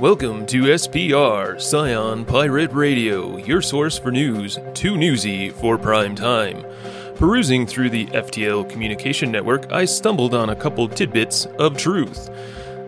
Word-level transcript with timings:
Welcome 0.00 0.44
to 0.48 0.64
SPR, 0.64 1.58
Scion 1.58 2.26
Pirate 2.26 2.70
Radio, 2.74 3.38
your 3.38 3.62
source 3.62 3.98
for 3.98 4.12
news, 4.12 4.58
too 4.74 4.94
newsy 4.94 5.48
for 5.48 5.78
prime 5.78 6.14
time. 6.14 6.66
Perusing 7.14 7.66
through 7.66 7.88
the 7.88 8.04
FTL 8.08 8.68
communication 8.68 9.32
network, 9.32 9.72
I 9.72 9.86
stumbled 9.86 10.34
on 10.34 10.50
a 10.50 10.54
couple 10.54 10.86
tidbits 10.86 11.46
of 11.58 11.78
truth. 11.78 12.28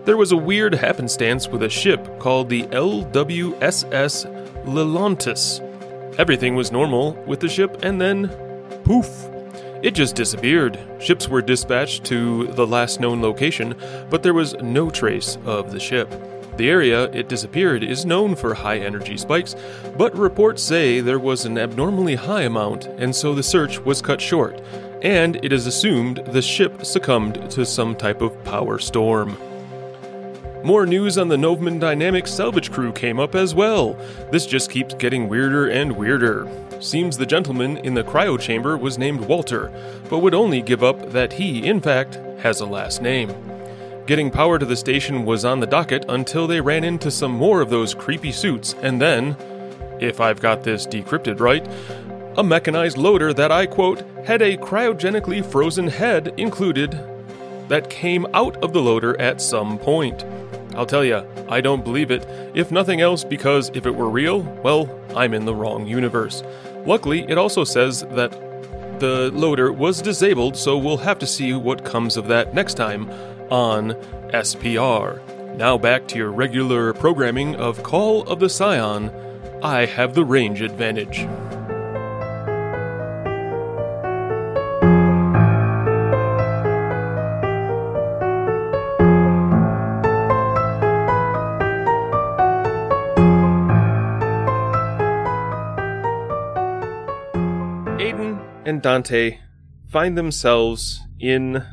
There 0.04 0.18
was 0.18 0.32
a 0.32 0.36
weird 0.36 0.74
happenstance 0.74 1.48
with 1.48 1.62
a 1.62 1.70
ship 1.70 2.18
called 2.18 2.50
the 2.50 2.64
LWSS 2.64 4.26
Lelantis. 4.66 5.60
Everything 6.18 6.56
was 6.56 6.70
normal 6.70 7.14
with 7.26 7.40
the 7.40 7.48
ship, 7.48 7.78
and 7.82 7.98
then 7.98 8.28
poof. 8.84 9.08
It 9.82 9.92
just 9.92 10.14
disappeared. 10.14 10.78
Ships 11.00 11.26
were 11.26 11.40
dispatched 11.40 12.04
to 12.04 12.48
the 12.48 12.66
last 12.66 13.00
known 13.00 13.22
location, 13.22 13.76
but 14.10 14.22
there 14.22 14.34
was 14.34 14.52
no 14.56 14.90
trace 14.90 15.38
of 15.46 15.72
the 15.72 15.80
ship. 15.80 16.12
The 16.58 16.68
area 16.68 17.04
it 17.12 17.28
disappeared 17.28 17.84
is 17.84 18.04
known 18.04 18.34
for 18.34 18.52
high 18.52 18.78
energy 18.78 19.16
spikes, 19.16 19.54
but 19.96 20.18
reports 20.18 20.60
say 20.60 21.00
there 21.00 21.20
was 21.20 21.44
an 21.44 21.56
abnormally 21.56 22.16
high 22.16 22.42
amount, 22.42 22.86
and 22.98 23.14
so 23.14 23.32
the 23.32 23.44
search 23.44 23.78
was 23.78 24.02
cut 24.02 24.20
short, 24.20 24.60
and 25.00 25.36
it 25.44 25.52
is 25.52 25.68
assumed 25.68 26.16
the 26.26 26.42
ship 26.42 26.84
succumbed 26.84 27.48
to 27.52 27.64
some 27.64 27.94
type 27.94 28.20
of 28.22 28.42
power 28.42 28.80
storm. 28.80 29.38
More 30.64 30.84
news 30.84 31.16
on 31.16 31.28
the 31.28 31.36
Novman 31.36 31.78
Dynamics 31.78 32.32
salvage 32.32 32.72
crew 32.72 32.90
came 32.90 33.20
up 33.20 33.36
as 33.36 33.54
well. 33.54 33.96
This 34.32 34.44
just 34.44 34.68
keeps 34.68 34.94
getting 34.94 35.28
weirder 35.28 35.68
and 35.68 35.92
weirder. 35.92 36.48
Seems 36.80 37.16
the 37.16 37.24
gentleman 37.24 37.76
in 37.78 37.94
the 37.94 38.02
cryo 38.02 38.38
chamber 38.38 38.76
was 38.76 38.98
named 38.98 39.20
Walter, 39.20 39.70
but 40.10 40.18
would 40.18 40.34
only 40.34 40.60
give 40.60 40.82
up 40.82 41.12
that 41.12 41.34
he, 41.34 41.64
in 41.64 41.80
fact, 41.80 42.16
has 42.40 42.58
a 42.58 42.66
last 42.66 43.00
name. 43.00 43.32
Getting 44.08 44.30
power 44.30 44.58
to 44.58 44.64
the 44.64 44.74
station 44.74 45.26
was 45.26 45.44
on 45.44 45.60
the 45.60 45.66
docket 45.66 46.06
until 46.08 46.46
they 46.46 46.62
ran 46.62 46.82
into 46.82 47.10
some 47.10 47.30
more 47.32 47.60
of 47.60 47.68
those 47.68 47.92
creepy 47.92 48.32
suits, 48.32 48.74
and 48.80 48.98
then, 48.98 49.36
if 50.00 50.18
I've 50.18 50.40
got 50.40 50.64
this 50.64 50.86
decrypted 50.86 51.40
right, 51.40 51.68
a 52.38 52.42
mechanized 52.42 52.96
loader 52.96 53.34
that 53.34 53.52
I 53.52 53.66
quote 53.66 54.02
had 54.24 54.40
a 54.40 54.56
cryogenically 54.56 55.44
frozen 55.44 55.88
head 55.88 56.32
included 56.38 56.98
that 57.68 57.90
came 57.90 58.26
out 58.32 58.56
of 58.64 58.72
the 58.72 58.80
loader 58.80 59.14
at 59.20 59.42
some 59.42 59.76
point. 59.76 60.24
I'll 60.74 60.86
tell 60.86 61.04
you, 61.04 61.22
I 61.50 61.60
don't 61.60 61.84
believe 61.84 62.10
it, 62.10 62.26
if 62.54 62.72
nothing 62.72 63.02
else 63.02 63.24
because 63.24 63.70
if 63.74 63.84
it 63.84 63.94
were 63.94 64.08
real, 64.08 64.40
well, 64.64 64.88
I'm 65.14 65.34
in 65.34 65.44
the 65.44 65.54
wrong 65.54 65.86
universe. 65.86 66.42
Luckily, 66.86 67.26
it 67.28 67.36
also 67.36 67.62
says 67.62 68.06
that 68.12 68.30
the 69.00 69.30
loader 69.34 69.70
was 69.70 70.00
disabled, 70.00 70.56
so 70.56 70.78
we'll 70.78 70.96
have 70.96 71.18
to 71.18 71.26
see 71.26 71.52
what 71.52 71.84
comes 71.84 72.16
of 72.16 72.26
that 72.28 72.54
next 72.54 72.74
time 72.78 73.10
on 73.50 73.94
SPR. 74.32 75.20
Now 75.56 75.76
back 75.76 76.06
to 76.08 76.16
your 76.16 76.30
regular 76.30 76.92
programming 76.92 77.56
of 77.56 77.82
Call 77.82 78.22
of 78.28 78.38
the 78.38 78.48
Scion. 78.48 79.10
I 79.62 79.86
have 79.86 80.14
the 80.14 80.24
range 80.24 80.62
advantage. 80.62 81.26
Aiden 97.98 98.40
and 98.64 98.80
Dante 98.80 99.40
find 99.90 100.16
themselves 100.16 101.00
in 101.18 101.66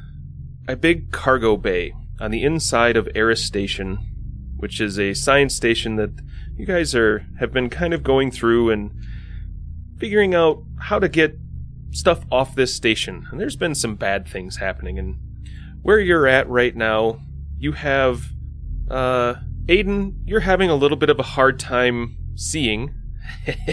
a 0.67 0.75
big 0.75 1.11
cargo 1.11 1.57
bay 1.57 1.93
on 2.19 2.31
the 2.31 2.43
inside 2.43 2.97
of 2.97 3.09
Eris 3.13 3.43
Station, 3.43 3.97
which 4.57 4.79
is 4.79 4.99
a 4.99 5.13
science 5.13 5.55
station 5.55 5.95
that 5.97 6.11
you 6.57 6.65
guys 6.65 6.95
are 6.95 7.25
have 7.39 7.51
been 7.51 7.69
kind 7.69 7.93
of 7.93 8.03
going 8.03 8.31
through 8.31 8.69
and 8.69 8.91
figuring 9.97 10.33
out 10.33 10.63
how 10.79 10.99
to 10.99 11.09
get 11.09 11.37
stuff 11.91 12.25
off 12.31 12.55
this 12.55 12.73
station. 12.73 13.27
And 13.31 13.39
there's 13.39 13.55
been 13.55 13.75
some 13.75 13.95
bad 13.95 14.27
things 14.27 14.57
happening. 14.57 14.97
And 14.99 15.17
where 15.81 15.99
you're 15.99 16.27
at 16.27 16.49
right 16.49 16.75
now, 16.75 17.19
you 17.57 17.73
have 17.73 18.27
uh, 18.89 19.35
Aiden. 19.67 20.15
You're 20.25 20.41
having 20.41 20.69
a 20.69 20.75
little 20.75 20.97
bit 20.97 21.09
of 21.09 21.19
a 21.19 21.23
hard 21.23 21.59
time 21.59 22.17
seeing 22.35 22.93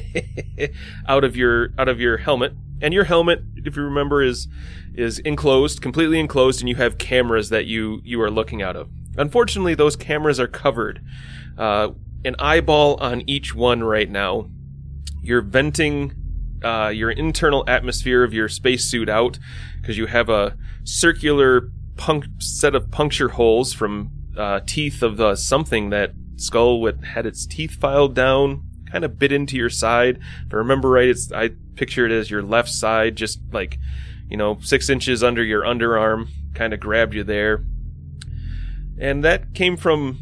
out 1.09 1.25
of 1.25 1.37
your 1.37 1.71
out 1.78 1.89
of 1.89 2.00
your 2.00 2.16
helmet. 2.16 2.55
And 2.82 2.93
your 2.93 3.04
helmet, 3.04 3.43
if 3.56 3.76
you 3.76 3.82
remember, 3.82 4.22
is 4.22 4.48
is 4.94 5.20
enclosed, 5.20 5.81
completely 5.81 6.20
enclosed, 6.20 6.60
and 6.60 6.69
you 6.69 6.75
have 6.76 6.98
cameras 6.98 7.48
that 7.48 7.65
you 7.66 8.03
you 8.04 8.20
are 8.20 8.31
looking 8.31 8.60
out 8.60 8.76
of. 8.76 8.91
Unfortunately, 9.16 9.75
those 9.75 9.97
cameras 9.97 10.38
are 10.38 10.48
covered. 10.48 11.00
Uh, 11.56 11.91
an 12.25 12.37
eyeball 12.38 12.97
on 13.00 13.22
each 13.26 13.54
one 13.54 13.82
right 13.82 14.10
now. 14.10 14.48
You're 15.22 15.42
venting 15.42 16.15
uh, 16.62 16.88
your 16.88 17.10
internal 17.10 17.65
atmosphere 17.66 18.22
of 18.22 18.32
your 18.32 18.48
spacesuit 18.48 19.09
out 19.09 19.38
because 19.81 19.98
you 19.98 20.06
have 20.06 20.28
a 20.28 20.56
circular 20.84 21.71
set 22.38 22.75
of 22.75 22.91
puncture 22.91 23.31
holes 23.31 23.72
from 23.72 24.10
uh, 24.37 24.60
teeth 24.66 25.03
of 25.03 25.21
uh, 25.21 25.37
something 25.37 25.91
that 25.91 26.12
skull 26.37 26.81
with 26.81 27.04
had 27.04 27.26
its 27.26 27.47
teeth 27.47 27.72
filed 27.72 28.15
down, 28.15 28.65
kind 28.92 29.04
of 29.04 29.19
bit 29.19 29.32
into 29.32 29.56
your 29.56 29.70
side. 29.70 30.19
If 30.47 30.53
I 30.53 30.56
remember 30.56 30.91
right, 30.91 31.08
it's 31.08 31.32
I 31.32 31.50
picture 31.75 32.04
it 32.04 32.12
as 32.12 32.30
your 32.30 32.42
left 32.42 32.69
side, 32.69 33.16
just 33.16 33.41
like 33.50 33.78
you 34.28 34.36
know, 34.36 34.58
six 34.62 34.88
inches 34.88 35.22
under 35.22 35.42
your 35.42 35.62
underarm, 35.62 36.28
kind 36.54 36.72
of 36.72 36.80
grabbed 36.80 37.14
you 37.14 37.25
there. 37.25 37.64
And 38.98 39.25
that 39.25 39.54
came 39.54 39.76
from 39.76 40.20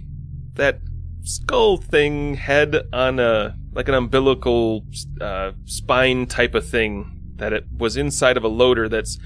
that 0.54 0.80
skull 1.22 1.76
thing 1.76 2.34
head 2.34 2.76
on 2.92 3.18
a 3.20 3.56
like 3.72 3.88
an 3.88 3.94
umbilical 3.94 4.84
uh, 5.20 5.52
spine 5.64 6.26
type 6.26 6.54
of 6.54 6.68
thing 6.68 7.34
that 7.36 7.52
it 7.52 7.66
was 7.76 7.96
inside 7.96 8.36
of 8.36 8.42
a 8.42 8.48
loader 8.48 8.88
that's 8.88 9.18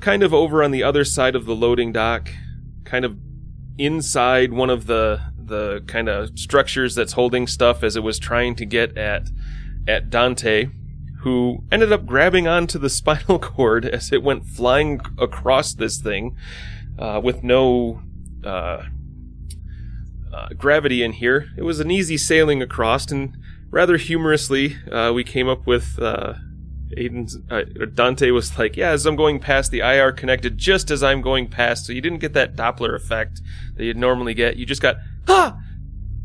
kind 0.00 0.22
of 0.22 0.32
over 0.32 0.62
on 0.62 0.70
the 0.70 0.82
other 0.82 1.04
side 1.04 1.34
of 1.34 1.44
the 1.44 1.54
loading 1.54 1.92
dock, 1.92 2.30
kind 2.84 3.04
of 3.04 3.16
inside 3.78 4.52
one 4.52 4.70
of 4.70 4.86
the 4.86 5.20
the 5.50 5.84
kind 5.86 6.08
of 6.08 6.38
structures 6.38 6.94
that's 6.94 7.12
holding 7.12 7.46
stuff 7.46 7.82
as 7.82 7.96
it 7.96 8.02
was 8.02 8.18
trying 8.18 8.54
to 8.54 8.64
get 8.64 8.96
at 8.96 9.28
at 9.86 10.08
Dante, 10.08 10.68
who 11.20 11.64
ended 11.70 11.92
up 11.92 12.06
grabbing 12.06 12.48
onto 12.48 12.78
the 12.78 12.88
spinal 13.00 13.38
cord 13.38 13.84
as 13.84 14.10
it 14.10 14.22
went 14.22 14.46
flying 14.46 15.00
across 15.18 15.74
this 15.74 15.98
thing 15.98 16.36
uh, 16.98 17.20
with 17.22 17.42
no 17.42 18.00
uh, 18.44 18.84
uh, 20.32 20.48
gravity 20.56 21.02
in 21.02 21.12
here. 21.12 21.50
It 21.58 21.62
was 21.62 21.80
an 21.80 21.90
easy 21.90 22.16
sailing 22.16 22.62
across, 22.62 23.10
and 23.10 23.36
rather 23.70 23.98
humorously, 23.98 24.76
uh, 24.90 25.12
we 25.12 25.24
came 25.24 25.48
up 25.48 25.66
with 25.66 25.98
uh, 26.00 26.34
Aiden's 26.96 27.38
uh, 27.50 27.62
Dante 27.94 28.30
was 28.30 28.58
like, 28.58 28.76
"Yeah, 28.76 28.90
as 28.90 29.06
I'm 29.06 29.16
going 29.16 29.38
past, 29.38 29.70
the 29.70 29.80
IR 29.80 30.12
connected 30.12 30.58
just 30.58 30.90
as 30.90 31.02
I'm 31.02 31.20
going 31.20 31.48
past, 31.48 31.86
so 31.86 31.92
you 31.92 32.00
didn't 32.00 32.18
get 32.18 32.32
that 32.34 32.56
Doppler 32.56 32.94
effect 32.94 33.40
that 33.76 33.84
you'd 33.84 33.96
normally 33.96 34.34
get. 34.34 34.56
You 34.56 34.66
just 34.66 34.82
got 34.82 34.96
ha 35.30 35.58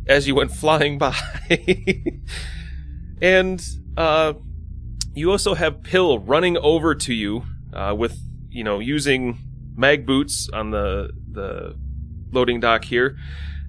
as 0.07 0.27
you 0.27 0.35
went 0.35 0.51
flying 0.51 0.97
by." 0.97 1.15
and 3.21 3.61
uh, 3.97 4.33
you 5.13 5.31
also 5.31 5.53
have 5.53 5.83
Pill 5.83 6.19
running 6.19 6.57
over 6.57 6.93
to 6.93 7.13
you 7.13 7.43
uh, 7.73 7.95
with, 7.97 8.19
you 8.49 8.63
know, 8.63 8.79
using 8.79 9.39
mag 9.75 10.05
boots 10.05 10.49
on 10.53 10.71
the 10.71 11.11
the 11.31 11.75
loading 12.31 12.59
dock 12.59 12.85
here, 12.85 13.17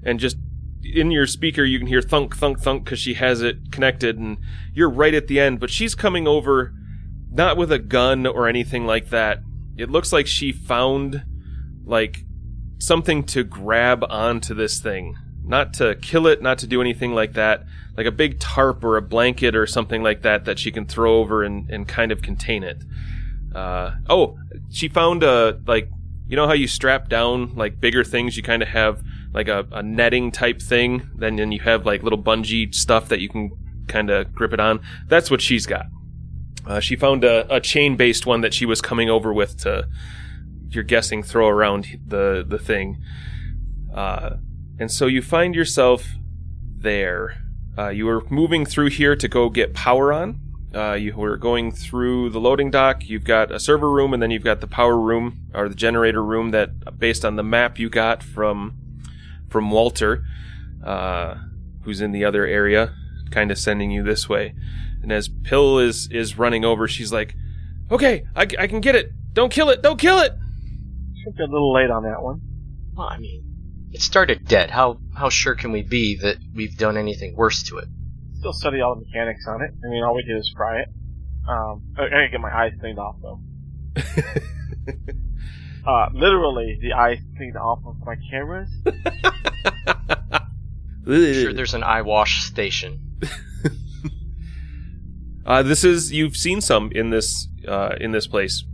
and 0.04 0.18
just 0.18 0.36
in 0.82 1.10
your 1.10 1.26
speaker 1.26 1.64
you 1.64 1.78
can 1.78 1.88
hear 1.88 2.02
thunk 2.02 2.36
thunk 2.36 2.60
thunk 2.60 2.84
because 2.84 2.98
she 2.98 3.14
has 3.14 3.42
it 3.42 3.72
connected, 3.72 4.18
and 4.18 4.38
you're 4.72 4.90
right 4.90 5.14
at 5.14 5.28
the 5.28 5.40
end. 5.40 5.60
But 5.60 5.70
she's 5.70 5.94
coming 5.94 6.26
over, 6.26 6.72
not 7.30 7.56
with 7.56 7.72
a 7.72 7.78
gun 7.78 8.26
or 8.26 8.48
anything 8.48 8.86
like 8.86 9.10
that. 9.10 9.40
It 9.76 9.90
looks 9.90 10.12
like 10.12 10.26
she 10.26 10.52
found 10.52 11.22
like 11.84 12.24
something 12.78 13.24
to 13.24 13.44
grab 13.44 14.04
onto 14.08 14.54
this 14.54 14.80
thing 14.80 15.16
not 15.46 15.74
to 15.74 15.94
kill 15.96 16.26
it, 16.26 16.42
not 16.42 16.58
to 16.58 16.66
do 16.66 16.80
anything 16.80 17.14
like 17.14 17.34
that, 17.34 17.64
like 17.96 18.06
a 18.06 18.12
big 18.12 18.38
tarp 18.40 18.84
or 18.84 18.96
a 18.96 19.02
blanket 19.02 19.54
or 19.54 19.66
something 19.66 20.02
like 20.02 20.22
that 20.22 20.44
that 20.44 20.58
she 20.58 20.70
can 20.70 20.86
throw 20.86 21.18
over 21.18 21.42
and, 21.42 21.70
and 21.70 21.88
kind 21.88 22.12
of 22.12 22.20
contain 22.20 22.62
it. 22.62 22.82
Uh, 23.54 23.92
oh, 24.08 24.38
she 24.70 24.88
found 24.88 25.22
a, 25.22 25.58
like, 25.66 25.88
you 26.26 26.36
know 26.36 26.46
how 26.46 26.52
you 26.52 26.66
strap 26.66 27.08
down, 27.08 27.54
like, 27.54 27.80
bigger 27.80 28.02
things? 28.02 28.36
You 28.36 28.42
kind 28.42 28.60
of 28.60 28.68
have, 28.68 29.02
like, 29.32 29.48
a, 29.48 29.66
a 29.70 29.82
netting 29.82 30.32
type 30.32 30.60
thing, 30.60 31.08
then, 31.14 31.36
then 31.36 31.52
you 31.52 31.60
have, 31.60 31.86
like, 31.86 32.02
little 32.02 32.22
bungee 32.22 32.74
stuff 32.74 33.08
that 33.08 33.20
you 33.20 33.28
can 33.28 33.52
kind 33.86 34.10
of 34.10 34.34
grip 34.34 34.52
it 34.52 34.58
on. 34.58 34.80
That's 35.06 35.30
what 35.30 35.40
she's 35.40 35.66
got. 35.66 35.86
Uh, 36.66 36.80
she 36.80 36.96
found 36.96 37.22
a, 37.22 37.54
a 37.54 37.60
chain 37.60 37.96
based 37.96 38.26
one 38.26 38.40
that 38.40 38.52
she 38.52 38.66
was 38.66 38.82
coming 38.82 39.08
over 39.08 39.32
with 39.32 39.56
to, 39.58 39.86
you're 40.68 40.82
guessing, 40.82 41.22
throw 41.22 41.46
around 41.48 41.86
the, 42.04 42.44
the 42.46 42.58
thing. 42.58 43.00
Uh, 43.94 44.36
and 44.78 44.90
so 44.90 45.06
you 45.06 45.22
find 45.22 45.54
yourself 45.54 46.06
there. 46.76 47.42
Uh, 47.78 47.88
you 47.88 48.06
were 48.06 48.24
moving 48.30 48.64
through 48.64 48.90
here 48.90 49.16
to 49.16 49.28
go 49.28 49.50
get 49.50 49.74
power 49.74 50.12
on. 50.12 50.40
Uh, 50.74 50.92
you 50.92 51.14
were 51.14 51.36
going 51.36 51.72
through 51.72 52.30
the 52.30 52.40
loading 52.40 52.70
dock. 52.70 53.08
You've 53.08 53.24
got 53.24 53.50
a 53.50 53.58
server 53.58 53.90
room, 53.90 54.12
and 54.12 54.22
then 54.22 54.30
you've 54.30 54.44
got 54.44 54.60
the 54.60 54.66
power 54.66 54.98
room 54.98 55.46
or 55.54 55.68
the 55.68 55.74
generator 55.74 56.22
room 56.22 56.50
that, 56.50 56.98
based 56.98 57.24
on 57.24 57.36
the 57.36 57.42
map 57.42 57.78
you 57.78 57.88
got 57.88 58.22
from 58.22 58.74
from 59.48 59.70
Walter, 59.70 60.24
uh, 60.84 61.36
who's 61.82 62.00
in 62.00 62.12
the 62.12 62.24
other 62.24 62.44
area, 62.44 62.94
kind 63.30 63.50
of 63.50 63.58
sending 63.58 63.90
you 63.90 64.02
this 64.02 64.28
way. 64.28 64.54
And 65.02 65.12
as 65.12 65.28
Pill 65.28 65.78
is 65.78 66.08
is 66.10 66.36
running 66.36 66.64
over, 66.64 66.88
she's 66.88 67.12
like, 67.12 67.34
"Okay, 67.90 68.24
I, 68.34 68.46
I 68.58 68.66
can 68.66 68.80
get 68.80 68.94
it. 68.94 69.12
Don't 69.32 69.52
kill 69.52 69.70
it. 69.70 69.82
Don't 69.82 69.98
kill 69.98 70.18
it." 70.18 70.32
Should 71.24 71.36
be 71.36 71.42
a 71.42 71.46
little 71.46 71.72
late 71.72 71.90
on 71.90 72.02
that 72.02 72.22
one. 72.22 72.40
Well, 72.94 73.08
I 73.08 73.18
mean, 73.18 73.55
it 73.96 74.02
started 74.02 74.46
dead. 74.46 74.70
How 74.70 74.98
how 75.14 75.30
sure 75.30 75.54
can 75.54 75.72
we 75.72 75.80
be 75.82 76.18
that 76.18 76.36
we've 76.54 76.76
done 76.76 76.98
anything 76.98 77.34
worse 77.34 77.62
to 77.62 77.78
it? 77.78 77.88
Still 78.34 78.52
study 78.52 78.82
all 78.82 78.94
the 78.94 79.00
mechanics 79.06 79.46
on 79.48 79.62
it. 79.62 79.70
I 79.82 79.88
mean, 79.88 80.04
all 80.04 80.14
we 80.14 80.22
did 80.22 80.36
is 80.36 80.52
fry 80.54 80.80
it. 80.80 80.88
Um, 81.48 81.82
I, 81.96 82.04
I 82.04 82.10
gotta 82.10 82.28
get 82.30 82.40
my 82.40 82.54
eyes 82.54 82.72
cleaned 82.78 82.98
off 82.98 83.16
though. 83.22 83.40
uh, 85.90 86.10
literally, 86.12 86.78
the 86.78 86.92
eyes 86.92 87.20
cleaned 87.38 87.56
off 87.56 87.78
of 87.86 87.96
my 88.04 88.16
cameras. 88.30 88.68
I'm 91.06 91.32
sure 91.32 91.54
there's 91.54 91.72
an 91.72 91.82
eye 91.82 92.02
wash 92.02 92.44
station. 92.44 93.00
Uh, 95.46 95.62
this 95.62 95.84
is 95.84 96.10
you've 96.10 96.36
seen 96.36 96.60
some 96.60 96.90
in 96.90 97.10
this 97.10 97.46
uh, 97.68 97.94
in 98.00 98.10
this 98.10 98.26
place. 98.26 98.64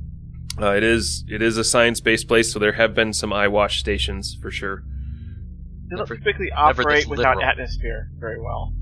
Uh, 0.59 0.71
it 0.71 0.83
is 0.83 1.23
it 1.29 1.43
is 1.43 1.59
a 1.59 1.65
science 1.65 2.01
based 2.01 2.27
place, 2.27 2.51
so 2.51 2.59
there 2.59 2.73
have 2.73 2.95
been 2.95 3.13
some 3.13 3.31
eye 3.31 3.47
wash 3.47 3.79
stations 3.79 4.39
for 4.41 4.51
sure. 4.51 4.83
They 5.93 5.99
don't 5.99 6.09
Never- 6.09 6.17
typically 6.17 6.51
operate 6.53 7.07
without 7.07 7.37
literal. 7.37 7.51
atmosphere 7.51 8.09
very 8.19 8.41
well. 8.41 8.73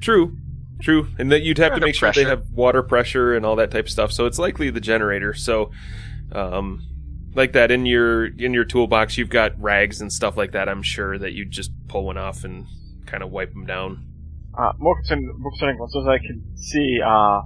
True, 0.00 0.36
true, 0.80 1.06
and 1.16 1.30
that 1.30 1.42
you'd 1.42 1.58
have 1.58 1.68
to 1.70 1.74
Under 1.74 1.86
make 1.86 1.94
sure 1.94 2.10
they 2.10 2.24
have 2.24 2.50
water 2.50 2.82
pressure 2.82 3.36
and 3.36 3.46
all 3.46 3.54
that 3.54 3.70
type 3.70 3.84
of 3.84 3.90
stuff. 3.90 4.10
So 4.10 4.26
it's 4.26 4.36
likely 4.38 4.70
the 4.70 4.80
generator. 4.80 5.32
So, 5.32 5.70
um, 6.32 6.82
like 7.34 7.52
that 7.52 7.70
in 7.70 7.86
your 7.86 8.26
in 8.26 8.52
your 8.52 8.64
toolbox, 8.64 9.16
you've 9.16 9.30
got 9.30 9.52
rags 9.62 10.00
and 10.00 10.12
stuff 10.12 10.36
like 10.36 10.50
that. 10.52 10.68
I'm 10.68 10.82
sure 10.82 11.18
that 11.18 11.34
you'd 11.34 11.52
just 11.52 11.70
pull 11.86 12.06
one 12.06 12.18
off 12.18 12.42
and 12.42 12.66
kind 13.06 13.22
of 13.22 13.30
wipe 13.30 13.52
them 13.52 13.64
down. 13.64 14.04
Uh, 14.58 14.72
more 14.78 14.96
concerning, 14.96 15.32
more 15.38 15.52
concerning 15.52 15.78
ones, 15.78 15.94
as 15.94 16.08
I 16.08 16.18
can 16.18 16.42
see, 16.56 16.98
uh, 17.00 17.42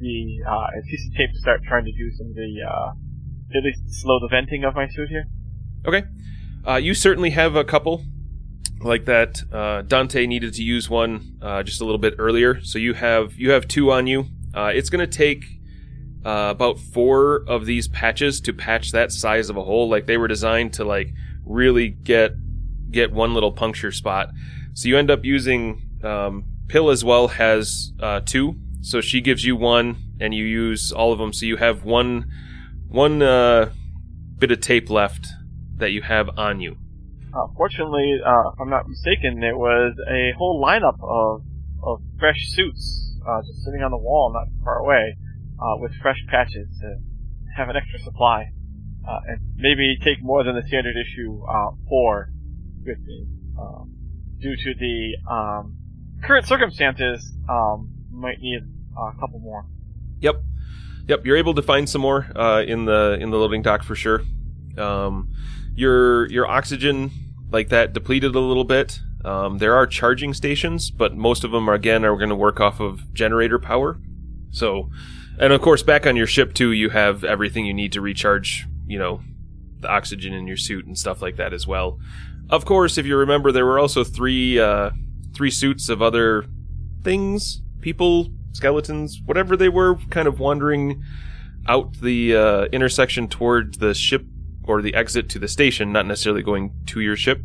the, 0.00 0.42
uh, 0.44 0.50
a 0.50 0.82
piece 0.90 1.06
of 1.06 1.14
tape 1.14 1.30
start 1.34 1.62
trying 1.62 1.84
to 1.84 1.92
do 1.92 2.10
some 2.16 2.26
of 2.26 2.34
the, 2.34 2.56
uh, 2.68 3.56
at 3.56 3.62
least 3.62 4.00
slow 4.02 4.18
the 4.18 4.26
venting 4.28 4.64
of 4.64 4.74
my 4.74 4.88
suit 4.88 5.08
here. 5.10 5.26
Okay. 5.86 6.02
Uh, 6.68 6.76
you 6.76 6.92
certainly 6.92 7.30
have 7.30 7.56
a 7.56 7.64
couple 7.64 8.04
like 8.80 9.06
that. 9.06 9.42
Uh, 9.50 9.80
Dante 9.82 10.26
needed 10.26 10.52
to 10.54 10.62
use 10.62 10.90
one 10.90 11.38
uh, 11.40 11.62
just 11.62 11.80
a 11.80 11.84
little 11.84 11.98
bit 11.98 12.14
earlier, 12.18 12.60
so 12.62 12.78
you 12.78 12.92
have 12.92 13.34
you 13.36 13.52
have 13.52 13.66
two 13.66 13.90
on 13.90 14.06
you. 14.06 14.26
Uh, 14.54 14.70
it's 14.74 14.90
going 14.90 15.00
to 15.00 15.16
take 15.16 15.44
uh, 16.26 16.48
about 16.50 16.78
four 16.78 17.42
of 17.48 17.64
these 17.64 17.88
patches 17.88 18.38
to 18.42 18.52
patch 18.52 18.92
that 18.92 19.12
size 19.12 19.48
of 19.48 19.56
a 19.56 19.64
hole. 19.64 19.88
Like 19.88 20.04
they 20.04 20.18
were 20.18 20.28
designed 20.28 20.74
to 20.74 20.84
like 20.84 21.08
really 21.46 21.88
get 21.88 22.32
get 22.90 23.12
one 23.12 23.32
little 23.32 23.52
puncture 23.52 23.90
spot. 23.90 24.28
So 24.74 24.90
you 24.90 24.98
end 24.98 25.10
up 25.10 25.24
using 25.24 25.88
um, 26.04 26.44
Pill 26.68 26.90
as 26.90 27.02
well 27.02 27.28
has 27.28 27.94
uh, 27.98 28.20
two. 28.20 28.56
So 28.82 29.00
she 29.00 29.22
gives 29.22 29.42
you 29.42 29.56
one, 29.56 29.96
and 30.20 30.34
you 30.34 30.44
use 30.44 30.92
all 30.92 31.12
of 31.12 31.18
them. 31.18 31.32
So 31.32 31.46
you 31.46 31.56
have 31.56 31.84
one 31.84 32.30
one 32.88 33.20
bit 34.38 34.52
of 34.52 34.60
tape 34.60 34.90
left 34.90 35.28
that 35.78 35.90
you 35.92 36.02
have 36.02 36.28
on 36.36 36.60
you. 36.60 36.76
Uh, 37.34 37.46
fortunately, 37.56 38.18
uh, 38.24 38.50
if 38.52 38.60
I'm 38.60 38.70
not 38.70 38.88
mistaken, 38.88 39.42
it 39.42 39.56
was 39.56 39.94
a 40.08 40.32
whole 40.36 40.62
lineup 40.62 40.98
of, 41.02 41.42
of 41.82 42.00
fresh 42.18 42.48
suits, 42.48 43.16
uh, 43.26 43.42
just 43.42 43.64
sitting 43.64 43.82
on 43.82 43.90
the 43.90 43.98
wall 43.98 44.32
not 44.32 44.48
far 44.64 44.78
away, 44.78 45.16
uh, 45.60 45.76
with 45.78 45.92
fresh 46.00 46.18
patches 46.28 46.68
to 46.80 46.96
have 47.56 47.68
an 47.68 47.76
extra 47.76 47.98
supply, 48.00 48.50
uh, 49.06 49.20
and 49.26 49.40
maybe 49.56 49.96
take 50.02 50.22
more 50.22 50.42
than 50.42 50.54
the 50.54 50.62
standard 50.66 50.96
issue, 50.96 51.42
uh, 51.48 51.70
four 51.88 52.30
with 52.84 52.98
me, 53.00 53.26
um, 53.60 53.94
due 54.40 54.56
to 54.56 54.74
the, 54.74 55.16
um, 55.30 55.76
current 56.22 56.46
circumstances, 56.46 57.32
um, 57.48 57.90
might 58.10 58.40
need 58.40 58.60
uh, 58.96 59.10
a 59.10 59.20
couple 59.20 59.38
more. 59.38 59.66
Yep, 60.20 60.42
yep. 61.06 61.24
You're 61.24 61.36
able 61.36 61.54
to 61.54 61.62
find 61.62 61.88
some 61.88 62.00
more 62.00 62.26
uh, 62.34 62.62
in 62.62 62.84
the 62.84 63.18
in 63.20 63.30
the 63.30 63.36
loading 63.36 63.62
dock 63.62 63.82
for 63.82 63.94
sure. 63.94 64.22
Um, 64.76 65.30
your 65.78 66.28
your 66.28 66.46
oxygen 66.46 67.10
like 67.50 67.68
that 67.68 67.92
depleted 67.92 68.34
a 68.34 68.40
little 68.40 68.64
bit. 68.64 68.98
Um, 69.24 69.58
there 69.58 69.74
are 69.74 69.86
charging 69.86 70.34
stations, 70.34 70.90
but 70.90 71.16
most 71.16 71.44
of 71.44 71.52
them 71.52 71.70
are 71.70 71.74
again 71.74 72.04
are 72.04 72.16
going 72.16 72.28
to 72.30 72.34
work 72.34 72.60
off 72.60 72.80
of 72.80 73.12
generator 73.14 73.58
power. 73.58 74.00
So, 74.50 74.90
and 75.38 75.52
of 75.52 75.60
course, 75.60 75.82
back 75.84 76.06
on 76.06 76.16
your 76.16 76.26
ship 76.26 76.52
too, 76.52 76.72
you 76.72 76.90
have 76.90 77.22
everything 77.22 77.64
you 77.64 77.74
need 77.74 77.92
to 77.92 78.00
recharge. 78.00 78.66
You 78.86 78.98
know, 78.98 79.20
the 79.80 79.88
oxygen 79.88 80.32
in 80.32 80.48
your 80.48 80.56
suit 80.56 80.86
and 80.86 80.98
stuff 80.98 81.22
like 81.22 81.36
that 81.36 81.52
as 81.52 81.66
well. 81.66 82.00
Of 82.50 82.64
course, 82.64 82.98
if 82.98 83.06
you 83.06 83.16
remember, 83.16 83.52
there 83.52 83.66
were 83.66 83.78
also 83.78 84.02
three 84.02 84.58
uh, 84.58 84.90
three 85.32 85.50
suits 85.50 85.88
of 85.88 86.02
other 86.02 86.44
things, 87.04 87.62
people, 87.80 88.28
skeletons, 88.50 89.20
whatever 89.24 89.56
they 89.56 89.68
were, 89.68 89.94
kind 90.10 90.26
of 90.26 90.40
wandering 90.40 91.04
out 91.68 91.92
the 92.00 92.34
uh, 92.34 92.64
intersection 92.72 93.28
toward 93.28 93.74
the 93.74 93.94
ship 93.94 94.24
or 94.68 94.82
the 94.82 94.94
exit 94.94 95.28
to 95.30 95.38
the 95.38 95.48
station, 95.48 95.92
not 95.92 96.06
necessarily 96.06 96.42
going 96.42 96.72
to 96.86 97.00
your 97.00 97.16
ship. 97.16 97.40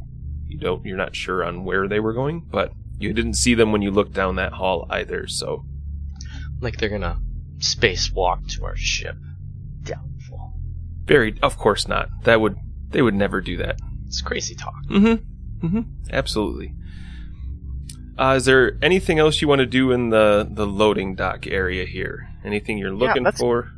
You 0.48 0.58
don't, 0.60 0.86
you're 0.86 0.98
not 0.98 1.16
sure 1.16 1.44
on 1.44 1.64
where 1.64 1.88
they 1.88 2.00
were 2.00 2.14
going, 2.14 2.42
but 2.52 2.72
you 3.00 3.14
didn't 3.14 3.34
see 3.36 3.54
them 3.56 3.72
when 3.72 3.82
you 3.82 3.92
looked 3.92 4.14
down 4.14 4.36
that 4.36 4.54
hall 4.54 4.86
either. 4.90 5.28
So, 5.28 5.66
Like 6.62 6.78
they're 6.78 6.90
gonna 6.90 7.20
spacewalk 7.58 8.48
to 8.56 8.66
our 8.66 8.76
ship. 8.76 9.16
Doubtful. 9.84 10.54
very, 11.06 11.38
of 11.42 11.58
course 11.58 11.88
not. 11.88 12.10
That 12.24 12.40
would, 12.42 12.56
they 12.90 13.02
would 13.02 13.16
never 13.16 13.42
do 13.42 13.58
that. 13.58 13.80
It's 14.06 14.22
crazy 14.22 14.54
talk. 14.56 14.76
Mm-hmm. 14.90 15.66
Mm-hmm. 15.68 15.82
Absolutely. 16.12 16.74
Uh, 18.18 18.36
is 18.38 18.46
there 18.46 18.78
anything 18.82 19.18
else 19.18 19.42
you 19.42 19.48
want 19.48 19.60
to 19.60 19.66
do 19.66 19.92
in 19.92 20.10
the 20.10 20.48
the 20.50 20.68
loading 20.68 21.16
dock 21.16 21.48
area 21.48 21.84
here? 21.86 22.30
Anything 22.46 22.78
you're 22.78 22.94
looking 22.94 23.24
let's- 23.24 23.40
for? 23.40 23.70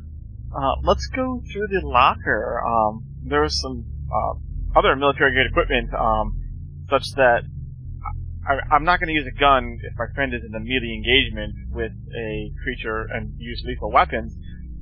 Uh, 0.54 0.74
let's 0.82 1.06
go 1.08 1.42
through 1.52 1.66
the 1.68 1.86
locker. 1.86 2.62
Um, 2.66 3.04
there 3.26 3.42
was 3.42 3.60
some 3.60 3.84
uh, 4.12 4.78
other 4.78 4.94
military 4.96 5.32
grade 5.32 5.46
equipment, 5.50 5.92
um, 5.94 6.40
such 6.88 7.12
that 7.16 7.42
I, 8.46 8.74
I'm 8.74 8.84
not 8.84 9.00
going 9.00 9.08
to 9.08 9.14
use 9.14 9.26
a 9.26 9.38
gun 9.38 9.78
if 9.82 9.98
my 9.98 10.06
friend 10.14 10.32
is 10.32 10.42
in 10.46 10.54
a 10.54 10.60
melee 10.60 10.94
engagement 10.94 11.54
with 11.70 11.92
a 11.92 12.52
creature 12.62 13.06
and 13.12 13.34
use 13.38 13.62
lethal 13.66 13.90
weapons. 13.90 14.34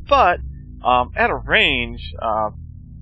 But 0.09 0.41
um, 0.85 1.13
at 1.17 1.31
a 1.31 1.37
range, 1.37 2.13
uh, 2.21 2.51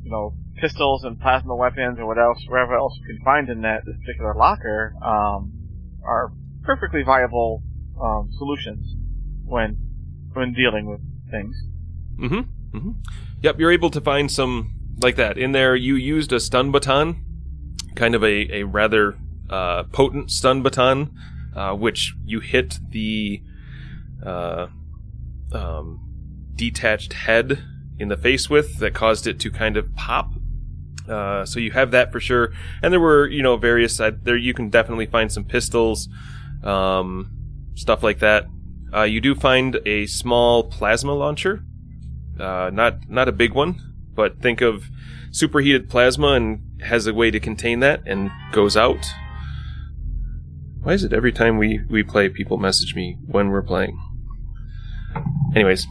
you 0.03 0.11
know, 0.11 0.35
pistols 0.57 1.03
and 1.05 1.21
plasma 1.21 1.57
weapons 1.57 1.99
or 1.99 2.07
what 2.07 2.19
else, 2.19 2.39
wherever 2.47 2.77
else 2.77 2.97
you 3.01 3.07
can 3.07 3.25
find 3.25 3.49
in 3.49 3.63
that 3.63 3.85
this 3.85 3.97
particular 4.05 4.35
locker, 4.35 4.95
um, 5.03 5.53
are 6.05 6.33
perfectly 6.63 7.03
viable 7.03 7.63
um, 8.01 8.31
solutions 8.39 8.95
when 9.45 9.77
when 10.35 10.53
dealing 10.53 10.87
with 10.87 11.01
things. 11.31 11.57
Mm-hmm. 12.19 12.77
Mm-hmm. 12.77 12.91
Yep, 13.43 13.59
you're 13.59 13.73
able 13.73 13.91
to 13.91 14.01
find 14.01 14.31
some 14.31 14.73
like 15.01 15.17
that 15.17 15.39
in 15.39 15.53
there. 15.53 15.75
You 15.75 15.95
used 15.95 16.33
a 16.33 16.41
stun 16.41 16.71
baton, 16.71 17.25
kind 17.95 18.15
of 18.15 18.23
a 18.23 18.61
a 18.61 18.63
rather 18.65 19.17
uh, 19.51 19.85
potent 19.85 20.31
stun 20.31 20.63
baton, 20.63 21.17
uh, 21.55 21.75
which 21.75 22.15
you 22.25 22.41
hit 22.41 22.79
the 22.91 23.43
uh, 24.25 24.67
um, 25.53 26.01
detached 26.55 27.13
head 27.13 27.63
in 27.99 28.09
the 28.09 28.17
face 28.17 28.49
with, 28.49 28.79
that 28.79 28.95
caused 28.95 29.27
it 29.27 29.39
to 29.41 29.51
kind 29.51 29.77
of 29.77 29.95
pop. 29.95 30.33
Uh, 31.09 31.45
so 31.45 31.59
you 31.59 31.71
have 31.73 31.91
that 31.91 32.13
for 32.13 32.21
sure, 32.21 32.53
and 32.83 32.93
there 32.93 33.01
were 33.01 33.27
you 33.27 33.43
know 33.43 33.57
various 33.57 33.97
there. 33.97 34.37
You 34.37 34.55
can 34.55 34.71
definitely 34.71 35.07
find 35.07 35.31
some 35.31 35.45
pistols, 35.45 36.09
um, 36.63 37.31
stuff 37.75 38.03
like 38.03 38.21
that. 38.21 38.47
Uh, 38.95 39.03
you 39.03 39.21
do 39.21 39.35
find 39.35 39.81
a 39.85 40.07
small 40.07 40.65
plasma 40.65 41.13
launcher, 41.13 41.65
uh, 42.39 42.71
not 42.73 43.09
not 43.09 43.29
a 43.29 43.33
big 43.33 43.53
one, 43.53 43.92
but 44.15 44.41
think 44.41 44.61
of 44.61 44.85
superheated 45.31 45.89
plasma 45.89 46.33
and 46.33 46.63
has 46.83 47.07
a 47.07 47.15
way 47.15 47.31
to 47.31 47.41
contain 47.41 47.81
that 47.81 48.03
and 48.07 48.31
goes 48.53 48.77
out. 48.77 49.07
Why 50.83 50.93
is 50.95 51.05
it 51.05 51.13
every 51.13 51.33
time 51.33 51.59
we 51.59 51.81
we 51.89 52.03
play, 52.03 52.29
people 52.29 52.59
message 52.59 52.95
me 52.95 53.17
when 53.27 53.51
we're 53.51 53.63
playing? 53.63 53.99
Anyways, 55.55 55.87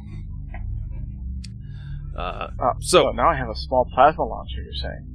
uh, 2.17 2.49
Uh, 2.59 2.73
So- 2.79 3.11
now 3.11 3.29
I 3.29 3.35
have 3.35 3.49
a 3.49 3.55
small 3.55 3.85
plasma 3.93 4.23
launcher. 4.25 4.61
You're 4.61 4.73
saying? 4.73 5.05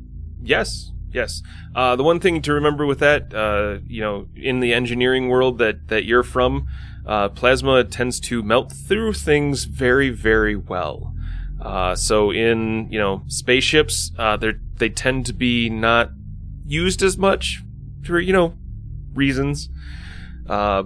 Yes, 0.43 0.93
yes. 1.13 1.43
Uh, 1.75 1.97
the 1.97 2.03
one 2.05 2.21
thing 2.21 2.41
to 2.43 2.53
remember 2.53 2.87
with 2.87 3.01
that, 3.01 3.35
uh, 3.35 3.79
you 3.87 4.01
know, 4.01 4.27
in 4.35 4.61
the 4.61 4.73
engineering 4.73 5.29
world 5.29 5.59
that, 5.59 5.89
that 5.89 6.05
you're 6.05 6.23
from, 6.23 6.67
uh, 7.05 7.29
plasma 7.29 7.85
tends 7.85 8.19
to 8.21 8.43
melt 8.43 8.73
through 8.73 9.13
things 9.13 9.65
very, 9.65 10.11
very 10.11 10.57
well. 10.57 11.13
Uh, 11.61 11.95
so 11.95 12.31
in, 12.31 12.89
you 12.91 12.99
know, 12.99 13.23
spaceships, 13.29 14.13
uh, 14.19 14.37
they 14.37 14.53
they 14.77 14.89
tend 14.89 15.27
to 15.27 15.33
be 15.33 15.71
not 15.71 16.11
used 16.65 17.03
as 17.03 17.17
much 17.17 17.63
for, 18.05 18.21
you 18.21 18.33
know, 18.33 18.55
reasons. 19.15 19.69
Uh, 20.49 20.85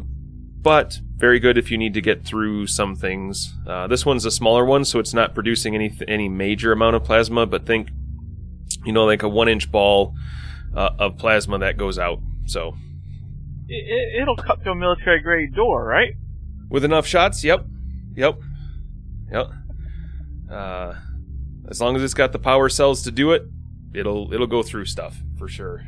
but 0.62 1.00
very 1.16 1.38
good 1.38 1.58
if 1.58 1.70
you 1.70 1.76
need 1.76 1.94
to 1.94 2.00
get 2.00 2.24
through 2.24 2.66
some 2.66 2.96
things. 2.96 3.54
Uh, 3.66 3.86
this 3.86 4.06
one's 4.06 4.24
a 4.24 4.30
smaller 4.30 4.64
one, 4.64 4.84
so 4.84 4.98
it's 4.98 5.12
not 5.12 5.34
producing 5.34 5.74
any 5.74 5.92
any 6.08 6.28
major 6.28 6.72
amount 6.72 6.96
of 6.96 7.04
plasma. 7.04 7.46
But 7.46 7.66
think, 7.66 7.88
you 8.84 8.92
know, 8.92 9.04
like 9.04 9.22
a 9.22 9.28
one 9.28 9.48
inch 9.48 9.70
ball 9.70 10.14
uh, 10.74 10.90
of 10.98 11.18
plasma 11.18 11.58
that 11.58 11.76
goes 11.76 11.98
out. 11.98 12.20
So 12.46 12.74
it, 13.68 14.22
it'll 14.22 14.36
cut 14.36 14.62
through 14.62 14.72
a 14.72 14.76
military 14.76 15.20
grade 15.20 15.54
door, 15.54 15.84
right? 15.84 16.14
With 16.68 16.84
enough 16.84 17.06
shots, 17.06 17.42
yep, 17.44 17.66
yep, 18.14 18.38
yep. 19.30 19.50
Uh, 20.50 20.95
as 21.69 21.80
long 21.80 21.97
as 21.97 22.02
it's 22.02 22.14
got 22.14 22.33
the 22.33 22.38
power 22.38 22.69
cells 22.69 23.02
to 23.02 23.11
do 23.11 23.33
it, 23.33 23.42
it'll 23.95 24.33
it'll 24.33 24.47
go 24.47 24.62
through 24.62 24.87
stuff 24.87 25.16
for 25.38 25.49
sure. 25.49 25.83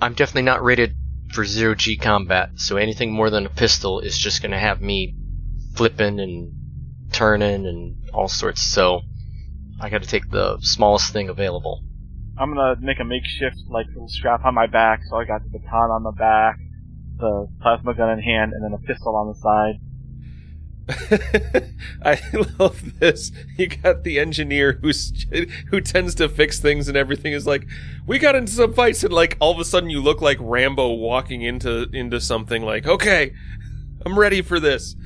I'm 0.00 0.14
definitely 0.14 0.42
not 0.42 0.62
rated 0.62 0.94
for 1.32 1.44
zero 1.44 1.74
G 1.74 1.96
combat, 1.96 2.50
so 2.56 2.76
anything 2.76 3.12
more 3.12 3.30
than 3.30 3.46
a 3.46 3.50
pistol 3.50 4.00
is 4.00 4.18
just 4.18 4.42
gonna 4.42 4.58
have 4.58 4.80
me 4.80 5.14
flipping 5.74 6.18
and 6.18 6.52
turning 7.12 7.66
and 7.66 7.96
all 8.12 8.28
sorts. 8.28 8.62
So 8.62 9.02
I 9.80 9.90
got 9.90 10.02
to 10.02 10.08
take 10.08 10.30
the 10.30 10.58
smallest 10.60 11.12
thing 11.12 11.28
available. 11.28 11.82
I'm 12.38 12.54
gonna 12.54 12.76
make 12.80 13.00
a 13.00 13.04
makeshift 13.04 13.56
like 13.68 13.86
little 13.88 14.08
strap 14.08 14.44
on 14.44 14.54
my 14.54 14.66
back, 14.66 15.00
so 15.08 15.16
I 15.16 15.24
got 15.24 15.42
the 15.42 15.58
baton 15.58 15.90
on 15.90 16.02
the 16.02 16.12
back, 16.12 16.58
the 17.18 17.48
plasma 17.60 17.94
gun 17.94 18.10
in 18.10 18.22
hand, 18.22 18.52
and 18.52 18.64
then 18.64 18.72
a 18.72 18.86
pistol 18.86 19.14
on 19.16 19.28
the 19.28 19.34
side. 19.34 19.74
I 22.04 22.20
love 22.58 22.98
this. 22.98 23.30
You 23.56 23.68
got 23.68 24.02
the 24.04 24.18
engineer 24.18 24.78
who's 24.80 25.26
who 25.68 25.80
tends 25.80 26.14
to 26.16 26.28
fix 26.28 26.58
things 26.58 26.88
and 26.88 26.96
everything 26.96 27.32
is 27.32 27.46
like, 27.46 27.66
we 28.06 28.18
got 28.18 28.34
into 28.34 28.52
some 28.52 28.72
fights 28.74 29.04
and 29.04 29.12
like 29.12 29.36
all 29.40 29.52
of 29.52 29.58
a 29.60 29.64
sudden 29.64 29.90
you 29.90 30.00
look 30.02 30.20
like 30.20 30.38
Rambo 30.40 30.94
walking 30.94 31.42
into 31.42 31.88
into 31.92 32.20
something 32.20 32.62
like, 32.62 32.86
okay, 32.86 33.32
I'm 34.04 34.18
ready 34.18 34.42
for 34.42 34.58
this. 34.58 34.96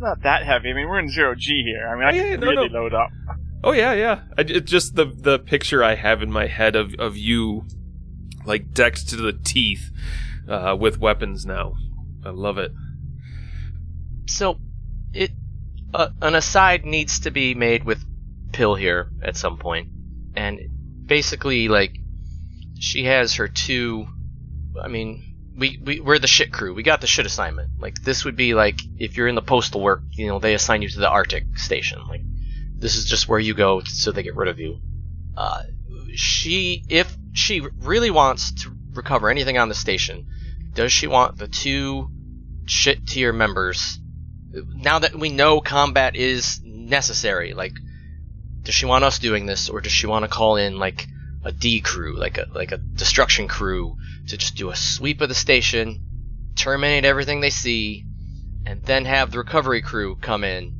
Not 0.00 0.22
that 0.22 0.44
heavy. 0.44 0.70
I 0.70 0.74
mean, 0.74 0.88
we're 0.88 1.00
in 1.00 1.08
zero 1.08 1.34
G 1.36 1.62
here. 1.64 1.88
I 1.88 1.94
mean, 1.96 2.04
I 2.04 2.10
Yeah, 2.12 2.30
can 2.32 2.40
no, 2.40 2.46
really 2.46 2.68
no. 2.68 2.82
load 2.82 2.94
up. 2.94 3.10
Oh 3.64 3.72
yeah, 3.72 3.92
yeah. 3.94 4.20
I, 4.36 4.42
it's 4.42 4.70
just 4.70 4.94
the 4.94 5.04
the 5.06 5.38
picture 5.38 5.82
I 5.82 5.94
have 5.96 6.22
in 6.22 6.30
my 6.30 6.46
head 6.46 6.76
of 6.76 6.94
of 6.98 7.16
you, 7.16 7.66
like 8.44 8.72
decked 8.72 9.08
to 9.08 9.16
the 9.16 9.32
teeth, 9.32 9.90
uh, 10.48 10.76
with 10.78 10.98
weapons 10.98 11.44
now. 11.44 11.74
I 12.24 12.30
love 12.30 12.58
it. 12.58 12.72
So, 14.28 14.60
it 15.12 15.30
uh, 15.94 16.08
an 16.20 16.34
aside 16.34 16.84
needs 16.84 17.20
to 17.20 17.30
be 17.30 17.54
made 17.54 17.84
with 17.84 18.04
Pill 18.52 18.74
here 18.74 19.10
at 19.22 19.36
some 19.36 19.58
point. 19.58 19.88
and 20.34 20.60
basically, 21.06 21.68
like, 21.68 21.98
she 22.78 23.04
has 23.04 23.34
her 23.34 23.48
two. 23.48 24.06
I 24.80 24.88
mean, 24.88 25.52
we, 25.56 25.80
we 25.82 26.00
we're 26.00 26.18
the 26.18 26.26
shit 26.26 26.52
crew. 26.52 26.74
We 26.74 26.82
got 26.82 27.00
the 27.00 27.06
shit 27.06 27.26
assignment. 27.26 27.80
Like, 27.80 28.02
this 28.02 28.24
would 28.24 28.36
be 28.36 28.54
like 28.54 28.80
if 28.98 29.16
you're 29.16 29.28
in 29.28 29.34
the 29.34 29.42
postal 29.42 29.80
work, 29.80 30.02
you 30.12 30.28
know, 30.28 30.38
they 30.38 30.54
assign 30.54 30.82
you 30.82 30.88
to 30.88 31.00
the 31.00 31.08
Arctic 31.08 31.58
station. 31.58 32.06
Like, 32.06 32.22
this 32.76 32.94
is 32.96 33.04
just 33.06 33.28
where 33.28 33.40
you 33.40 33.54
go 33.54 33.80
so 33.80 34.12
they 34.12 34.22
get 34.22 34.36
rid 34.36 34.48
of 34.48 34.60
you. 34.60 34.78
Uh, 35.36 35.62
she, 36.14 36.84
if 36.88 37.16
she 37.32 37.60
really 37.78 38.10
wants 38.10 38.52
to 38.62 38.70
recover 38.92 39.30
anything 39.30 39.58
on 39.58 39.68
the 39.68 39.74
station, 39.74 40.26
does 40.74 40.92
she 40.92 41.06
want 41.06 41.38
the 41.38 41.48
two 41.48 42.08
shit 42.66 43.06
tier 43.06 43.32
members? 43.32 43.98
Now 44.74 45.00
that 45.00 45.14
we 45.14 45.28
know 45.28 45.60
combat 45.60 46.16
is 46.16 46.60
necessary, 46.64 47.52
like, 47.54 47.74
does 48.64 48.74
she 48.74 48.86
want 48.86 49.04
us 49.04 49.18
doing 49.18 49.46
this, 49.46 49.68
or 49.68 49.80
does 49.80 49.92
she 49.92 50.06
want 50.06 50.24
to 50.24 50.28
call 50.28 50.56
in 50.56 50.78
like 50.78 51.06
a 51.44 51.52
D 51.52 51.80
crew, 51.80 52.18
like 52.18 52.38
a 52.38 52.46
like 52.54 52.72
a 52.72 52.80
destruction 52.96 53.46
crew, 53.48 53.94
to 54.28 54.36
just 54.36 54.56
do 54.56 54.70
a 54.70 54.76
sweep 54.76 55.20
of 55.20 55.28
the 55.28 55.34
station, 55.34 56.00
terminate 56.56 57.04
everything 57.04 57.40
they 57.40 57.50
see, 57.50 58.04
and 58.64 58.82
then 58.82 59.04
have 59.04 59.30
the 59.30 59.38
recovery 59.38 59.82
crew 59.82 60.16
come 60.16 60.44
in 60.44 60.72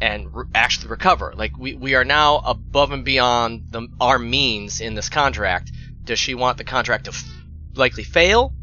and 0.00 0.28
re- 0.32 0.44
actually 0.54 0.88
recover. 0.88 1.34
Like 1.36 1.58
we, 1.58 1.74
we 1.74 1.94
are 1.94 2.04
now 2.04 2.38
above 2.38 2.90
and 2.90 3.04
beyond 3.04 3.64
the, 3.70 3.88
our 4.00 4.18
means 4.18 4.80
in 4.80 4.94
this 4.94 5.08
contract. 5.08 5.72
Does 6.04 6.18
she 6.18 6.34
want 6.34 6.56
the 6.58 6.64
contract 6.64 7.04
to 7.04 7.10
f- 7.10 7.30
likely 7.74 8.04
fail 8.04 8.54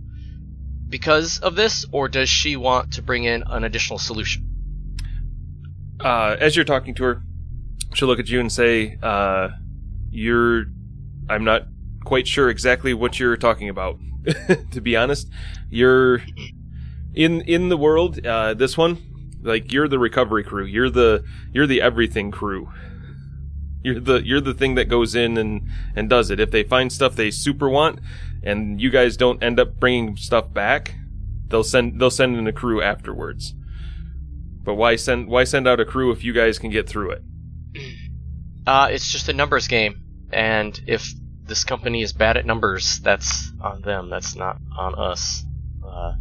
because 0.90 1.38
of 1.40 1.56
this, 1.56 1.86
or 1.92 2.08
does 2.08 2.30
she 2.30 2.56
want 2.56 2.92
to 2.94 3.02
bring 3.02 3.24
in 3.24 3.44
an 3.48 3.64
additional 3.64 4.00
solution? 4.00 4.47
Uh, 6.00 6.36
as 6.40 6.56
you're 6.56 6.66
talking 6.66 6.94
to 6.96 7.04
her, 7.04 7.22
she'll 7.94 8.08
look 8.08 8.20
at 8.20 8.30
you 8.30 8.40
and 8.40 8.52
say, 8.52 8.98
uh, 9.02 9.50
"You're, 10.12 10.66
I'm 11.30 11.44
not 11.44 11.68
quite 12.06 12.28
sure 12.28 12.50
exactly 12.50 12.94
what 12.94 13.20
you're 13.20 13.38
talking 13.38 13.70
about. 13.70 14.00
to 14.72 14.82
be 14.82 14.96
honest, 14.96 15.30
you're 15.70 16.22
in 17.14 17.42
in 17.42 17.70
the 17.70 17.78
world. 17.78 18.26
Uh, 18.26 18.54
this 18.54 18.78
one, 18.78 18.98
like 19.42 19.72
you're 19.72 19.88
the 19.88 20.00
recovery 20.00 20.44
crew. 20.44 20.66
You're 20.66 20.90
the 20.90 21.24
you're 21.54 21.68
the 21.68 21.82
everything 21.82 22.32
crew. 22.32 22.72
You're 23.84 24.00
the 24.00 24.26
you're 24.26 24.42
the 24.42 24.54
thing 24.54 24.76
that 24.76 24.86
goes 24.86 25.16
in 25.16 25.38
and 25.38 25.68
and 25.96 26.10
does 26.10 26.30
it. 26.30 26.40
If 26.40 26.52
they 26.52 26.64
find 26.64 26.92
stuff 26.92 27.16
they 27.16 27.32
super 27.32 27.70
want, 27.70 28.00
and 28.44 28.82
you 28.82 28.90
guys 28.90 29.18
don't 29.18 29.42
end 29.42 29.60
up 29.60 29.80
bringing 29.80 30.18
stuff 30.18 30.54
back, 30.54 30.96
they'll 31.48 31.64
send 31.64 32.00
they'll 32.00 32.10
send 32.10 32.36
in 32.38 32.48
a 32.48 32.54
crew 32.54 32.82
afterwards. 32.82 33.54
But 34.68 34.76
why 34.76 34.98
send 34.98 35.30
why 35.30 35.46
send 35.46 35.66
out 35.66 35.80
a 35.80 35.86
crew 35.86 36.12
if 36.12 36.26
you 36.26 36.34
guys 36.34 36.60
can 36.60 36.70
get 36.70 36.90
through 36.90 37.12
it? 37.12 37.24
Uh, 38.68 38.90
it's 38.92 39.10
just 39.10 39.30
a 39.30 39.34
numbers 39.34 39.70
game, 39.70 40.02
and 40.30 40.78
if 40.88 41.10
this 41.46 41.64
company 41.64 42.02
is 42.02 42.12
bad 42.12 42.36
at 42.36 42.46
numbers, 42.46 43.00
that's 43.00 43.50
on 43.62 43.82
them. 43.82 44.10
That's 44.10 44.36
not 44.36 44.58
on 44.78 44.94
us. 44.94 45.46
Uh, 45.82 46.16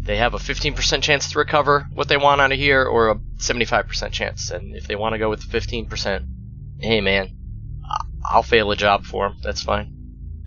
they 0.00 0.16
have 0.16 0.34
a 0.34 0.38
15% 0.38 1.00
chance 1.00 1.30
to 1.30 1.38
recover 1.38 1.86
what 1.92 2.08
they 2.08 2.16
want 2.16 2.40
out 2.40 2.50
of 2.50 2.58
here, 2.58 2.84
or 2.84 3.10
a 3.10 3.14
75% 3.36 4.10
chance. 4.10 4.50
And 4.50 4.74
if 4.74 4.88
they 4.88 4.96
want 4.96 5.12
to 5.12 5.20
go 5.20 5.30
with 5.30 5.48
the 5.48 5.60
15%, 5.60 6.26
hey 6.80 7.00
man, 7.00 7.36
I'll 8.24 8.42
fail 8.42 8.72
a 8.72 8.76
job 8.76 9.04
for 9.04 9.28
them. 9.28 9.38
That's 9.44 9.62
fine. 9.62 9.94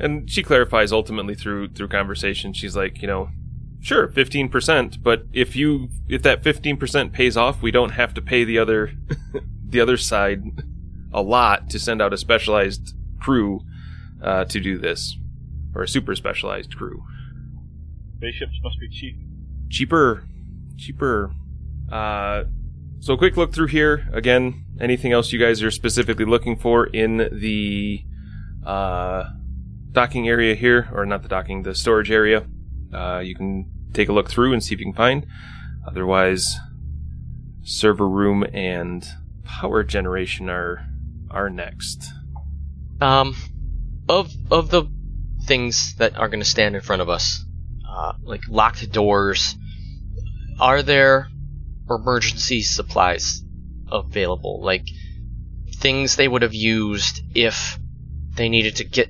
And 0.02 0.30
she 0.30 0.44
clarifies 0.44 0.92
ultimately 0.92 1.36
through 1.36 1.70
through 1.70 1.88
conversation. 1.88 2.52
She's 2.52 2.76
like, 2.76 3.02
you 3.02 3.08
know, 3.08 3.30
sure, 3.84 4.08
fifteen 4.08 4.50
percent, 4.50 5.04
but 5.04 5.26
if 5.34 5.56
you 5.56 5.90
if 6.10 6.24
that 6.24 6.42
fifteen 6.44 6.78
percent 6.78 7.14
pays 7.14 7.38
off, 7.38 7.62
we 7.62 7.70
don't 7.70 7.92
have 7.92 8.14
to 8.16 8.22
pay 8.22 8.44
the 8.44 8.58
other 8.58 8.94
the 9.70 9.80
other 9.80 9.98
side 9.98 10.44
a 11.14 11.22
lot 11.22 11.70
to 11.70 11.78
send 11.78 12.02
out 12.02 12.12
a 12.14 12.18
specialized 12.18 12.96
crew 13.20 13.62
uh, 14.24 14.46
to 14.46 14.60
do 14.60 14.80
this, 14.80 15.16
or 15.76 15.84
a 15.84 15.88
super 15.88 16.16
specialized 16.16 16.76
crew. 16.76 17.04
Spaceships 18.18 18.58
must 18.64 18.80
be 18.80 18.90
cheap. 18.90 19.16
cheaper 19.70 20.24
cheaper 20.78 21.32
uh 21.92 22.46
so 23.00 23.14
a 23.14 23.18
quick 23.18 23.36
look 23.38 23.54
through 23.54 23.68
here 23.68 24.10
again 24.14 24.64
anything 24.80 25.12
else 25.12 25.32
you 25.32 25.40
guys 25.40 25.62
are 25.62 25.70
specifically 25.70 26.26
looking 26.26 26.56
for 26.58 26.88
in 26.88 27.18
the 27.32 28.02
uh 28.66 29.26
docking 29.92 30.28
area 30.28 30.56
here 30.56 30.90
or 30.94 31.06
not 31.06 31.22
the 31.22 31.28
docking 31.28 31.64
the 31.64 31.76
storage 31.76 32.10
area 32.10 32.46
uh 32.94 33.20
you 33.20 33.36
can 33.36 33.70
take 33.94 34.10
a 34.10 34.14
look 34.14 34.30
through 34.30 34.54
and 34.54 34.64
see 34.64 34.74
if 34.74 34.80
you 34.80 34.86
can 34.86 34.94
find 34.94 35.26
otherwise 35.88 36.58
server 37.64 38.08
room 38.08 38.44
and 38.54 39.06
power 39.44 39.84
generation 39.84 40.50
are 40.50 40.86
are 41.32 41.50
next 41.50 42.12
Um, 43.02 43.36
of 44.08 44.32
of 44.52 44.70
the 44.70 44.86
things 45.46 45.96
that 45.96 46.18
are 46.18 46.30
going 46.30 46.40
to 46.40 46.46
stand 46.46 46.76
in 46.76 46.82
front 46.82 47.02
of 47.02 47.10
us, 47.10 47.44
uh, 47.90 48.14
like 48.24 48.42
locked 48.48 48.90
doors, 48.92 49.56
are 50.60 50.82
there 50.82 51.28
emergency 51.90 52.62
supplies 52.62 53.44
available? 53.92 54.62
Like 54.64 54.86
things 55.76 56.16
they 56.16 56.28
would 56.28 56.44
have 56.44 56.54
used 56.54 57.22
if 57.36 57.78
they 58.36 58.48
needed 58.48 58.78
to 58.78 58.86
get 58.86 59.10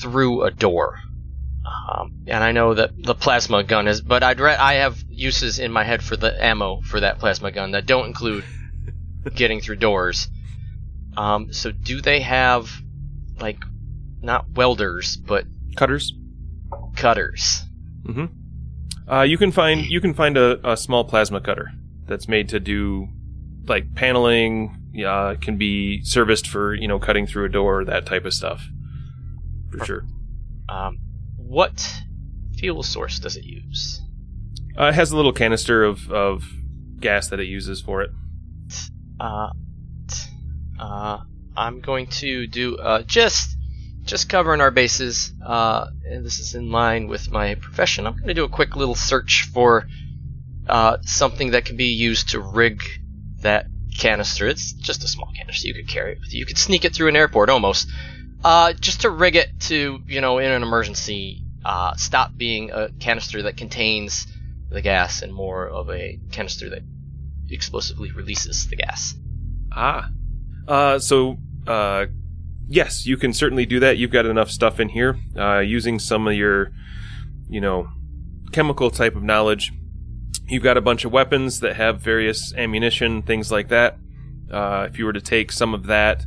through 0.00 0.44
a 0.44 0.50
door. 0.50 1.00
Um, 1.64 2.24
and 2.26 2.44
I 2.44 2.52
know 2.52 2.74
that 2.74 2.90
the 2.96 3.14
plasma 3.14 3.64
gun 3.64 3.88
is, 3.88 4.00
but 4.00 4.22
I'd 4.22 4.40
re- 4.40 4.54
I 4.54 4.74
have 4.74 5.02
uses 5.08 5.58
in 5.58 5.72
my 5.72 5.84
head 5.84 6.02
for 6.02 6.16
the 6.16 6.44
ammo 6.44 6.80
for 6.82 7.00
that 7.00 7.18
plasma 7.18 7.52
gun 7.52 7.70
that 7.70 7.86
don't 7.86 8.06
include 8.06 8.44
getting 9.34 9.60
through 9.60 9.76
doors. 9.76 10.28
Um, 11.16 11.52
so 11.52 11.70
do 11.72 12.00
they 12.00 12.20
have 12.20 12.70
like 13.40 13.58
not 14.20 14.50
welders 14.50 15.16
but 15.16 15.44
cutters 15.76 16.12
cutters? 16.96 17.62
Uh, 19.10 19.22
you 19.22 19.38
can 19.38 19.52
find 19.52 19.86
you 19.86 20.00
can 20.00 20.14
find 20.14 20.36
a, 20.36 20.72
a 20.72 20.76
small 20.76 21.04
plasma 21.04 21.40
cutter 21.40 21.70
that's 22.06 22.28
made 22.28 22.48
to 22.50 22.60
do 22.60 23.08
like 23.66 23.94
paneling. 23.94 24.80
Yeah, 24.92 25.34
can 25.40 25.56
be 25.56 26.04
serviced 26.04 26.46
for 26.46 26.74
you 26.74 26.88
know 26.88 26.98
cutting 26.98 27.26
through 27.26 27.46
a 27.46 27.48
door, 27.48 27.84
that 27.84 28.06
type 28.06 28.24
of 28.24 28.34
stuff. 28.34 28.66
For 29.70 29.84
sure. 29.84 30.04
Um, 30.68 30.98
what 31.54 32.02
fuel 32.58 32.82
source 32.82 33.20
does 33.20 33.36
it 33.36 33.44
use? 33.44 34.02
Uh, 34.76 34.86
it 34.86 34.94
has 34.94 35.12
a 35.12 35.16
little 35.16 35.32
canister 35.32 35.84
of, 35.84 36.10
of 36.10 36.44
gas 36.98 37.28
that 37.28 37.38
it 37.38 37.46
uses 37.46 37.80
for 37.80 38.02
it. 38.02 38.10
Uh, 39.20 39.50
uh, 40.80 41.20
I'm 41.56 41.80
going 41.80 42.08
to 42.08 42.48
do 42.48 42.76
uh, 42.76 43.02
just 43.02 43.56
just 44.02 44.28
covering 44.28 44.60
our 44.60 44.72
bases. 44.72 45.32
Uh, 45.46 45.86
and 46.04 46.26
this 46.26 46.40
is 46.40 46.56
in 46.56 46.72
line 46.72 47.06
with 47.06 47.30
my 47.30 47.54
profession. 47.54 48.04
I'm 48.04 48.14
going 48.14 48.26
to 48.26 48.34
do 48.34 48.44
a 48.44 48.48
quick 48.48 48.74
little 48.74 48.96
search 48.96 49.48
for 49.52 49.86
uh, 50.68 50.96
something 51.02 51.52
that 51.52 51.66
can 51.66 51.76
be 51.76 51.92
used 51.92 52.30
to 52.30 52.40
rig 52.40 52.82
that 53.42 53.66
canister. 53.96 54.48
It's 54.48 54.72
just 54.72 55.04
a 55.04 55.08
small 55.08 55.30
canister. 55.36 55.68
You 55.68 55.74
could 55.74 55.88
carry 55.88 56.14
it 56.14 56.20
with 56.20 56.34
you. 56.34 56.40
You 56.40 56.46
could 56.46 56.58
sneak 56.58 56.84
it 56.84 56.94
through 56.94 57.08
an 57.08 57.16
airport 57.16 57.48
almost. 57.48 57.88
Uh, 58.42 58.72
just 58.74 59.02
to 59.02 59.10
rig 59.10 59.36
it 59.36 59.48
to 59.58 60.00
you 60.06 60.20
know 60.20 60.38
in 60.38 60.50
an 60.50 60.62
emergency 60.62 61.43
uh, 61.64 61.94
stop 61.96 62.36
being 62.36 62.70
a 62.70 62.90
canister 63.00 63.42
that 63.42 63.56
contains 63.56 64.26
the 64.70 64.82
gas 64.82 65.22
and 65.22 65.32
more 65.32 65.68
of 65.68 65.90
a 65.90 66.18
canister 66.32 66.70
that 66.70 66.82
explosively 67.50 68.10
releases 68.12 68.68
the 68.68 68.76
gas. 68.76 69.14
Ah. 69.72 70.08
Uh, 70.66 70.98
so, 70.98 71.38
uh, 71.66 72.06
yes, 72.66 73.06
you 73.06 73.16
can 73.16 73.32
certainly 73.32 73.66
do 73.66 73.80
that. 73.80 73.98
You've 73.98 74.10
got 74.10 74.26
enough 74.26 74.50
stuff 74.50 74.80
in 74.80 74.88
here. 74.88 75.16
Uh, 75.36 75.58
using 75.60 75.98
some 75.98 76.26
of 76.26 76.34
your, 76.34 76.72
you 77.48 77.60
know, 77.60 77.88
chemical 78.52 78.90
type 78.90 79.16
of 79.16 79.22
knowledge, 79.22 79.72
you've 80.46 80.62
got 80.62 80.76
a 80.76 80.80
bunch 80.80 81.04
of 81.04 81.12
weapons 81.12 81.60
that 81.60 81.76
have 81.76 82.00
various 82.00 82.54
ammunition, 82.54 83.22
things 83.22 83.50
like 83.50 83.68
that. 83.68 83.98
Uh, 84.50 84.86
if 84.90 84.98
you 84.98 85.04
were 85.04 85.12
to 85.12 85.20
take 85.20 85.50
some 85.50 85.74
of 85.74 85.86
that, 85.86 86.24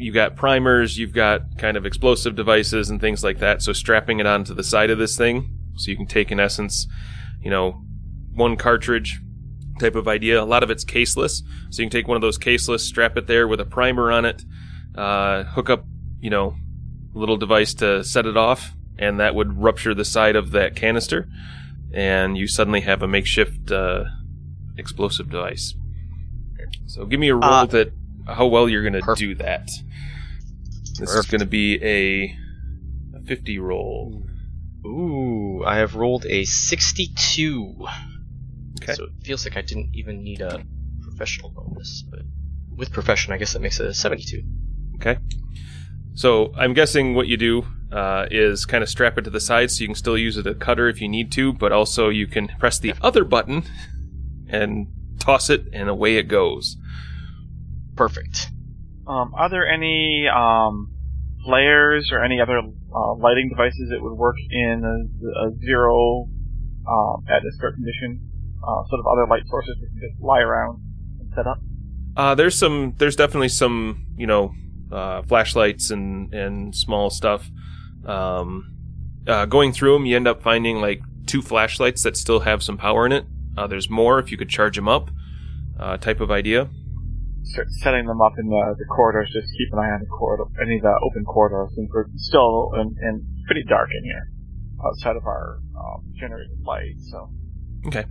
you've 0.00 0.14
got 0.14 0.36
primers, 0.36 0.98
you've 0.98 1.12
got 1.12 1.58
kind 1.58 1.76
of 1.76 1.86
explosive 1.86 2.34
devices 2.34 2.90
and 2.90 3.00
things 3.00 3.22
like 3.22 3.38
that. 3.38 3.62
So 3.62 3.72
strapping 3.72 4.20
it 4.20 4.26
onto 4.26 4.54
the 4.54 4.64
side 4.64 4.90
of 4.90 4.98
this 4.98 5.16
thing, 5.16 5.50
so 5.76 5.90
you 5.90 5.96
can 5.96 6.06
take 6.06 6.32
in 6.32 6.40
essence, 6.40 6.86
you 7.42 7.50
know, 7.50 7.82
one 8.32 8.56
cartridge 8.56 9.20
type 9.78 9.94
of 9.94 10.08
idea. 10.08 10.42
A 10.42 10.44
lot 10.44 10.62
of 10.62 10.70
it's 10.70 10.84
caseless, 10.84 11.42
so 11.70 11.82
you 11.82 11.88
can 11.88 11.98
take 11.98 12.08
one 12.08 12.16
of 12.16 12.22
those 12.22 12.38
caseless, 12.38 12.80
strap 12.80 13.16
it 13.16 13.26
there 13.26 13.46
with 13.46 13.60
a 13.60 13.64
primer 13.64 14.10
on 14.10 14.24
it, 14.24 14.42
uh, 14.94 15.44
hook 15.44 15.70
up, 15.70 15.84
you 16.20 16.30
know, 16.30 16.56
a 17.14 17.18
little 17.18 17.36
device 17.36 17.74
to 17.74 18.02
set 18.04 18.26
it 18.26 18.36
off, 18.36 18.72
and 18.98 19.20
that 19.20 19.34
would 19.34 19.60
rupture 19.60 19.94
the 19.94 20.04
side 20.04 20.36
of 20.36 20.50
that 20.52 20.76
canister, 20.76 21.28
and 21.92 22.36
you 22.36 22.46
suddenly 22.46 22.80
have 22.80 23.02
a 23.02 23.08
makeshift 23.08 23.70
uh, 23.70 24.04
explosive 24.76 25.30
device. 25.30 25.74
So 26.86 27.04
give 27.04 27.20
me 27.20 27.28
a 27.28 27.34
roll 27.34 27.44
Uh, 27.44 27.66
that 27.66 27.92
how 28.26 28.46
well 28.46 28.68
you're 28.68 28.82
going 28.82 28.92
to 28.92 29.00
perfect. 29.00 29.18
do 29.18 29.34
that. 29.36 29.70
This 31.00 31.14
is 31.14 31.26
going 31.26 31.40
to 31.40 31.46
be 31.46 31.82
a, 31.82 32.36
a 33.16 33.22
50 33.22 33.58
roll. 33.58 34.26
Ooh, 34.84 35.64
I 35.66 35.76
have 35.76 35.94
rolled 35.94 36.26
a 36.26 36.44
62. 36.44 37.86
Okay. 38.82 38.94
So 38.94 39.04
it 39.04 39.10
feels 39.22 39.44
like 39.44 39.56
I 39.56 39.62
didn't 39.62 39.90
even 39.94 40.22
need 40.22 40.40
a 40.40 40.64
professional 41.02 41.50
bonus, 41.50 42.02
but 42.08 42.20
with 42.74 42.92
profession, 42.92 43.32
I 43.32 43.38
guess 43.38 43.52
that 43.52 43.60
makes 43.60 43.80
it 43.80 43.86
a 43.86 43.94
72. 43.94 44.42
Okay. 44.96 45.18
So 46.14 46.52
I'm 46.56 46.74
guessing 46.74 47.14
what 47.14 47.26
you 47.26 47.36
do 47.36 47.64
uh, 47.92 48.26
is 48.30 48.64
kind 48.64 48.82
of 48.82 48.88
strap 48.88 49.18
it 49.18 49.22
to 49.22 49.30
the 49.30 49.40
side 49.40 49.70
so 49.70 49.82
you 49.82 49.88
can 49.88 49.94
still 49.94 50.18
use 50.18 50.36
it 50.36 50.46
as 50.46 50.56
a 50.56 50.58
cutter 50.58 50.88
if 50.88 51.00
you 51.00 51.08
need 51.08 51.32
to, 51.32 51.52
but 51.52 51.72
also 51.72 52.08
you 52.08 52.26
can 52.26 52.48
press 52.58 52.78
the 52.78 52.94
other 53.00 53.24
button 53.24 53.64
and 54.48 54.88
toss 55.18 55.50
it, 55.50 55.66
and 55.72 55.88
away 55.88 56.16
it 56.16 56.24
goes. 56.24 56.76
Perfect. 57.94 58.50
Um, 59.10 59.34
are 59.34 59.50
there 59.50 59.66
any 59.68 60.28
um, 60.32 60.92
flares 61.44 62.10
or 62.12 62.22
any 62.22 62.40
other 62.40 62.58
uh, 62.58 63.14
lighting 63.14 63.48
devices 63.48 63.90
that 63.90 64.00
would 64.00 64.14
work 64.14 64.36
in 64.50 64.84
a, 64.84 65.46
a 65.46 65.58
zero 65.58 66.28
um, 66.88 67.24
atmosphere 67.28 67.72
condition? 67.72 68.20
Uh, 68.62 68.86
sort 68.88 69.00
of 69.00 69.06
other 69.10 69.26
light 69.28 69.42
sources 69.48 69.74
we 69.80 69.88
can 69.88 70.08
just 70.10 70.22
lie 70.22 70.38
around 70.38 70.80
and 71.18 71.32
set 71.34 71.46
up. 71.46 71.58
Uh, 72.16 72.34
there's 72.36 72.56
some. 72.56 72.94
There's 72.98 73.16
definitely 73.16 73.48
some. 73.48 74.06
You 74.16 74.26
know, 74.26 74.54
uh, 74.92 75.22
flashlights 75.22 75.90
and 75.90 76.32
and 76.32 76.76
small 76.76 77.10
stuff. 77.10 77.50
Um, 78.04 78.76
uh, 79.26 79.46
going 79.46 79.72
through 79.72 79.94
them, 79.94 80.06
you 80.06 80.14
end 80.14 80.28
up 80.28 80.42
finding 80.42 80.80
like 80.80 81.00
two 81.26 81.42
flashlights 81.42 82.02
that 82.04 82.16
still 82.16 82.40
have 82.40 82.62
some 82.62 82.76
power 82.76 83.06
in 83.06 83.12
it. 83.12 83.24
Uh, 83.56 83.66
there's 83.66 83.90
more 83.90 84.18
if 84.20 84.30
you 84.30 84.36
could 84.36 84.48
charge 84.48 84.76
them 84.76 84.88
up. 84.88 85.10
Uh, 85.78 85.96
type 85.96 86.20
of 86.20 86.30
idea. 86.30 86.68
Start 87.42 87.70
setting 87.70 88.06
them 88.06 88.20
up 88.20 88.32
in 88.38 88.46
the, 88.48 88.74
the 88.78 88.84
corridors. 88.84 89.30
Just 89.32 89.48
keep 89.56 89.72
an 89.72 89.78
eye 89.78 89.90
on 89.90 90.00
the 90.00 90.06
corridor, 90.06 90.44
any 90.62 90.76
of 90.76 90.82
the 90.82 90.94
open 91.02 91.24
corridors, 91.24 91.70
since 91.74 91.90
we're 91.92 92.06
still 92.16 92.72
in, 92.74 92.94
in 93.02 93.26
pretty 93.46 93.64
dark 93.64 93.88
in 93.96 94.04
here 94.04 94.28
outside 94.84 95.16
of 95.16 95.26
our 95.26 95.60
um, 95.76 96.04
generated 96.18 96.58
light. 96.64 96.94
So 97.10 97.30
Okay. 97.86 98.04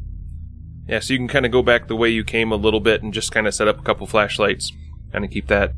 Yeah, 0.88 0.99
so 0.99 1.13
you 1.13 1.19
can 1.19 1.27
kind 1.27 1.45
of 1.45 1.51
go 1.51 1.62
back 1.62 1.88
the 1.88 1.95
way 1.95 2.10
you 2.10 2.23
came 2.23 2.51
a 2.51 2.56
little 2.56 2.80
bit 2.80 3.03
and 3.03 3.13
just 3.13 3.32
kind 3.32 3.47
of 3.47 3.53
set 3.53 3.67
up 3.67 3.80
a 3.80 3.84
couple 3.84 4.08
flashlights, 4.08 4.71
kind 5.12 5.23
of 5.23 5.30
keep 5.32 5.47
that 5.47 5.73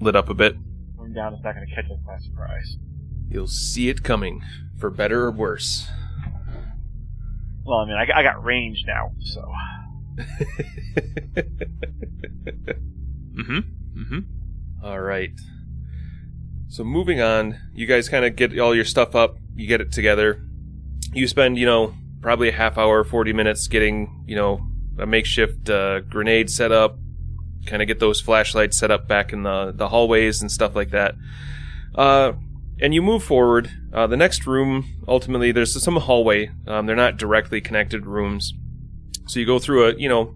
lit 0.00 0.14
up 0.14 0.28
a 0.28 0.34
bit. 0.34 0.56
going 0.96 1.12
down 1.12 1.34
is 1.34 1.40
not 1.42 1.54
going 1.54 1.66
to 1.66 1.74
catch 1.74 1.86
us 1.86 1.98
by 2.06 2.16
surprise. 2.18 2.76
You'll 3.28 3.48
see 3.48 3.88
it 3.88 4.04
coming, 4.04 4.42
for 4.78 4.90
better 4.90 5.24
or 5.24 5.32
worse. 5.32 5.88
Well, 7.64 7.78
I 7.78 7.86
mean, 7.86 7.96
I, 7.96 8.20
I 8.20 8.22
got 8.22 8.44
range 8.44 8.84
now, 8.86 9.10
so 9.20 9.50
Mm-hmm. 13.34 13.58
Mm-hmm. 14.00 14.84
All 14.84 15.00
right. 15.00 15.32
So 16.68 16.84
moving 16.84 17.20
on, 17.20 17.58
you 17.74 17.86
guys 17.86 18.08
kind 18.08 18.24
of 18.24 18.36
get 18.36 18.58
all 18.58 18.74
your 18.74 18.84
stuff 18.84 19.14
up. 19.14 19.36
You 19.54 19.66
get 19.66 19.80
it 19.80 19.92
together. 19.92 20.40
You 21.12 21.26
spend, 21.28 21.58
you 21.58 21.66
know, 21.66 21.94
probably 22.20 22.48
a 22.48 22.52
half 22.52 22.78
hour, 22.78 23.04
forty 23.04 23.32
minutes 23.32 23.66
getting, 23.68 24.24
you 24.26 24.36
know, 24.36 24.60
a 24.98 25.06
makeshift 25.06 25.68
uh, 25.68 26.00
grenade 26.00 26.50
set 26.50 26.72
up. 26.72 26.96
Kind 27.66 27.82
of 27.82 27.88
get 27.88 27.98
those 27.98 28.20
flashlights 28.20 28.78
set 28.78 28.90
up 28.90 29.08
back 29.08 29.32
in 29.32 29.42
the 29.42 29.72
the 29.74 29.88
hallways 29.88 30.40
and 30.40 30.50
stuff 30.50 30.74
like 30.76 30.90
that. 30.90 31.14
Uh, 31.94 32.32
and 32.80 32.94
you 32.94 33.02
move 33.02 33.22
forward. 33.22 33.70
Uh, 33.92 34.06
the 34.06 34.16
next 34.16 34.46
room, 34.46 34.84
ultimately, 35.06 35.52
there's 35.52 35.80
some 35.82 35.96
hallway. 35.96 36.50
Um, 36.66 36.86
they're 36.86 36.96
not 36.96 37.16
directly 37.16 37.60
connected 37.60 38.06
rooms. 38.06 38.52
So 39.26 39.40
you 39.40 39.46
go 39.46 39.58
through 39.58 39.88
a, 39.88 39.94
you 39.94 40.08
know, 40.08 40.34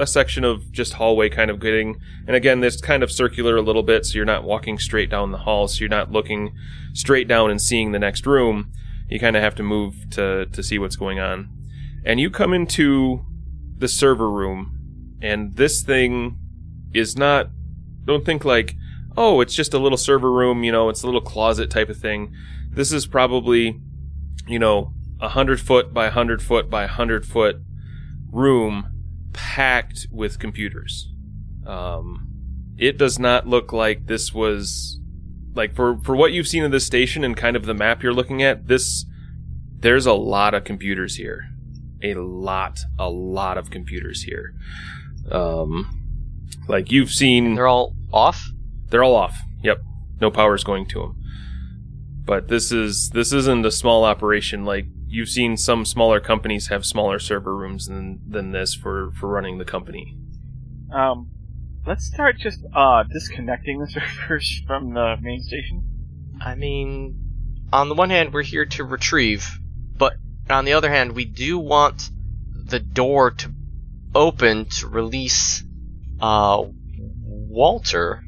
a 0.00 0.06
section 0.06 0.44
of 0.44 0.72
just 0.72 0.94
hallway 0.94 1.28
kind 1.28 1.50
of 1.50 1.60
getting 1.60 2.00
and 2.26 2.34
again 2.34 2.60
this 2.60 2.80
kind 2.80 3.02
of 3.02 3.12
circular 3.12 3.56
a 3.56 3.62
little 3.62 3.82
bit 3.82 4.06
so 4.06 4.14
you're 4.16 4.24
not 4.24 4.44
walking 4.44 4.78
straight 4.78 5.10
down 5.10 5.30
the 5.30 5.38
hall 5.38 5.68
so 5.68 5.80
you're 5.80 5.90
not 5.90 6.10
looking 6.10 6.54
straight 6.94 7.28
down 7.28 7.50
and 7.50 7.60
seeing 7.60 7.92
the 7.92 7.98
next 7.98 8.26
room. 8.26 8.72
You 9.10 9.20
kind 9.20 9.36
of 9.36 9.42
have 9.42 9.54
to 9.56 9.62
move 9.62 10.08
to 10.12 10.46
to 10.46 10.62
see 10.62 10.78
what's 10.78 10.96
going 10.96 11.20
on. 11.20 11.50
And 12.04 12.18
you 12.18 12.30
come 12.30 12.54
into 12.54 13.26
the 13.76 13.88
server 13.88 14.30
room 14.30 15.18
and 15.20 15.56
this 15.56 15.82
thing 15.82 16.38
is 16.94 17.16
not 17.16 17.50
don't 18.06 18.24
think 18.24 18.44
like 18.44 18.76
oh 19.16 19.40
it's 19.42 19.54
just 19.54 19.74
a 19.74 19.78
little 19.78 19.98
server 19.98 20.32
room 20.32 20.64
you 20.64 20.72
know 20.72 20.88
it's 20.88 21.02
a 21.02 21.06
little 21.06 21.20
closet 21.20 21.70
type 21.70 21.90
of 21.90 21.98
thing. 21.98 22.32
This 22.70 22.90
is 22.90 23.06
probably 23.06 23.78
you 24.46 24.58
know 24.58 24.94
a 25.20 25.28
hundred 25.28 25.60
foot 25.60 25.92
by 25.92 26.08
hundred 26.08 26.40
foot 26.40 26.70
by 26.70 26.86
hundred 26.86 27.26
foot 27.26 27.60
room 28.32 28.86
packed 29.32 30.06
with 30.10 30.38
computers. 30.38 31.08
Um, 31.66 32.26
it 32.78 32.96
does 32.98 33.18
not 33.18 33.46
look 33.46 33.72
like 33.72 34.06
this 34.06 34.32
was 34.32 34.98
like 35.54 35.74
for 35.74 35.98
for 36.02 36.16
what 36.16 36.32
you've 36.32 36.48
seen 36.48 36.64
of 36.64 36.70
this 36.70 36.86
station 36.86 37.24
and 37.24 37.36
kind 37.36 37.56
of 37.56 37.66
the 37.66 37.74
map 37.74 38.02
you're 38.02 38.14
looking 38.14 38.42
at. 38.42 38.66
This 38.66 39.04
there's 39.80 40.06
a 40.06 40.12
lot 40.14 40.54
of 40.54 40.64
computers 40.64 41.16
here, 41.16 41.48
a 42.02 42.14
lot, 42.14 42.78
a 42.98 43.08
lot 43.08 43.56
of 43.58 43.70
computers 43.70 44.22
here. 44.22 44.54
Um, 45.30 45.96
like 46.68 46.90
you've 46.90 47.10
seen, 47.10 47.54
They're 47.54 47.66
all 47.66 47.94
off? 48.12 48.42
they're 48.90 49.04
all 49.04 49.14
off. 49.14 49.38
Yep, 49.62 49.78
no 50.20 50.30
power's 50.30 50.64
going 50.64 50.86
to 50.88 51.00
them. 51.00 51.16
But 52.24 52.48
this 52.48 52.72
is 52.72 53.10
this 53.10 53.32
isn't 53.32 53.64
a 53.66 53.70
small 53.70 54.04
operation. 54.04 54.64
Like 54.64 54.86
you've 55.10 55.28
seen 55.28 55.56
some 55.56 55.84
smaller 55.84 56.20
companies 56.20 56.68
have 56.68 56.86
smaller 56.86 57.18
server 57.18 57.54
rooms 57.56 57.86
than 57.86 58.20
than 58.26 58.52
this 58.52 58.74
for 58.74 59.10
for 59.12 59.28
running 59.28 59.58
the 59.58 59.64
company. 59.64 60.16
um, 60.92 61.28
let's 61.86 62.06
start 62.06 62.36
just 62.38 62.60
uh, 62.74 63.02
disconnecting 63.12 63.78
the 63.80 63.86
servers 63.90 64.62
from 64.66 64.94
the 64.94 65.16
main 65.20 65.42
station. 65.42 65.82
I 66.40 66.54
mean, 66.54 67.16
on 67.72 67.88
the 67.88 67.94
one 67.94 68.10
hand, 68.10 68.32
we're 68.32 68.42
here 68.42 68.66
to 68.66 68.84
retrieve, 68.84 69.58
but 69.98 70.14
on 70.48 70.64
the 70.64 70.72
other 70.72 70.90
hand, 70.90 71.12
we 71.12 71.24
do 71.24 71.58
want 71.58 72.10
the 72.54 72.80
door 72.80 73.30
to 73.32 73.52
open 74.14 74.64
to 74.66 74.86
release 74.88 75.62
uh, 76.20 76.62
Walter. 77.24 78.22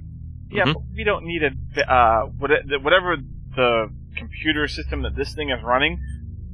Yeah, 0.50 0.64
Mhm. 0.64 0.74
but 0.74 0.82
we 0.94 1.04
don't 1.04 1.24
need 1.24 1.42
a 1.42 1.92
uh, 1.92 2.26
whatever 2.26 3.16
the 3.56 3.88
computer 4.16 4.68
system 4.68 5.02
that 5.02 5.14
this 5.16 5.34
thing 5.34 5.50
is 5.50 5.62
running. 5.64 5.98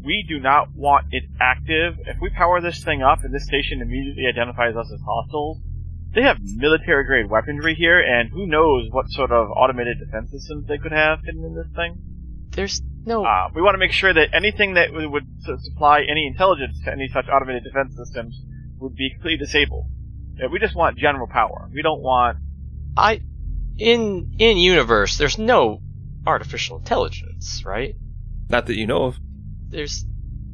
We 0.09 0.25
do 0.27 0.41
not 0.41 0.75
want 0.75 1.09
it 1.13 1.25
active. 1.39 2.01
If 2.07 2.17
we 2.19 2.31
power 2.31 2.63
this 2.63 2.83
thing 2.83 3.03
up 3.03 3.25
and 3.25 3.35
this 3.35 3.45
station 3.45 3.83
immediately 3.83 4.25
identifies 4.25 4.75
us 4.75 4.91
as 4.91 5.01
hostiles, 5.05 5.59
they 6.15 6.23
have 6.23 6.39
military 6.41 7.05
grade 7.05 7.29
weaponry 7.29 7.75
here, 7.75 8.01
and 8.01 8.31
who 8.31 8.47
knows 8.47 8.89
what 8.91 9.11
sort 9.11 9.31
of 9.31 9.51
automated 9.51 9.99
defense 9.99 10.31
systems 10.31 10.67
they 10.67 10.79
could 10.79 10.93
have 10.93 11.19
hidden 11.27 11.45
in 11.45 11.55
this 11.55 11.67
thing. 11.77 12.01
There's 12.53 12.81
no. 13.05 13.23
Uh, 13.23 13.51
we 13.55 13.61
want 13.61 13.75
to 13.75 13.79
make 13.79 13.93
sure 13.93 14.15
that 14.15 14.31
anything 14.33 14.75
that 14.81 14.95
would, 14.95 15.11
would 15.13 15.27
su- 15.41 15.59
supply 15.61 16.01
any 16.11 16.27
intelligence 16.27 16.81
to 16.87 16.91
any 16.91 17.09
such 17.09 17.27
automated 17.29 17.65
defense 17.65 17.95
systems 17.95 18.41
would 18.79 18.95
be 18.95 19.11
completely 19.11 19.37
disabled. 19.37 19.91
Yeah, 20.37 20.47
we 20.51 20.59
just 20.59 20.75
want 20.75 20.97
general 20.97 21.27
power. 21.27 21.69
We 21.71 21.83
don't 21.83 22.01
want. 22.01 22.39
I 22.97 23.21
in 23.77 24.37
in 24.39 24.57
universe. 24.57 25.19
There's 25.19 25.37
no 25.37 25.83
artificial 26.27 26.79
intelligence, 26.79 27.63
right? 27.67 27.95
Not 28.49 28.65
that 28.69 28.77
you 28.77 28.87
know 28.87 29.03
of. 29.03 29.19
There's 29.71 30.05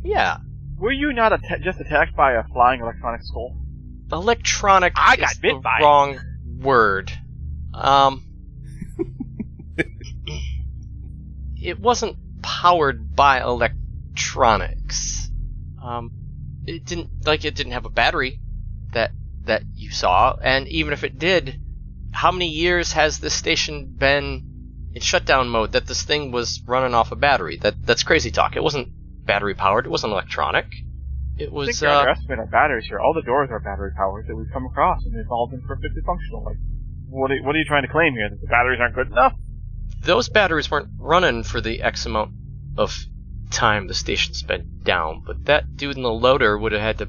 yeah, 0.02 0.38
Were 0.76 0.92
you 0.92 1.12
not 1.12 1.32
atta- 1.32 1.60
just 1.62 1.80
attacked 1.80 2.16
by 2.16 2.32
a 2.32 2.42
flying 2.52 2.80
electronic 2.80 3.22
skull? 3.22 3.56
electronic. 4.12 4.92
I 4.96 5.16
got 5.16 5.32
is 5.32 5.38
bit 5.38 5.54
the 5.54 5.60
by 5.60 5.78
it. 5.80 5.82
wrong 5.82 6.20
word. 6.60 7.12
Um, 7.72 8.22
it 11.56 11.80
wasn't 11.80 12.16
powered 12.42 13.14
by 13.16 13.40
electronics. 13.40 15.30
Um, 15.82 16.10
it 16.66 16.84
didn't 16.84 17.26
like 17.26 17.44
it 17.44 17.54
didn't 17.54 17.72
have 17.72 17.84
a 17.86 17.90
battery 17.90 18.40
that 18.92 19.12
that 19.44 19.62
you 19.74 19.90
saw, 19.90 20.36
and 20.42 20.68
even 20.68 20.92
if 20.92 21.04
it 21.04 21.18
did, 21.18 21.60
how 22.12 22.30
many 22.32 22.48
years 22.48 22.92
has 22.92 23.18
this 23.18 23.34
station 23.34 23.86
been 23.96 24.90
in 24.94 25.00
shutdown 25.00 25.48
mode 25.48 25.72
that 25.72 25.86
this 25.86 26.02
thing 26.02 26.30
was 26.32 26.62
running 26.66 26.94
off 26.94 27.12
a 27.12 27.16
battery? 27.16 27.56
That 27.58 27.74
that's 27.84 28.02
crazy 28.02 28.30
talk. 28.30 28.56
It 28.56 28.62
wasn't 28.62 28.88
battery 29.26 29.54
powered. 29.54 29.86
It 29.86 29.90
wasn't 29.90 30.12
electronic. 30.12 30.66
It 31.36 31.48
I 31.48 31.52
was. 31.52 31.68
think 31.68 31.80
you're 31.82 31.90
Uh, 31.90 31.98
underestimating 32.00 32.40
our 32.40 32.46
batteries 32.50 32.86
here. 32.86 32.98
All 33.00 33.12
the 33.14 33.22
doors 33.22 33.48
are 33.50 33.58
battery 33.60 33.90
powered 33.96 34.26
that 34.28 34.36
we've 34.36 34.50
come 34.52 34.66
across, 34.66 35.04
and 35.04 35.14
they've 35.14 35.30
all 35.30 35.48
been 35.50 35.62
perfectly 35.62 36.02
functional. 36.06 36.44
Like, 36.44 36.56
what 37.08 37.30
are, 37.30 37.42
what 37.42 37.54
are 37.54 37.58
you 37.58 37.64
trying 37.64 37.82
to 37.82 37.88
claim 37.88 38.12
here? 38.14 38.28
That 38.30 38.40
the 38.40 38.46
batteries 38.46 38.78
aren't 38.80 38.94
good 38.94 39.08
enough? 39.10 39.34
those 40.02 40.28
batteries 40.28 40.70
weren't 40.70 40.88
running 40.98 41.42
for 41.42 41.62
the 41.62 41.80
X 41.82 42.04
amount 42.04 42.30
of 42.76 42.94
time 43.50 43.86
the 43.86 43.94
station's 43.94 44.42
been 44.42 44.80
down, 44.82 45.22
but 45.26 45.46
that 45.46 45.76
dude 45.76 45.96
in 45.96 46.02
the 46.02 46.12
loader 46.12 46.58
would 46.58 46.72
have 46.72 46.80
had 46.82 46.98
to 46.98 47.06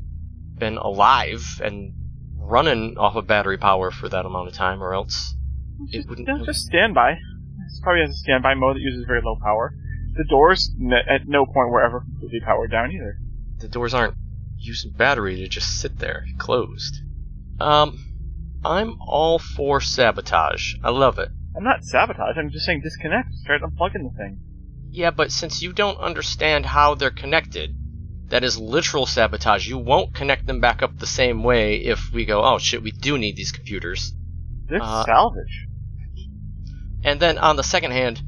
been 0.58 0.78
alive 0.78 1.44
and 1.62 1.94
running 2.38 2.98
off 2.98 3.16
of 3.16 3.28
battery 3.28 3.58
power 3.58 3.92
for 3.92 4.08
that 4.08 4.26
amount 4.26 4.48
of 4.48 4.54
time, 4.54 4.82
or 4.82 4.94
else 4.94 5.36
it 5.92 5.98
Just, 5.98 6.10
wouldn't. 6.10 6.46
just 6.46 6.62
standby. 6.66 7.16
This 7.68 7.82
probably 7.84 8.02
has 8.02 8.12
a 8.12 8.14
standby 8.20 8.54
mode 8.54 8.78
that 8.78 8.82
uses 8.82 9.04
very 9.06 9.22
low 9.22 9.36
power. 9.42 9.74
The 10.16 10.26
doors 10.30 10.74
n- 10.80 10.94
at 10.94 11.28
no 11.28 11.46
point 11.46 11.70
were 11.70 11.84
ever 11.84 12.00
completely 12.02 12.40
powered 12.40 12.72
down 12.72 12.92
either. 12.92 13.18
the 13.60 13.68
doors 13.68 13.94
aren't 13.94 14.16
using 14.58 14.92
battery 14.92 15.36
to 15.38 15.48
just 15.48 15.78
sit 15.80 15.98
there 16.00 16.26
closed. 16.38 17.02
Um, 17.60 18.00
I'm 18.64 18.96
all 19.00 19.38
for 19.40 19.80
sabotage. 19.82 20.74
I 20.84 20.90
love 20.90 21.20
it. 21.20 21.30
I'm 21.56 21.64
not 21.64 21.84
sabotage. 21.84 22.36
I'm 22.38 22.50
just 22.50 22.66
saying 22.66 22.82
disconnect. 22.82 23.34
Start 23.34 23.62
unplugging 23.62 24.04
the 24.12 24.14
thing. 24.18 24.40
Yeah, 24.92 25.12
but 25.12 25.32
since 25.32 25.62
you 25.62 25.72
don't 25.74 26.00
understand 26.00 26.66
how 26.66 26.96
they're 26.96 27.10
connected, 27.12 27.76
that 28.30 28.44
is 28.44 28.58
literal 28.58 29.06
sabotage. 29.06 29.68
You 29.68 29.78
won't 29.78 30.14
connect 30.14 30.48
them 30.48 30.60
back 30.60 30.82
up 30.82 30.98
the 30.98 31.06
same 31.08 31.44
way 31.44 31.78
if 31.78 32.12
we 32.12 32.26
go, 32.26 32.44
oh 32.44 32.58
shit, 32.58 32.82
we 32.84 32.92
do 32.92 33.18
need 33.18 33.36
these 33.36 33.52
computers. 33.52 34.14
This 34.70 34.82
Uh, 34.82 35.06
salvage. 35.06 35.68
And 37.04 37.20
then 37.20 37.38
on 37.38 37.56
the 37.56 37.64
second 37.64 37.92
hand, 37.92 38.22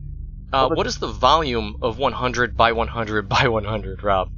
uh, 0.53 0.69
what 0.69 0.87
is 0.87 0.97
the 0.99 1.07
volume 1.11 1.77
of 1.81 1.97
100 1.97 2.55
by 2.57 2.71
100 2.71 3.27
by 3.29 3.47
100, 3.47 4.03
Rob? 4.03 4.29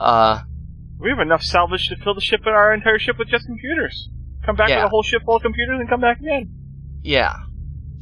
Uh, 0.00 0.42
We 0.98 1.10
have 1.10 1.18
enough 1.20 1.42
salvage 1.42 1.88
to 1.88 1.96
fill 1.96 2.14
the 2.14 2.20
ship, 2.20 2.46
our 2.46 2.72
entire 2.74 2.98
ship 2.98 3.18
with 3.18 3.28
just 3.28 3.46
computers. 3.46 4.08
Come 4.44 4.56
back 4.56 4.68
Yeah. 4.70 4.76
with 4.78 4.86
a 4.86 4.88
whole 4.88 5.02
ship 5.02 5.22
full 5.24 5.36
of 5.36 5.42
computers 5.42 5.78
and 5.80 5.88
come 5.88 6.00
back 6.00 6.20
again. 6.20 6.50
yeah. 7.02 7.34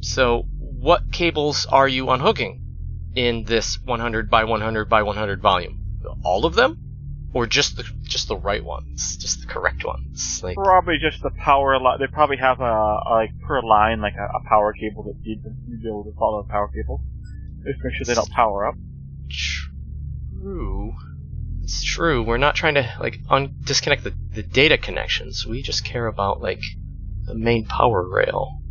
So, 0.01 0.43
what 0.59 1.11
cables 1.11 1.65
are 1.65 1.87
you 1.87 2.09
unhooking 2.11 2.61
in 3.15 3.45
this 3.45 3.79
100 3.83 4.29
by 4.29 4.43
100 4.43 4.87
by 4.87 5.01
100 5.01 5.41
volume? 5.41 5.79
All 6.23 6.45
of 6.45 6.53
them? 6.53 6.77
Or 7.33 7.45
just 7.47 7.75
the 7.77 7.83
just 8.03 8.27
the 8.29 8.37
right 8.37 8.63
ones, 8.63 9.17
just 9.17 9.41
the 9.41 9.47
correct 9.47 9.83
ones? 9.83 10.39
Like, 10.43 10.55
Probably 10.55 10.97
just 11.01 11.21
the 11.23 11.31
power 11.31 11.77
line. 11.79 11.99
They 11.99 12.07
probably 12.07 12.37
have 12.37 12.59
a, 12.61 12.63
a 12.63 13.11
like 13.11 13.31
per 13.41 13.61
line 13.61 13.99
like 14.01 14.13
a, 14.15 14.37
a 14.37 14.47
power 14.47 14.71
cable 14.73 15.03
that 15.03 15.15
them. 15.23 15.57
You'd 15.67 15.81
be 15.81 15.87
able 15.89 16.03
to 16.05 16.13
follow 16.17 16.43
the 16.43 16.49
power 16.49 16.69
cable. 16.69 17.01
Just 17.65 17.83
make 17.83 17.93
sure 17.95 18.05
they 18.05 18.13
don't 18.13 18.29
power 18.31 18.65
up. 18.65 18.75
true. 19.29 20.93
It's 21.63 21.83
true. 21.83 22.23
We're 22.23 22.37
not 22.37 22.55
trying 22.55 22.75
to 22.75 22.89
like 22.99 23.19
un- 23.29 23.55
disconnect 23.63 24.03
the, 24.03 24.13
the 24.31 24.43
data 24.43 24.77
connections. 24.77 25.45
We 25.45 25.61
just 25.61 25.83
care 25.83 26.07
about 26.07 26.41
like 26.41 26.61
the 27.25 27.35
main 27.35 27.65
power 27.65 28.07
rail. 28.09 28.61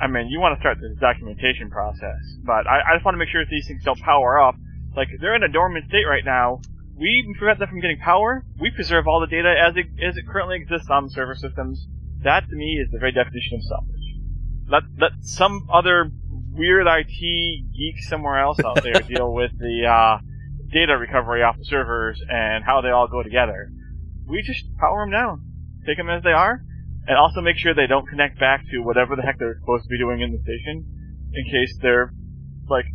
I 0.00 0.06
mean, 0.08 0.28
you 0.28 0.40
want 0.40 0.58
to 0.58 0.60
start 0.60 0.78
the 0.80 0.94
documentation 1.00 1.70
process, 1.70 2.20
but 2.44 2.66
I, 2.66 2.80
I 2.92 2.96
just 2.96 3.04
want 3.04 3.14
to 3.14 3.18
make 3.18 3.30
sure 3.30 3.42
that 3.44 3.50
these 3.50 3.66
things 3.66 3.82
don't 3.84 4.00
power 4.00 4.38
up. 4.38 4.56
Like 4.94 5.08
they're 5.20 5.34
in 5.34 5.42
a 5.42 5.48
dormant 5.48 5.86
state 5.88 6.04
right 6.06 6.24
now. 6.24 6.60
We 6.94 7.24
prevent 7.38 7.58
them 7.58 7.68
from 7.68 7.80
getting 7.80 7.98
power. 7.98 8.44
We 8.60 8.70
preserve 8.70 9.06
all 9.08 9.20
the 9.20 9.26
data 9.26 9.54
as 9.56 9.74
it 9.76 9.86
as 10.04 10.16
it 10.18 10.28
currently 10.28 10.56
exists 10.56 10.88
on 10.90 11.04
the 11.04 11.10
server 11.10 11.34
systems. 11.34 11.86
That 12.22 12.44
to 12.50 12.54
me 12.54 12.78
is 12.84 12.90
the 12.92 12.98
very 12.98 13.12
definition 13.12 13.56
of 13.56 13.62
salvage. 13.64 14.06
Let 14.68 14.82
let 15.00 15.12
some 15.22 15.68
other 15.72 16.10
weird 16.52 16.86
IT 16.86 17.72
geek 17.72 18.02
somewhere 18.08 18.40
else 18.40 18.58
out 18.64 18.82
there 18.82 18.94
deal 19.08 19.32
with 19.32 19.52
the 19.58 19.86
uh, 19.86 20.18
data 20.72 20.96
recovery 20.96 21.42
off 21.42 21.56
the 21.58 21.64
servers 21.64 22.20
and 22.28 22.64
how 22.64 22.80
they 22.80 22.90
all 22.90 23.08
go 23.08 23.22
together. 23.22 23.70
We 24.26 24.42
just 24.42 24.64
power 24.78 25.04
them 25.04 25.12
down, 25.12 25.44
take 25.86 25.96
them 25.96 26.08
as 26.08 26.22
they 26.22 26.32
are, 26.32 26.62
and 27.06 27.18
also 27.18 27.40
make 27.40 27.56
sure 27.56 27.74
they 27.74 27.86
don't 27.86 28.08
connect 28.08 28.38
back 28.38 28.64
to 28.70 28.78
whatever 28.80 29.16
the 29.16 29.22
heck 29.22 29.38
they're 29.38 29.58
supposed 29.60 29.84
to 29.84 29.88
be 29.88 29.98
doing 29.98 30.20
in 30.20 30.32
the 30.32 30.38
station, 30.38 30.86
in 31.34 31.44
case 31.50 31.76
they're 31.80 32.12
like 32.68 32.86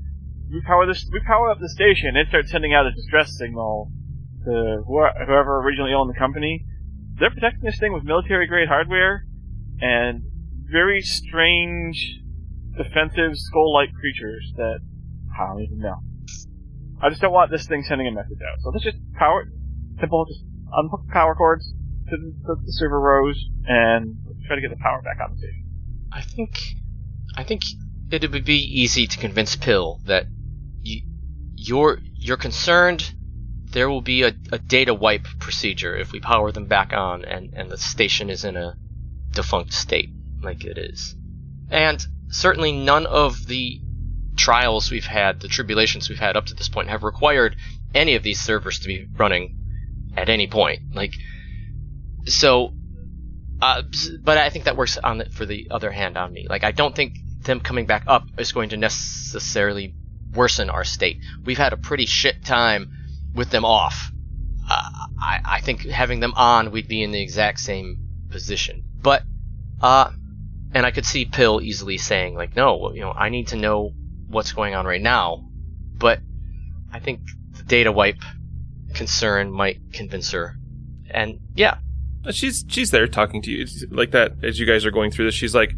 we 0.50 0.62
power 0.62 0.86
this, 0.86 1.06
we 1.12 1.20
power 1.28 1.52
up 1.52 1.60
the 1.60 1.70
station, 1.70 2.16
it 2.16 2.30
starts 2.30 2.52
sending 2.52 2.74
out 2.74 2.86
a 2.86 2.92
distress 2.92 3.38
signal 3.38 3.92
to 4.46 4.84
whoe- 4.88 5.26
whoever 5.26 5.60
originally 5.60 5.94
owned 5.94 6.10
the 6.10 6.18
company. 6.18 6.66
They're 7.20 7.32
protecting 7.32 7.64
this 7.64 7.80
thing 7.80 7.94
with 7.94 8.04
military 8.04 8.48
grade 8.48 8.70
hardware 8.70 9.26
and 9.82 10.24
very 10.72 11.02
strange 11.02 12.20
defensive 12.78 13.36
skull-like 13.36 13.90
creatures 13.94 14.54
that 14.56 14.80
I 15.38 15.48
don't 15.48 15.62
even 15.64 15.80
know. 15.80 15.98
I 17.02 17.10
just 17.10 17.22
don't 17.22 17.34
want 17.34 17.52
this 17.52 17.68
thing 17.68 17.84
sending 17.84 18.08
a 18.08 18.12
message 18.12 18.40
out. 18.42 18.60
So 18.62 18.70
let's 18.70 18.84
just 18.84 18.98
power 19.18 19.46
simple, 20.00 20.26
just 20.26 20.44
unhook 20.72 21.06
the 21.06 21.14
power 21.14 21.36
cords 21.36 21.74
to 22.10 22.18
the, 22.18 22.56
the 22.66 22.74
server 22.74 23.00
rows 23.00 23.44
and 23.68 24.18
try 24.48 24.56
to 24.56 24.62
get 24.62 24.70
the 24.70 24.82
power 24.82 25.02
back 25.02 25.18
on 25.24 25.32
the 25.32 25.38
station. 25.38 25.64
I 26.12 26.22
think, 26.22 26.58
I 27.36 27.44
think 27.44 27.64
it 28.12 28.32
would 28.32 28.46
be 28.46 28.58
easy 28.58 29.08
to 29.08 29.18
convince 29.18 29.56
Pill 29.56 30.00
that 30.06 30.26
you, 30.82 31.02
you're 31.56 32.00
you're 32.16 32.38
concerned. 32.38 33.14
There 33.66 33.90
will 33.90 34.02
be 34.02 34.24
a, 34.24 34.34
a 34.52 34.58
data 34.58 34.94
wipe 34.94 35.26
procedure 35.40 35.96
if 35.96 36.12
we 36.12 36.20
power 36.20 36.52
them 36.52 36.66
back 36.66 36.94
on 36.94 37.26
and, 37.26 37.54
and 37.54 37.70
the 37.70 37.78
station 37.78 38.30
is 38.30 38.46
in 38.46 38.56
a 38.56 38.76
defunct 39.32 39.74
state 39.74 40.10
like 40.42 40.64
it 40.64 40.78
is. 40.78 41.16
And 41.70 42.04
certainly 42.30 42.72
none 42.72 43.06
of 43.06 43.48
the 43.48 43.82
trials 44.36 44.92
we've 44.92 45.06
had, 45.06 45.40
the 45.40 45.48
tribulations 45.48 46.10
we've 46.10 46.20
had 46.20 46.38
up 46.38 46.46
to 46.48 46.54
this 46.54 46.70
point, 46.70 46.90
have 46.90 47.04
required 47.04 47.56
any 47.94 48.16
of 48.16 48.24
these 48.24 48.40
servers 48.40 48.80
to 48.80 48.88
be 48.88 49.08
running 49.18 49.58
at 50.16 50.30
any 50.30 50.48
point. 50.48 50.94
Like, 50.94 51.14
so, 52.26 52.74
uh, 53.62 53.82
but 54.22 54.38
I 54.38 54.50
think 54.50 54.66
that 54.66 54.78
works 54.78 54.98
on 54.98 55.20
the, 55.20 55.26
for 55.26 55.46
the 55.46 55.68
other 55.72 55.92
hand 55.92 56.18
on 56.18 56.32
me. 56.32 56.48
Like, 56.50 56.64
I 56.64 56.72
don't 56.72 56.96
think 56.96 57.18
them 57.42 57.60
coming 57.60 57.86
back 57.86 58.04
up 58.08 58.24
is 58.38 58.52
going 58.52 58.70
to 58.70 58.78
necessarily 58.78 59.96
worsen 60.34 60.70
our 60.70 60.84
state. 60.84 61.18
We've 61.44 61.58
had 61.58 61.74
a 61.74 61.78
pretty 61.78 62.06
shit 62.06 62.44
time 62.46 62.92
with 63.34 63.50
them 63.50 63.66
off. 63.66 64.12
Uh, 64.70 64.90
I, 65.20 65.40
I 65.46 65.62
think 65.62 65.82
having 65.82 66.20
them 66.20 66.34
on, 66.36 66.72
we'd 66.72 66.88
be 66.88 67.02
in 67.02 67.12
the 67.12 67.22
exact 67.22 67.60
same 67.60 67.98
position. 68.30 68.84
But, 69.02 69.24
uh, 69.82 70.12
and 70.74 70.86
I 70.86 70.92
could 70.92 71.06
see 71.06 71.26
Pill 71.26 71.62
easily 71.62 71.98
saying, 71.98 72.36
like, 72.36 72.56
no, 72.56 72.92
you 72.94 73.02
know, 73.02 73.12
I 73.12 73.30
need 73.30 73.48
to 73.50 73.56
know 73.56 73.94
what's 74.28 74.52
going 74.52 74.76
on 74.76 74.86
right 74.86 75.02
now. 75.02 75.48
But 75.98 76.20
I 76.92 77.00
think 77.00 77.22
the 77.56 77.64
data 77.64 77.92
wipe 77.92 78.22
concern 78.94 79.52
might 79.52 79.94
convince 79.94 80.32
her. 80.32 80.56
And 81.10 81.40
yeah, 81.56 81.78
She's 82.32 82.66
she's 82.68 82.92
there 82.92 83.08
talking 83.08 83.42
to 83.44 83.52
you 83.52 83.62
It's 83.62 83.86
like 83.90 84.12
that 84.12 84.44
as 84.44 84.60
you 84.60 84.66
guys 84.66 84.86
are 84.86 84.92
going 84.92 85.12
through 85.12 85.26
this. 85.26 85.36
She's 85.36 85.56
like, 85.56 85.74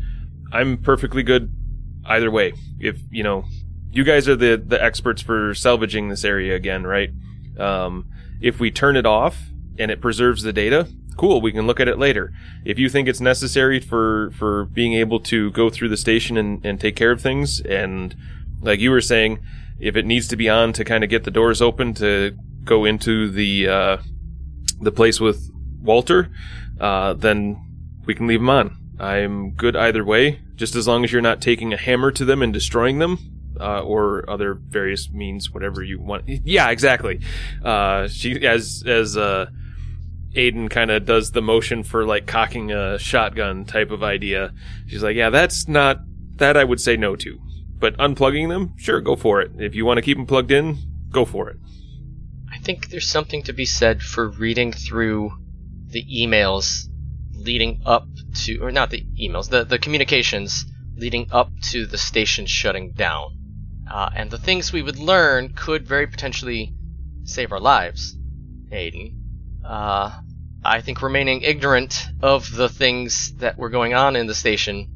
"I'm 0.51 0.77
perfectly 0.77 1.23
good 1.23 1.53
either 2.05 2.31
way. 2.31 2.53
If 2.79 2.99
you 3.11 3.23
know, 3.23 3.43
you 3.91 4.03
guys 4.03 4.27
are 4.27 4.35
the 4.35 4.61
the 4.63 4.81
experts 4.81 5.21
for 5.21 5.53
salvaging 5.53 6.09
this 6.09 6.23
area 6.23 6.55
again, 6.55 6.85
right? 6.85 7.09
Um, 7.57 8.07
if 8.41 8.59
we 8.59 8.71
turn 8.71 8.95
it 8.95 9.05
off 9.05 9.37
and 9.77 9.91
it 9.91 10.01
preserves 10.01 10.43
the 10.43 10.53
data, 10.53 10.87
cool. 11.17 11.41
We 11.41 11.51
can 11.51 11.67
look 11.67 11.79
at 11.79 11.87
it 11.87 11.97
later. 11.97 12.31
If 12.65 12.79
you 12.79 12.89
think 12.89 13.07
it's 13.07 13.21
necessary 13.21 13.79
for 13.79 14.31
for 14.31 14.65
being 14.65 14.93
able 14.93 15.19
to 15.21 15.51
go 15.51 15.69
through 15.69 15.89
the 15.89 15.97
station 15.97 16.37
and 16.37 16.65
and 16.65 16.79
take 16.79 16.95
care 16.95 17.11
of 17.11 17.21
things, 17.21 17.61
and 17.61 18.15
like 18.61 18.79
you 18.79 18.91
were 18.91 19.01
saying, 19.01 19.39
if 19.79 19.95
it 19.95 20.05
needs 20.05 20.27
to 20.29 20.35
be 20.35 20.49
on 20.49 20.73
to 20.73 20.83
kind 20.83 21.03
of 21.03 21.09
get 21.09 21.23
the 21.23 21.31
doors 21.31 21.61
open 21.61 21.93
to 21.95 22.37
go 22.63 22.85
into 22.85 23.29
the 23.29 23.67
uh, 23.67 23.97
the 24.81 24.91
place 24.91 25.19
with 25.19 25.49
Walter, 25.81 26.29
uh, 26.79 27.13
then 27.13 27.59
we 28.05 28.15
can 28.15 28.27
leave 28.27 28.39
them 28.39 28.49
on. 28.49 28.75
I'm 28.99 29.51
good 29.51 29.75
either 29.75 30.03
way, 30.03 30.41
just 30.55 30.75
as 30.75 30.87
long 30.87 31.03
as 31.03 31.11
you're 31.11 31.21
not 31.21 31.41
taking 31.41 31.73
a 31.73 31.77
hammer 31.77 32.11
to 32.11 32.25
them 32.25 32.41
and 32.41 32.51
destroying 32.51 32.99
them, 32.99 33.17
uh, 33.59 33.81
or 33.81 34.29
other 34.29 34.53
various 34.53 35.09
means, 35.09 35.51
whatever 35.51 35.83
you 35.83 35.99
want. 35.99 36.27
Yeah, 36.27 36.69
exactly. 36.69 37.21
Uh, 37.63 38.07
she 38.07 38.45
as 38.45 38.83
as 38.85 39.15
uh, 39.15 39.47
Aiden 40.35 40.69
kind 40.69 40.91
of 40.91 41.05
does 41.05 41.31
the 41.31 41.41
motion 41.41 41.83
for 41.83 42.05
like 42.05 42.27
cocking 42.27 42.71
a 42.71 42.99
shotgun 42.99 43.65
type 43.65 43.91
of 43.91 44.03
idea. 44.03 44.53
She's 44.87 45.03
like, 45.03 45.15
yeah, 45.15 45.29
that's 45.29 45.67
not 45.67 45.99
that 46.35 46.55
I 46.55 46.63
would 46.63 46.79
say 46.79 46.95
no 46.97 47.15
to, 47.17 47.39
but 47.77 47.97
unplugging 47.97 48.49
them, 48.49 48.73
sure, 48.77 49.01
go 49.01 49.15
for 49.15 49.41
it. 49.41 49.51
If 49.57 49.75
you 49.75 49.85
want 49.85 49.97
to 49.97 50.01
keep 50.01 50.17
them 50.17 50.27
plugged 50.27 50.51
in, 50.51 50.77
go 51.09 51.25
for 51.25 51.49
it. 51.49 51.57
I 52.51 52.59
think 52.59 52.89
there's 52.89 53.09
something 53.09 53.43
to 53.43 53.53
be 53.53 53.65
said 53.65 54.01
for 54.01 54.29
reading 54.29 54.71
through 54.71 55.31
the 55.87 56.05
emails 56.05 56.85
leading 57.33 57.81
up 57.85 58.07
to, 58.43 58.57
or 58.59 58.71
not 58.71 58.89
the 58.89 59.05
emails, 59.19 59.49
the, 59.49 59.63
the 59.63 59.79
communications 59.79 60.65
leading 60.95 61.27
up 61.31 61.49
to 61.61 61.85
the 61.85 61.97
station 61.97 62.45
shutting 62.45 62.91
down. 62.91 63.37
Uh, 63.89 64.09
and 64.15 64.29
the 64.29 64.37
things 64.37 64.71
we 64.71 64.83
would 64.83 64.99
learn 64.99 65.53
could 65.53 65.87
very 65.87 66.05
potentially 66.05 66.73
save 67.23 67.51
our 67.51 67.59
lives, 67.59 68.15
Aiden. 68.71 69.18
Uh, 69.69 70.11
I 70.65 70.81
think 70.81 71.01
remaining 71.01 71.43
ignorant 71.43 72.07
of 72.21 72.51
the 72.55 72.69
things 72.69 73.35
that 73.35 73.57
were 73.57 73.69
going 73.69 73.93
on 73.93 74.15
in 74.15 74.25
the 74.25 74.33
station 74.33 74.89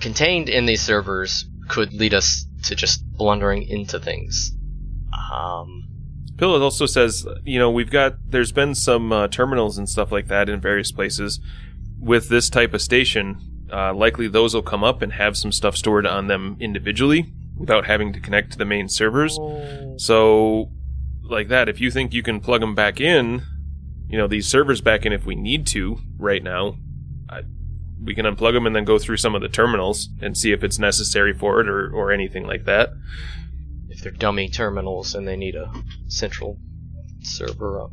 contained 0.00 0.48
in 0.48 0.64
these 0.64 0.80
servers 0.80 1.44
could 1.68 1.92
lead 1.92 2.14
us 2.14 2.46
to 2.64 2.76
just 2.76 3.04
blundering 3.12 3.64
into 3.64 3.98
things. 3.98 4.52
Um, 5.32 5.88
Pill 6.36 6.62
also 6.62 6.86
says, 6.86 7.26
you 7.44 7.58
know, 7.58 7.70
we've 7.70 7.90
got, 7.90 8.14
there's 8.28 8.52
been 8.52 8.74
some 8.74 9.12
uh, 9.12 9.28
terminals 9.28 9.76
and 9.76 9.88
stuff 9.88 10.12
like 10.12 10.28
that 10.28 10.48
in 10.48 10.60
various 10.60 10.92
places. 10.92 11.40
With 12.00 12.28
this 12.28 12.48
type 12.48 12.74
of 12.74 12.82
station, 12.82 13.66
uh, 13.72 13.92
likely 13.92 14.28
those 14.28 14.54
will 14.54 14.62
come 14.62 14.84
up 14.84 15.02
and 15.02 15.12
have 15.14 15.36
some 15.36 15.52
stuff 15.52 15.76
stored 15.76 16.06
on 16.06 16.28
them 16.28 16.56
individually 16.60 17.32
without 17.56 17.86
having 17.86 18.12
to 18.12 18.20
connect 18.20 18.52
to 18.52 18.58
the 18.58 18.64
main 18.64 18.88
servers. 18.88 19.38
So, 19.96 20.70
like 21.22 21.48
that, 21.48 21.68
if 21.68 21.80
you 21.80 21.90
think 21.90 22.12
you 22.12 22.22
can 22.22 22.40
plug 22.40 22.60
them 22.60 22.74
back 22.74 23.00
in, 23.00 23.42
you 24.12 24.18
know, 24.18 24.28
these 24.28 24.46
servers 24.46 24.82
back 24.82 25.06
in 25.06 25.12
if 25.14 25.24
we 25.24 25.34
need 25.34 25.66
to 25.68 25.98
right 26.18 26.42
now, 26.42 26.76
I, 27.30 27.44
we 28.04 28.14
can 28.14 28.26
unplug 28.26 28.52
them 28.52 28.66
and 28.66 28.76
then 28.76 28.84
go 28.84 28.98
through 28.98 29.16
some 29.16 29.34
of 29.34 29.40
the 29.40 29.48
terminals 29.48 30.10
and 30.20 30.36
see 30.36 30.52
if 30.52 30.62
it's 30.62 30.78
necessary 30.78 31.32
for 31.32 31.60
it 31.62 31.68
or, 31.68 31.90
or 31.90 32.12
anything 32.12 32.46
like 32.46 32.66
that. 32.66 32.90
if 33.88 34.02
they're 34.02 34.12
dummy 34.12 34.50
terminals 34.50 35.14
and 35.14 35.26
they 35.26 35.36
need 35.36 35.54
a 35.54 35.72
central 36.08 36.58
server 37.22 37.80
up. 37.80 37.92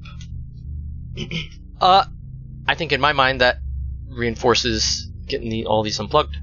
uh, 1.82 2.04
I 2.68 2.76
think 2.76 2.92
in 2.92 3.00
my 3.00 3.14
mind 3.14 3.40
that 3.40 3.60
reinforces 4.10 5.10
getting 5.26 5.50
the, 5.50 5.68
all 5.68 5.84
these 5.84 6.02
unplugged. 6.02 6.36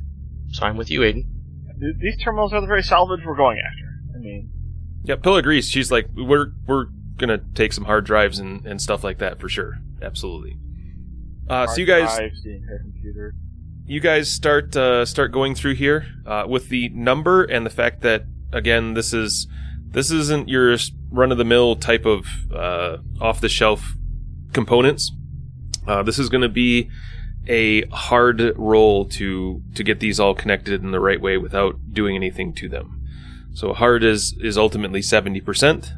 So 0.52 0.64
I'm 0.64 0.78
with 0.78 0.90
you, 0.90 1.00
Aiden. 1.00 1.24
These 2.00 2.16
terminals 2.24 2.54
are 2.54 2.62
the 2.62 2.66
very 2.66 2.82
salvage 2.82 3.20
we're 3.26 3.36
going 3.36 3.58
after. 3.58 4.16
I 4.16 4.22
mean, 4.22 4.50
Yeah, 5.04 5.16
Pill 5.16 5.36
agrees. 5.36 5.68
She's 5.68 5.92
like, 5.92 6.08
we're 6.16 6.52
we're 6.66 6.86
gonna 7.16 7.40
take 7.54 7.72
some 7.72 7.84
hard 7.84 8.04
drives 8.04 8.38
and, 8.38 8.66
and 8.66 8.80
stuff 8.80 9.02
like 9.04 9.18
that 9.18 9.40
for 9.40 9.48
sure. 9.48 9.78
Absolutely. 10.02 10.58
Uh, 11.48 11.66
so 11.66 11.80
you 11.80 11.86
guys, 11.86 12.16
drives, 12.16 12.42
the 12.42 12.56
entire 12.56 12.78
computer. 12.80 13.34
you 13.86 14.00
guys 14.00 14.30
start 14.30 14.76
uh, 14.76 15.04
start 15.04 15.32
going 15.32 15.54
through 15.54 15.74
here 15.74 16.06
uh, 16.26 16.44
with 16.48 16.68
the 16.68 16.88
number 16.90 17.44
and 17.44 17.64
the 17.64 17.70
fact 17.70 18.02
that 18.02 18.24
again, 18.52 18.94
this 18.94 19.12
is 19.12 19.46
this 19.88 20.10
isn't 20.10 20.48
your 20.48 20.76
run 21.10 21.32
of 21.32 21.38
the 21.38 21.44
mill 21.44 21.76
type 21.76 22.04
of 22.04 22.26
uh, 22.52 22.98
off 23.20 23.40
the 23.40 23.48
shelf 23.48 23.94
components. 24.52 25.12
Uh, 25.86 26.02
this 26.02 26.18
is 26.18 26.28
going 26.28 26.42
to 26.42 26.48
be 26.48 26.90
a 27.46 27.86
hard 27.88 28.52
roll 28.56 29.04
to 29.04 29.62
to 29.74 29.84
get 29.84 30.00
these 30.00 30.18
all 30.18 30.34
connected 30.34 30.82
in 30.82 30.90
the 30.90 31.00
right 31.00 31.20
way 31.20 31.38
without 31.38 31.76
doing 31.92 32.16
anything 32.16 32.52
to 32.54 32.68
them. 32.68 33.04
So 33.54 33.72
hard 33.72 34.02
is 34.02 34.36
is 34.40 34.58
ultimately 34.58 35.00
seventy 35.00 35.40
percent 35.40 35.92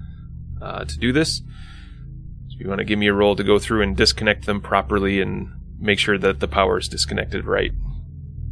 uh, 0.60 0.84
to 0.84 0.98
do 0.98 1.12
this. 1.12 1.38
So 1.38 2.56
you 2.58 2.68
want 2.68 2.78
to 2.78 2.84
give 2.84 2.98
me 2.98 3.06
a 3.08 3.14
roll 3.14 3.36
to 3.36 3.44
go 3.44 3.58
through 3.58 3.82
and 3.82 3.96
disconnect 3.96 4.46
them 4.46 4.60
properly 4.60 5.20
and 5.20 5.48
make 5.78 5.98
sure 5.98 6.18
that 6.18 6.40
the 6.40 6.48
power 6.48 6.78
is 6.78 6.88
disconnected 6.88 7.44
right. 7.44 7.72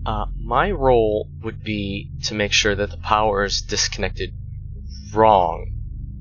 Uh, 0.05 0.27
my 0.39 0.71
role 0.71 1.29
would 1.43 1.65
be 1.65 2.11
to 2.23 2.35
make 2.35 2.53
sure 2.53 2.75
that 2.75 2.91
the 2.91 2.97
power 2.99 3.45
is 3.45 3.61
disconnected 3.63 4.33
wrong. 5.13 5.73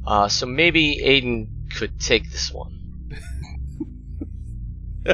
Uh, 0.08 0.28
so 0.28 0.45
maybe 0.45 1.00
Aiden 1.04 1.71
could 1.76 2.00
take 2.00 2.32
this 2.32 2.52
one. 2.52 2.71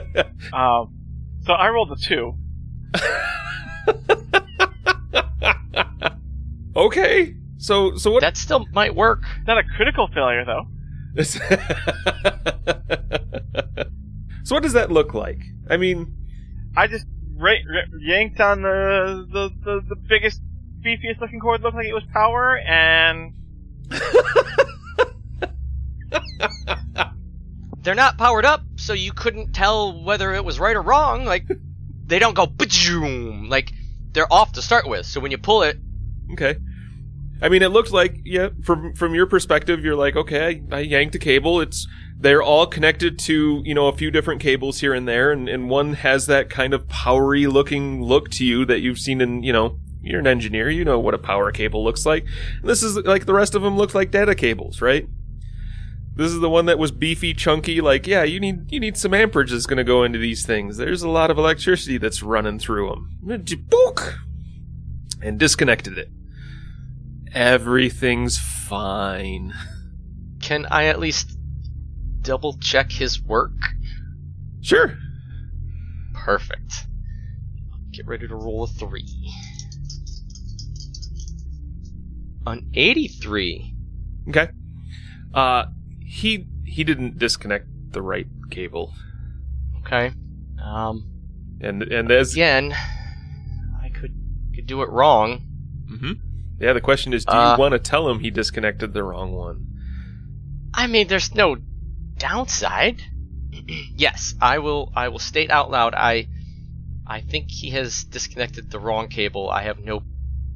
Um, 0.54 0.96
so 1.46 1.52
I 1.52 1.70
rolled 1.70 1.92
a 1.92 1.98
two. 1.98 2.38
okay. 6.76 7.36
So 7.62 7.96
so 7.96 8.12
what? 8.12 8.22
That 8.22 8.38
still 8.38 8.66
might 8.74 8.96
work. 8.96 9.24
Not 9.48 9.58
a 9.58 9.64
critical 9.64 10.08
failure 10.08 10.44
though. 10.44 10.68
so 11.24 11.40
what 14.56 14.64
does 14.64 14.74
that 14.74 14.92
look 14.92 15.14
like? 15.14 15.40
I 15.70 15.78
mean, 15.78 16.16
I 16.76 16.88
just 16.88 17.06
ra- 17.36 17.52
ra- 17.52 17.98
yanked 18.00 18.40
on 18.40 18.62
the, 18.62 19.28
the, 19.32 19.50
the, 19.64 19.82
the 19.90 19.96
biggest, 19.96 20.42
beefiest 20.86 21.20
looking 21.20 21.40
cord, 21.40 21.62
looked 21.62 21.76
like 21.76 21.86
it 21.86 21.94
was 21.94 22.04
power, 22.14 22.58
and 22.58 23.34
They're 27.84 27.96
not 27.96 28.18
powered 28.18 28.46
up, 28.46 28.62
so 28.76 28.94
you 28.94 29.12
couldn't 29.12 29.54
tell 29.54 30.04
whether 30.04 30.34
it 30.34 30.46
was 30.46 30.60
right 30.60 30.76
or 30.76 30.82
wrong. 30.82 31.26
Like, 31.26 31.48
they 32.06 32.20
don't 32.20 32.36
go 32.36 32.46
boom. 32.46 33.50
Like, 33.50 33.72
they're 34.12 34.32
off 34.32 34.54
to 34.54 34.62
start 34.62 34.88
with. 34.88 35.06
So 35.06 35.20
when 35.20 35.32
you 35.32 35.38
pull 35.38 35.64
it, 35.64 35.78
okay. 36.34 36.58
I 37.42 37.50
mean, 37.50 37.64
it 37.64 37.70
looked 37.70 37.92
like 37.92 38.22
yeah. 38.24 38.50
From 38.64 38.94
from 38.94 39.16
your 39.16 39.26
perspective, 39.26 39.84
you're 39.84 39.96
like, 39.96 40.16
okay, 40.16 40.62
I, 40.72 40.78
I 40.78 40.80
yanked 40.82 41.16
a 41.16 41.20
cable. 41.20 41.60
It's 41.60 41.88
they're 42.18 42.44
all 42.44 42.68
connected 42.68 43.18
to 43.20 43.62
you 43.66 43.74
know 43.74 43.88
a 43.88 43.94
few 43.94 44.12
different 44.12 44.42
cables 44.42 44.80
here 44.80 44.94
and 44.94 45.08
there, 45.08 45.32
and 45.32 45.50
and 45.50 45.70
one 45.70 45.94
has 45.94 46.28
that 46.28 46.50
kind 46.50 46.74
of 46.74 46.88
powery 46.88 47.48
looking 47.48 48.04
look 48.04 48.30
to 48.32 48.46
you 48.46 48.66
that 48.66 48.82
you've 48.82 49.00
seen 49.00 49.22
in 49.22 49.44
you 49.44 49.54
know. 49.54 49.80
You're 50.04 50.20
an 50.20 50.26
engineer, 50.26 50.68
you 50.68 50.84
know 50.84 50.98
what 50.98 51.14
a 51.14 51.20
power 51.20 51.52
cable 51.52 51.84
looks 51.84 52.08
like. 52.08 52.26
And 52.60 52.68
this 52.68 52.82
is 52.82 52.98
like 52.98 53.28
the 53.28 53.36
rest 53.36 53.54
of 53.54 53.62
them 53.62 53.78
look 53.78 53.94
like 53.94 54.10
data 54.10 54.34
cables, 54.34 54.82
right? 54.82 55.08
This 56.16 56.32
is 56.32 56.40
the 56.40 56.50
one 56.50 56.66
that 56.66 56.80
was 56.80 56.92
beefy, 56.92 57.34
chunky. 57.34 57.82
Like, 57.82 58.06
yeah, 58.06 58.24
you 58.24 58.40
need 58.40 58.72
you 58.72 58.80
need 58.80 58.98
some 58.98 59.14
amperage 59.14 59.52
that's 59.52 59.66
going 59.66 59.78
to 59.78 59.84
go 59.84 60.04
into 60.04 60.18
these 60.18 60.46
things. 60.46 60.78
There's 60.78 61.04
a 61.04 61.10
lot 61.10 61.32
of 61.32 61.38
electricity 61.38 61.98
that's 61.98 62.22
running 62.22 62.60
through 62.60 62.90
them. 62.90 63.18
And 65.22 65.40
disconnected 65.40 65.98
it. 65.98 66.10
Everything's 67.34 68.38
fine. 68.38 69.54
can 70.42 70.66
I 70.70 70.86
at 70.86 71.00
least 71.00 71.38
double 72.22 72.58
check 72.60 72.92
his 72.92 73.22
work? 73.22 73.54
Sure. 74.62 74.98
Perfect. 76.14 76.86
Get 77.92 78.06
ready 78.08 78.28
to 78.28 78.36
roll 78.36 78.64
a 78.64 78.68
three. 78.68 79.06
An 82.46 82.70
83. 82.74 83.76
Okay. 84.30 84.50
Uh, 85.34 85.66
he 86.06 86.48
he 86.66 86.84
didn't 86.84 87.18
disconnect 87.18 87.68
the 87.92 88.02
right 88.02 88.28
cable, 88.50 88.94
Okay. 89.82 90.12
Um, 90.62 91.06
and 91.62 91.84
and 91.84 92.12
as 92.12 92.34
again, 92.34 92.74
I 93.82 93.90
could 93.90 94.14
could 94.54 94.68
do 94.68 94.82
it 94.82 94.90
wrong. 94.90 95.42
hmm 95.90 96.14
yeah, 96.62 96.74
the 96.74 96.82
question 96.82 97.14
is, 97.14 97.26
do 97.26 97.32
Uh, 97.34 97.54
you 97.54 97.60
want 97.60 97.74
to 97.74 97.80
tell 97.80 98.08
him 98.10 98.20
he 98.20 98.30
disconnected 98.32 98.94
the 98.94 99.04
wrong 99.04 99.32
one? 99.34 99.68
I 100.74 100.88
mean, 100.88 101.08
there's 101.08 101.34
no 101.36 101.58
downside. 102.18 103.02
yes, 103.96 104.36
I 104.42 104.60
will. 104.60 104.92
I 104.96 105.10
will 105.10 105.20
state 105.20 105.50
out 105.52 105.70
loud. 105.72 105.94
I, 105.96 106.28
I 107.06 107.22
think 107.22 107.50
he 107.50 107.72
has 107.72 108.04
disconnected 108.06 108.72
the 108.72 108.80
wrong 108.80 109.10
cable. 109.10 109.50
I 109.50 109.64
have 109.64 109.80
no 109.80 110.04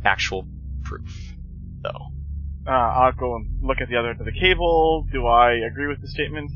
actual 0.03 0.47
proof, 0.83 1.33
though. 1.81 2.07
uh, 2.67 2.71
I'll 2.71 3.11
go 3.11 3.35
and 3.35 3.59
look 3.61 3.81
at 3.81 3.89
the 3.89 3.97
other 3.97 4.11
end 4.11 4.19
of 4.19 4.25
the 4.25 4.31
cable. 4.39 5.05
Do 5.11 5.27
I 5.27 5.53
agree 5.69 5.87
with 5.87 6.01
the 6.01 6.07
statement? 6.07 6.51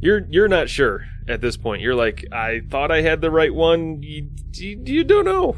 You're 0.00 0.26
you're 0.28 0.48
not 0.48 0.68
sure 0.68 1.06
at 1.26 1.40
this 1.40 1.56
point. 1.56 1.82
You're 1.82 1.94
like, 1.94 2.24
I 2.32 2.60
thought 2.68 2.90
I 2.92 3.00
had 3.02 3.20
the 3.20 3.30
right 3.30 3.52
one. 3.54 4.02
You 4.02 4.30
you, 4.52 4.82
you 4.84 5.04
don't 5.04 5.24
know. 5.24 5.56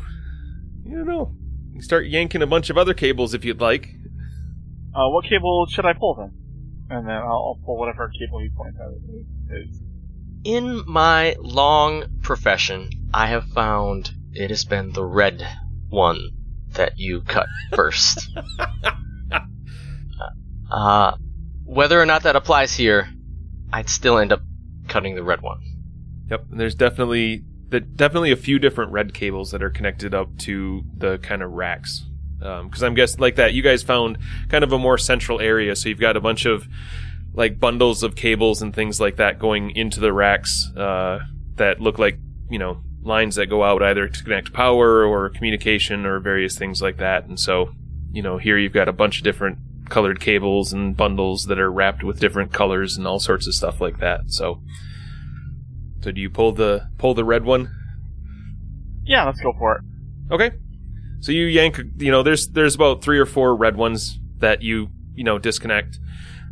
You 0.84 0.96
don't 0.98 1.06
know. 1.06 1.34
You 1.80 1.84
start 1.84 2.08
yanking 2.08 2.42
a 2.42 2.46
bunch 2.46 2.68
of 2.68 2.76
other 2.76 2.92
cables 2.92 3.32
if 3.32 3.42
you'd 3.42 3.62
like. 3.62 3.88
Uh, 4.94 5.08
what 5.08 5.24
cable 5.24 5.66
should 5.66 5.86
I 5.86 5.94
pull 5.94 6.14
then? 6.14 6.30
And 6.90 7.08
then 7.08 7.16
I'll, 7.16 7.24
I'll 7.24 7.60
pull 7.64 7.78
whatever 7.78 8.10
cable 8.10 8.42
you 8.42 8.50
point 8.54 8.74
out 8.78 8.92
is. 9.48 9.80
In 10.44 10.82
my 10.86 11.36
long 11.38 12.18
profession, 12.20 12.90
I 13.14 13.28
have 13.28 13.46
found 13.46 14.10
it 14.34 14.50
has 14.50 14.66
been 14.66 14.92
the 14.92 15.06
red 15.06 15.42
one 15.88 16.18
that 16.74 16.98
you 16.98 17.22
cut 17.22 17.46
first. 17.74 18.28
uh, 20.70 21.16
whether 21.64 21.98
or 21.98 22.04
not 22.04 22.24
that 22.24 22.36
applies 22.36 22.76
here, 22.76 23.08
I'd 23.72 23.88
still 23.88 24.18
end 24.18 24.34
up 24.34 24.42
cutting 24.86 25.14
the 25.14 25.24
red 25.24 25.40
one. 25.40 25.62
Yep. 26.28 26.44
And 26.50 26.60
there's 26.60 26.74
definitely 26.74 27.42
definitely 27.70 28.32
a 28.32 28.36
few 28.36 28.58
different 28.58 28.92
red 28.92 29.14
cables 29.14 29.52
that 29.52 29.62
are 29.62 29.70
connected 29.70 30.14
up 30.14 30.36
to 30.38 30.82
the 30.96 31.18
kind 31.18 31.42
of 31.42 31.52
racks. 31.52 32.04
Because 32.38 32.82
I'm 32.82 32.94
guessing 32.94 33.20
like 33.20 33.36
that, 33.36 33.52
you 33.52 33.62
guys 33.62 33.82
found 33.82 34.18
kind 34.48 34.64
of 34.64 34.72
a 34.72 34.78
more 34.78 34.98
central 34.98 35.40
area, 35.40 35.76
so 35.76 35.88
you've 35.88 36.00
got 36.00 36.16
a 36.16 36.20
bunch 36.20 36.46
of 36.46 36.66
like 37.34 37.60
bundles 37.60 38.02
of 38.02 38.16
cables 38.16 38.60
and 38.60 38.74
things 38.74 39.00
like 39.00 39.16
that 39.16 39.38
going 39.38 39.70
into 39.76 40.00
the 40.00 40.12
racks 40.12 40.68
uh, 40.76 41.20
that 41.56 41.80
look 41.80 41.98
like 41.98 42.18
you 42.50 42.58
know 42.58 42.80
lines 43.02 43.36
that 43.36 43.46
go 43.46 43.62
out 43.62 43.82
either 43.82 44.08
to 44.08 44.24
connect 44.24 44.52
power 44.52 45.04
or 45.04 45.28
communication 45.28 46.04
or 46.04 46.18
various 46.18 46.58
things 46.58 46.82
like 46.82 46.96
that. 46.96 47.26
And 47.26 47.38
so 47.38 47.72
you 48.10 48.22
know 48.22 48.38
here 48.38 48.58
you've 48.58 48.72
got 48.72 48.88
a 48.88 48.92
bunch 48.92 49.18
of 49.18 49.24
different 49.24 49.58
colored 49.90 50.20
cables 50.20 50.72
and 50.72 50.96
bundles 50.96 51.44
that 51.44 51.58
are 51.58 51.70
wrapped 51.70 52.02
with 52.02 52.20
different 52.20 52.52
colors 52.52 52.96
and 52.96 53.06
all 53.06 53.20
sorts 53.20 53.46
of 53.46 53.54
stuff 53.54 53.80
like 53.80 53.98
that. 53.98 54.30
So. 54.30 54.62
So 56.02 56.10
do 56.10 56.20
you 56.20 56.30
pull 56.30 56.52
the 56.52 56.88
pull 56.98 57.14
the 57.14 57.24
red 57.24 57.44
one? 57.44 57.70
Yeah, 59.04 59.24
let's 59.24 59.40
go 59.40 59.52
for 59.58 59.76
it. 59.76 59.82
Okay. 60.32 60.52
So 61.20 61.32
you 61.32 61.46
yank, 61.46 61.78
you 61.98 62.10
know, 62.10 62.22
there's 62.22 62.48
there's 62.48 62.74
about 62.74 63.02
three 63.02 63.18
or 63.18 63.26
four 63.26 63.54
red 63.54 63.76
ones 63.76 64.18
that 64.38 64.62
you 64.62 64.88
you 65.14 65.24
know 65.24 65.38
disconnect. 65.38 65.98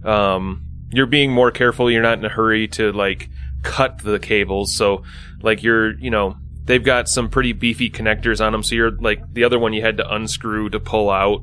Um, 0.04 0.66
you're 0.90 1.06
being 1.06 1.32
more 1.32 1.50
careful. 1.50 1.90
You're 1.90 2.02
not 2.02 2.18
in 2.18 2.24
a 2.24 2.28
hurry 2.28 2.68
to 2.68 2.92
like 2.92 3.30
cut 3.62 3.98
the 3.98 4.18
cables. 4.18 4.74
So 4.74 5.04
like 5.42 5.62
you're 5.62 5.98
you 5.98 6.10
know 6.10 6.36
they've 6.64 6.84
got 6.84 7.08
some 7.08 7.30
pretty 7.30 7.52
beefy 7.52 7.90
connectors 7.90 8.44
on 8.44 8.52
them. 8.52 8.62
So 8.62 8.74
you're 8.74 8.92
like 8.92 9.32
the 9.32 9.44
other 9.44 9.58
one 9.58 9.72
you 9.72 9.82
had 9.82 9.96
to 9.96 10.14
unscrew 10.14 10.68
to 10.70 10.80
pull 10.80 11.10
out 11.10 11.42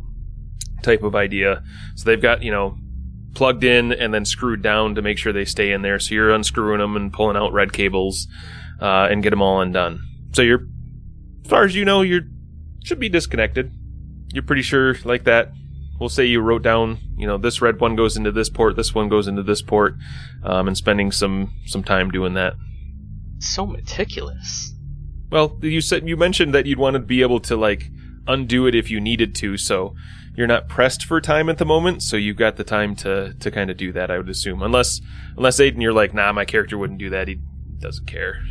type 0.83 1.01
of 1.01 1.15
idea. 1.15 1.63
So 1.95 2.05
they've 2.05 2.21
got 2.21 2.43
you 2.43 2.51
know 2.51 2.77
plugged 3.35 3.63
in 3.63 3.91
and 3.91 4.13
then 4.13 4.25
screwed 4.25 4.61
down 4.61 4.95
to 4.95 5.01
make 5.01 5.17
sure 5.17 5.31
they 5.31 5.45
stay 5.45 5.71
in 5.71 5.81
there. 5.81 5.99
So 5.99 6.15
you're 6.15 6.33
unscrewing 6.33 6.79
them 6.79 6.95
and 6.95 7.13
pulling 7.13 7.37
out 7.37 7.53
red 7.53 7.73
cables 7.73 8.27
uh, 8.81 9.07
and 9.11 9.21
get 9.21 9.29
them 9.29 9.41
all 9.41 9.61
undone. 9.61 10.01
So 10.33 10.41
you're, 10.41 10.63
as 11.43 11.49
far 11.49 11.65
as 11.65 11.75
you 11.75 11.85
know, 11.85 12.01
you 12.01 12.21
should 12.83 12.99
be 12.99 13.09
disconnected. 13.09 13.71
You're 14.33 14.43
pretty 14.43 14.63
sure 14.63 14.95
like 15.03 15.25
that. 15.25 15.51
We'll 15.99 16.09
say 16.09 16.25
you 16.25 16.41
wrote 16.41 16.61
down, 16.61 16.97
you 17.17 17.25
know, 17.25 17.37
this 17.37 17.61
red 17.61 17.79
one 17.79 17.95
goes 17.95 18.17
into 18.17 18.31
this 18.31 18.49
port, 18.49 18.75
this 18.75 18.93
one 18.93 19.07
goes 19.07 19.27
into 19.27 19.43
this 19.43 19.61
port, 19.61 19.95
um, 20.43 20.67
and 20.67 20.75
spending 20.75 21.11
some 21.11 21.53
some 21.65 21.83
time 21.83 22.11
doing 22.11 22.33
that. 22.33 22.55
So 23.39 23.65
meticulous. 23.65 24.73
Well, 25.31 25.57
you 25.61 25.79
said 25.79 26.07
you 26.07 26.17
mentioned 26.17 26.53
that 26.53 26.65
you'd 26.65 26.79
want 26.79 26.95
to 26.95 26.99
be 26.99 27.21
able 27.21 27.39
to 27.41 27.55
like 27.55 27.89
undo 28.27 28.67
it 28.67 28.75
if 28.75 28.91
you 28.91 28.99
needed 28.99 29.35
to, 29.35 29.55
so 29.55 29.95
you're 30.35 30.47
not 30.47 30.67
pressed 30.67 31.05
for 31.05 31.21
time 31.21 31.49
at 31.49 31.57
the 31.57 31.65
moment, 31.65 32.03
so 32.03 32.17
you've 32.17 32.37
got 32.37 32.57
the 32.57 32.63
time 32.63 32.95
to 32.97 33.33
to 33.33 33.51
kind 33.51 33.69
of 33.69 33.77
do 33.77 33.91
that. 33.93 34.11
I 34.11 34.17
would 34.17 34.29
assume, 34.29 34.61
unless 34.61 35.01
unless 35.37 35.59
Aiden, 35.59 35.81
you're 35.81 35.93
like, 35.93 36.13
nah, 36.13 36.31
my 36.33 36.45
character 36.45 36.77
wouldn't 36.77 36.99
do 36.99 37.09
that. 37.11 37.27
He 37.27 37.39
doesn't 37.79 38.05
care. 38.05 38.41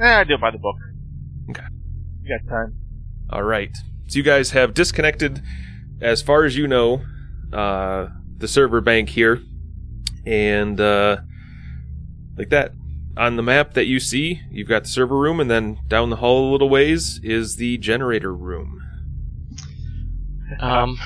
Eh, 0.00 0.20
I 0.20 0.24
do 0.24 0.34
it 0.34 0.40
by 0.40 0.50
the 0.50 0.58
book. 0.58 0.76
Okay. 1.50 1.66
You 2.22 2.38
got 2.38 2.50
time. 2.50 2.74
All 3.30 3.42
right. 3.42 3.76
So 4.08 4.16
you 4.16 4.22
guys 4.22 4.50
have 4.50 4.74
disconnected, 4.74 5.42
as 6.00 6.22
far 6.22 6.44
as 6.44 6.56
you 6.56 6.66
know, 6.66 7.02
uh, 7.52 8.08
the 8.38 8.48
server 8.48 8.80
bank 8.80 9.10
here, 9.10 9.42
and 10.24 10.80
uh, 10.80 11.18
like 12.36 12.50
that. 12.50 12.72
On 13.16 13.36
the 13.36 13.42
map 13.42 13.74
that 13.74 13.86
you 13.86 13.98
see, 14.00 14.40
you've 14.50 14.68
got 14.68 14.84
the 14.84 14.88
server 14.88 15.18
room, 15.18 15.40
and 15.40 15.50
then 15.50 15.80
down 15.88 16.10
the 16.10 16.16
hall 16.16 16.48
a 16.48 16.52
little 16.52 16.70
ways 16.70 17.20
is 17.22 17.56
the 17.56 17.76
generator 17.76 18.32
room. 18.32 18.80
Um, 20.58 20.98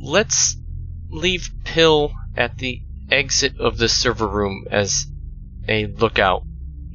let's 0.00 0.56
leave 1.10 1.50
Pill 1.64 2.12
at 2.36 2.58
the 2.58 2.82
exit 3.10 3.58
of 3.58 3.76
the 3.76 3.88
server 3.88 4.26
room 4.26 4.66
as 4.70 5.06
a 5.68 5.86
lookout, 5.86 6.44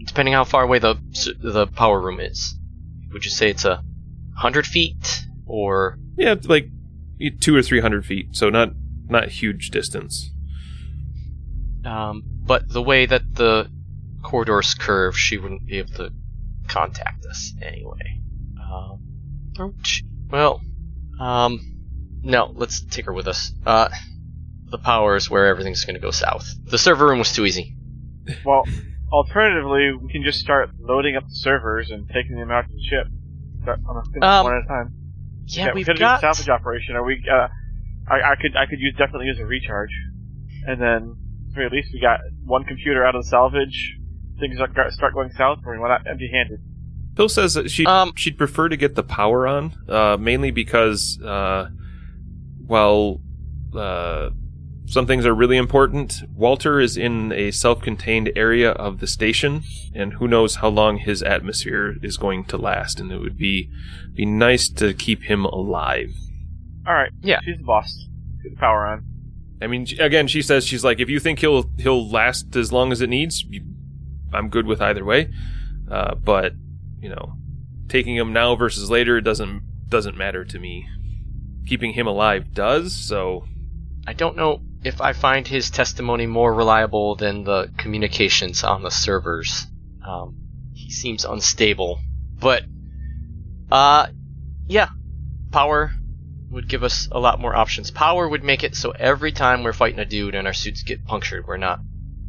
depending 0.05 0.33
how 0.33 0.43
far 0.43 0.63
away 0.63 0.79
the 0.79 0.95
the 1.41 1.67
power 1.67 1.99
room 2.01 2.19
is. 2.19 2.57
Would 3.11 3.25
you 3.25 3.31
say 3.31 3.49
it's 3.49 3.65
a 3.65 3.83
hundred 4.35 4.65
feet 4.65 5.25
or? 5.45 5.97
Yeah, 6.17 6.35
like 6.43 6.69
two 7.39 7.55
or 7.55 7.61
three 7.61 7.81
hundred 7.81 8.05
feet, 8.05 8.35
so 8.35 8.49
not 8.49 8.71
not 9.09 9.29
huge 9.29 9.69
distance. 9.69 10.31
Um, 11.85 12.23
but 12.25 12.67
the 12.67 12.81
way 12.81 13.05
that 13.05 13.35
the 13.35 13.69
corridors 14.23 14.73
curve, 14.73 15.17
she 15.17 15.37
wouldn't 15.37 15.65
be 15.65 15.77
able 15.77 15.93
to 15.93 16.11
contact 16.67 17.25
us 17.25 17.53
anyway. 17.61 18.21
Um, 18.59 19.73
well, 20.29 20.61
um, 21.19 21.59
no, 22.23 22.51
let's 22.55 22.81
take 22.81 23.05
her 23.05 23.13
with 23.13 23.27
us. 23.27 23.51
Uh, 23.65 23.89
the 24.69 24.77
power 24.77 25.15
is 25.15 25.29
where 25.29 25.47
everything's 25.47 25.85
going 25.85 25.95
to 25.95 26.01
go 26.01 26.11
south. 26.11 26.45
The 26.65 26.77
server 26.77 27.07
room 27.07 27.19
was 27.19 27.31
too 27.31 27.45
easy. 27.45 27.73
Well, 28.43 28.63
alternatively, 29.09 29.93
we 30.01 30.11
can 30.11 30.21
just 30.23 30.39
start 30.41 30.71
loading 30.79 31.15
up 31.15 31.23
the 31.23 31.35
servers 31.35 31.91
and 31.91 32.09
taking 32.09 32.35
them 32.35 32.51
out 32.51 32.65
to 32.67 32.73
the 32.73 32.83
ship. 32.83 33.07
Start 33.61 33.79
on 33.87 34.03
a, 34.21 34.25
Um, 34.25 34.43
one 34.43 34.55
at 34.57 34.65
a 34.65 34.67
time. 34.67 34.93
Yeah, 35.45 35.67
we 35.67 35.75
we've 35.75 35.85
could 35.85 35.97
got. 35.97 36.19
do 36.19 36.27
a 36.27 36.33
salvage 36.33 36.49
operation. 36.49 36.97
Or 36.97 37.05
we, 37.05 37.23
uh, 37.31 37.47
I, 38.11 38.31
I 38.31 38.35
could, 38.35 38.57
I 38.57 38.65
could 38.65 38.79
use 38.81 38.95
definitely 38.97 39.27
use 39.27 39.39
a 39.39 39.45
recharge, 39.45 39.91
and 40.67 40.81
then 40.81 41.15
at 41.55 41.71
least 41.71 41.89
we 41.93 42.01
got 42.01 42.19
one 42.43 42.65
computer 42.65 43.05
out 43.05 43.15
of 43.15 43.23
the 43.23 43.29
salvage. 43.29 43.95
Things 44.41 44.57
start 44.57 44.71
start 44.91 45.13
going 45.13 45.31
south, 45.37 45.59
or 45.65 45.71
we 45.71 45.79
went 45.79 45.93
out 45.93 46.01
empty-handed. 46.05 46.59
Pill 47.17 47.27
says 47.27 47.55
that 47.55 47.71
she 47.71 47.83
Um, 47.83 48.13
she'd 48.15 48.37
prefer 48.37 48.69
to 48.69 48.77
get 48.77 48.93
the 48.93 49.01
power 49.01 49.47
on, 49.47 49.73
uh, 49.89 50.17
mainly 50.19 50.51
because 50.51 51.19
uh, 51.19 51.69
while 52.67 53.21
uh, 53.75 54.29
some 54.85 55.07
things 55.07 55.25
are 55.25 55.33
really 55.33 55.57
important, 55.57 56.21
Walter 56.35 56.79
is 56.79 56.95
in 56.95 57.31
a 57.31 57.49
self-contained 57.49 58.31
area 58.35 58.69
of 58.69 58.99
the 58.99 59.07
station, 59.07 59.63
and 59.95 60.13
who 60.13 60.27
knows 60.27 60.57
how 60.57 60.67
long 60.67 60.97
his 60.97 61.23
atmosphere 61.23 61.95
is 62.03 62.17
going 62.17 62.45
to 62.45 62.55
last, 62.55 62.99
and 62.99 63.11
it 63.11 63.17
would 63.17 63.35
be 63.35 63.71
be 64.13 64.27
nice 64.27 64.69
to 64.69 64.93
keep 64.93 65.23
him 65.23 65.43
alive. 65.43 66.13
All 66.85 66.93
right. 66.93 67.11
Yeah. 67.23 67.39
She's 67.43 67.57
the 67.57 67.63
boss. 67.63 68.07
Get 68.43 68.51
the 68.51 68.59
power 68.59 68.85
on. 68.85 69.05
I 69.59 69.65
mean, 69.65 69.87
again, 69.99 70.27
she 70.27 70.43
says 70.43 70.67
she's 70.67 70.83
like, 70.83 70.99
if 70.99 71.09
you 71.09 71.19
think 71.19 71.39
he'll 71.39 71.65
he'll 71.79 72.07
last 72.07 72.55
as 72.55 72.71
long 72.71 72.91
as 72.91 73.01
it 73.01 73.09
needs, 73.09 73.43
you, 73.43 73.65
I'm 74.31 74.49
good 74.49 74.67
with 74.67 74.81
either 74.83 75.03
way. 75.03 75.33
Uh, 75.89 76.13
but 76.13 76.53
you 76.99 77.09
know, 77.09 77.33
taking 77.89 78.15
him 78.15 78.33
now 78.33 78.55
versus 78.55 78.89
later 78.89 79.21
doesn't 79.21 79.89
doesn't 79.89 80.17
matter 80.17 80.43
to 80.45 80.59
me. 80.59 80.87
Keeping 81.67 81.93
him 81.93 82.07
alive 82.07 82.53
does. 82.53 82.95
So 82.95 83.45
I 84.05 84.13
don't 84.13 84.37
know 84.37 84.61
if 84.83 85.01
I 85.01 85.13
find 85.13 85.47
his 85.47 85.69
testimony 85.69 86.25
more 86.25 86.53
reliable 86.53 87.15
than 87.15 87.43
the 87.43 87.71
communications 87.77 88.63
on 88.63 88.83
the 88.83 88.91
servers. 88.91 89.67
Um, 90.05 90.37
he 90.73 90.91
seems 90.91 91.25
unstable, 91.25 91.99
but 92.39 92.63
uh, 93.71 94.07
yeah, 94.67 94.89
power 95.51 95.91
would 96.49 96.69
give 96.69 96.83
us 96.83 97.09
a 97.11 97.19
lot 97.19 97.41
more 97.41 97.55
options. 97.55 97.91
Power 97.91 98.27
would 98.27 98.43
make 98.43 98.63
it 98.63 98.75
so 98.75 98.91
every 98.91 99.31
time 99.33 99.63
we're 99.63 99.73
fighting 99.73 99.99
a 99.99 100.05
dude 100.05 100.35
and 100.35 100.47
our 100.47 100.53
suits 100.53 100.83
get 100.83 101.05
punctured, 101.05 101.45
we're 101.45 101.57
not 101.57 101.79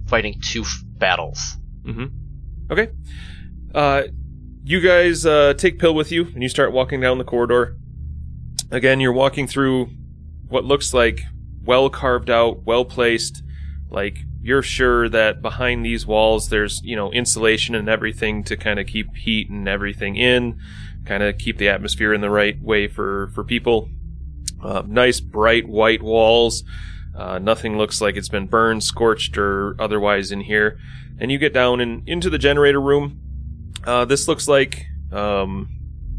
fighting 0.06 0.40
two 0.40 0.62
f- 0.62 0.82
battles. 0.84 1.56
hmm 1.84 2.06
Okay. 2.70 2.88
Uh, 3.74 4.02
you 4.68 4.80
guys 4.80 5.24
uh, 5.24 5.54
take 5.54 5.78
Pill 5.78 5.94
with 5.94 6.12
you, 6.12 6.26
and 6.26 6.42
you 6.42 6.48
start 6.50 6.72
walking 6.72 7.00
down 7.00 7.16
the 7.16 7.24
corridor. 7.24 7.78
Again, 8.70 9.00
you're 9.00 9.14
walking 9.14 9.46
through 9.46 9.88
what 10.46 10.62
looks 10.62 10.92
like 10.92 11.22
well 11.64 11.88
carved 11.88 12.28
out, 12.28 12.64
well 12.66 12.84
placed. 12.84 13.42
Like 13.88 14.18
you're 14.42 14.62
sure 14.62 15.08
that 15.08 15.40
behind 15.40 15.86
these 15.86 16.06
walls, 16.06 16.50
there's 16.50 16.82
you 16.84 16.96
know 16.96 17.10
insulation 17.12 17.74
and 17.74 17.88
everything 17.88 18.44
to 18.44 18.58
kind 18.58 18.78
of 18.78 18.86
keep 18.86 19.16
heat 19.16 19.48
and 19.48 19.66
everything 19.66 20.16
in, 20.16 20.60
kind 21.06 21.22
of 21.22 21.38
keep 21.38 21.56
the 21.56 21.70
atmosphere 21.70 22.12
in 22.12 22.20
the 22.20 22.28
right 22.28 22.60
way 22.60 22.88
for 22.88 23.28
for 23.34 23.44
people. 23.44 23.88
Uh, 24.62 24.82
nice 24.86 25.18
bright 25.18 25.66
white 25.66 26.02
walls. 26.02 26.62
Uh, 27.16 27.38
nothing 27.38 27.78
looks 27.78 28.02
like 28.02 28.16
it's 28.16 28.28
been 28.28 28.46
burned, 28.46 28.84
scorched, 28.84 29.38
or 29.38 29.74
otherwise 29.80 30.30
in 30.30 30.42
here 30.42 30.78
and 31.18 31.32
you 31.32 31.38
get 31.38 31.52
down 31.52 31.80
and 31.80 32.08
into 32.08 32.30
the 32.30 32.38
generator 32.38 32.80
room. 32.80 33.20
Uh, 33.84 34.04
this 34.04 34.28
looks 34.28 34.48
like, 34.48 34.86
um, 35.12 35.68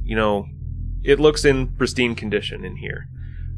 you 0.03 0.15
know, 0.15 0.47
it 1.03 1.19
looks 1.19 1.45
in 1.45 1.67
pristine 1.75 2.15
condition 2.15 2.65
in 2.65 2.77
here. 2.77 3.07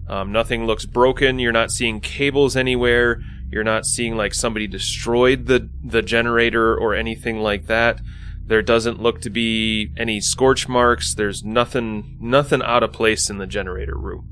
Um, 0.08 0.32
nothing 0.32 0.66
looks 0.66 0.86
broken. 0.86 1.40
You're 1.40 1.52
not 1.52 1.72
seeing 1.72 2.02
cables 2.02 2.56
anywhere. 2.56 3.22
You're 3.50 3.64
not 3.64 3.86
seeing 3.86 4.16
like 4.16 4.34
somebody 4.34 4.68
destroyed 4.68 5.46
the 5.46 5.70
the 5.84 6.02
generator 6.02 6.76
or 6.76 6.96
anything 6.96 7.40
like 7.40 7.68
that. 7.68 8.02
There 8.46 8.62
doesn't 8.62 9.02
look 9.02 9.22
to 9.22 9.30
be 9.30 9.92
any 9.98 10.20
scorch 10.20 10.68
marks. 10.68 11.16
There's 11.16 11.44
nothing 11.44 12.18
nothing 12.20 12.62
out 12.62 12.84
of 12.84 12.92
place 12.92 13.30
in 13.30 13.38
the 13.38 13.48
generator 13.48 13.98
room. 13.98 14.28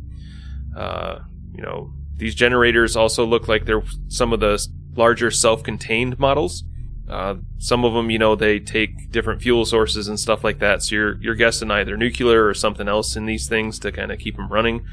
Uh, 0.75 1.19
you 1.53 1.61
know, 1.61 1.93
these 2.15 2.35
generators 2.35 2.95
also 2.95 3.25
look 3.25 3.47
like 3.47 3.65
they're 3.65 3.83
some 4.07 4.33
of 4.33 4.39
the 4.39 4.65
larger 4.95 5.31
self-contained 5.31 6.19
models. 6.19 6.63
Uh, 7.09 7.35
some 7.57 7.83
of 7.83 7.93
them, 7.93 8.09
you 8.11 8.19
know, 8.19 8.35
they 8.35 8.59
take 8.59 9.11
different 9.11 9.41
fuel 9.41 9.65
sources 9.65 10.07
and 10.07 10.19
stuff 10.19 10.43
like 10.43 10.59
that. 10.59 10.83
So 10.83 10.95
you're 10.95 11.17
you're 11.21 11.35
guessing 11.35 11.71
either 11.71 11.97
nuclear 11.97 12.45
or 12.45 12.53
something 12.53 12.87
else 12.87 13.15
in 13.15 13.25
these 13.25 13.47
things 13.49 13.79
to 13.79 13.91
kind 13.91 14.11
of 14.11 14.19
keep 14.19 14.35
them 14.35 14.47
running. 14.47 14.85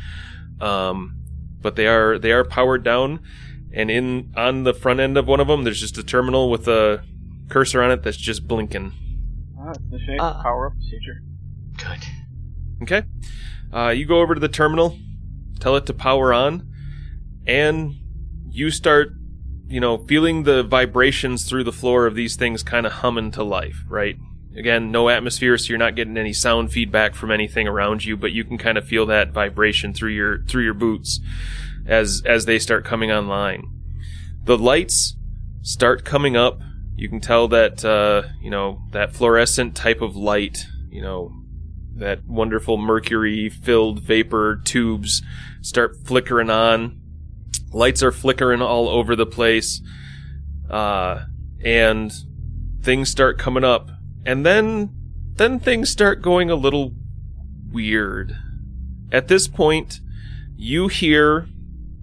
Um, 0.61 1.19
but 1.61 1.77
they 1.77 1.87
are 1.87 2.19
they 2.19 2.33
are 2.33 2.45
powered 2.45 2.83
down, 2.85 3.21
and 3.73 3.91
in 3.91 4.33
on 4.37 4.65
the 4.65 4.73
front 4.73 5.01
end 5.01 5.19
of 5.19 5.27
one 5.27 5.41
of 5.41 5.47
them, 5.49 5.65
there's 5.65 5.81
just 5.81 5.99
a 5.99 6.03
terminal 6.03 6.51
with 6.51 6.67
a 6.69 7.03
cursor 7.49 7.83
on 7.83 7.91
it 7.91 8.03
that's 8.03 8.17
just 8.17 8.49
blinking. 8.49 8.93
Alright, 9.59 9.77
initiate 9.93 10.21
Uh. 10.21 10.43
power 10.43 10.67
up 10.69 10.73
procedure. 10.75 11.23
Good. 11.77 12.07
Okay, 12.83 13.03
uh, 13.75 13.89
you 13.89 14.07
go 14.07 14.21
over 14.21 14.35
to 14.35 14.41
the 14.41 14.49
terminal, 14.49 14.99
tell 15.61 15.77
it 15.77 15.85
to 15.87 15.93
power 15.93 16.33
on, 16.33 16.67
and 17.47 17.95
you 18.51 18.71
start 18.71 19.13
you 19.69 19.81
know, 19.81 19.99
feeling 19.99 20.45
the 20.45 20.63
vibrations 20.63 21.49
through 21.49 21.65
the 21.65 21.73
floor 21.73 22.07
of 22.07 22.15
these 22.15 22.37
things 22.37 22.63
kind 22.63 22.87
of 22.87 22.93
humming 22.93 23.31
to 23.33 23.43
life, 23.43 23.85
right? 23.89 24.17
Again, 24.57 24.91
no 24.91 25.09
atmosphere, 25.09 25.59
so 25.59 25.69
you're 25.69 25.79
not 25.79 25.97
getting 25.97 26.17
any 26.17 26.33
sound 26.33 26.73
feedback 26.73 27.15
from 27.15 27.31
anything 27.31 27.69
around 27.69 28.05
you, 28.05 28.17
but 28.17 28.33
you 28.33 28.43
can 28.43 28.57
kind 28.57 28.79
of 28.79 28.87
feel 28.87 29.05
that 29.07 29.33
vibration 29.33 29.93
through 29.93 30.13
your 30.13 30.39
through 30.45 30.65
your 30.65 30.75
boots 30.75 31.21
as 31.85 32.23
as 32.25 32.47
they 32.47 32.59
start 32.59 32.85
coming 32.85 33.13
online. 33.13 33.69
The 34.45 34.57
lights 34.57 35.17
start 35.61 36.05
coming 36.05 36.37
up. 36.37 36.61
You 36.95 37.09
can 37.09 37.21
tell 37.21 37.49
that 37.49 37.85
uh, 37.85 38.29
you 38.41 38.51
know 38.51 38.81
that 38.93 39.15
fluorescent 39.15 39.75
type 39.75 40.01
of 40.01 40.17
light, 40.17 40.67
you 40.89 41.03
know, 41.03 41.33
that 41.97 42.25
wonderful 42.25 42.79
mercury 42.79 43.51
filled 43.51 44.01
vapor 44.01 44.63
tubes 44.65 45.23
start 45.61 45.97
flickering 46.07 46.49
on. 46.49 47.01
Lights 47.73 48.03
are 48.03 48.13
flickering 48.13 48.63
all 48.63 48.89
over 48.89 49.17
the 49.17 49.27
place. 49.27 49.81
Uh, 50.71 51.25
and 51.65 52.13
things 52.83 53.09
start 53.11 53.39
coming 53.39 53.65
up. 53.65 53.91
And 54.25 54.45
then, 54.45 54.91
then 55.35 55.61
things 55.61 55.91
start 55.91 56.23
going 56.23 56.51
a 56.51 56.57
little 56.57 56.93
weird. 57.71 58.37
At 59.13 59.29
this 59.29 59.49
point, 59.49 60.01
you 60.57 60.89
hear 60.89 61.49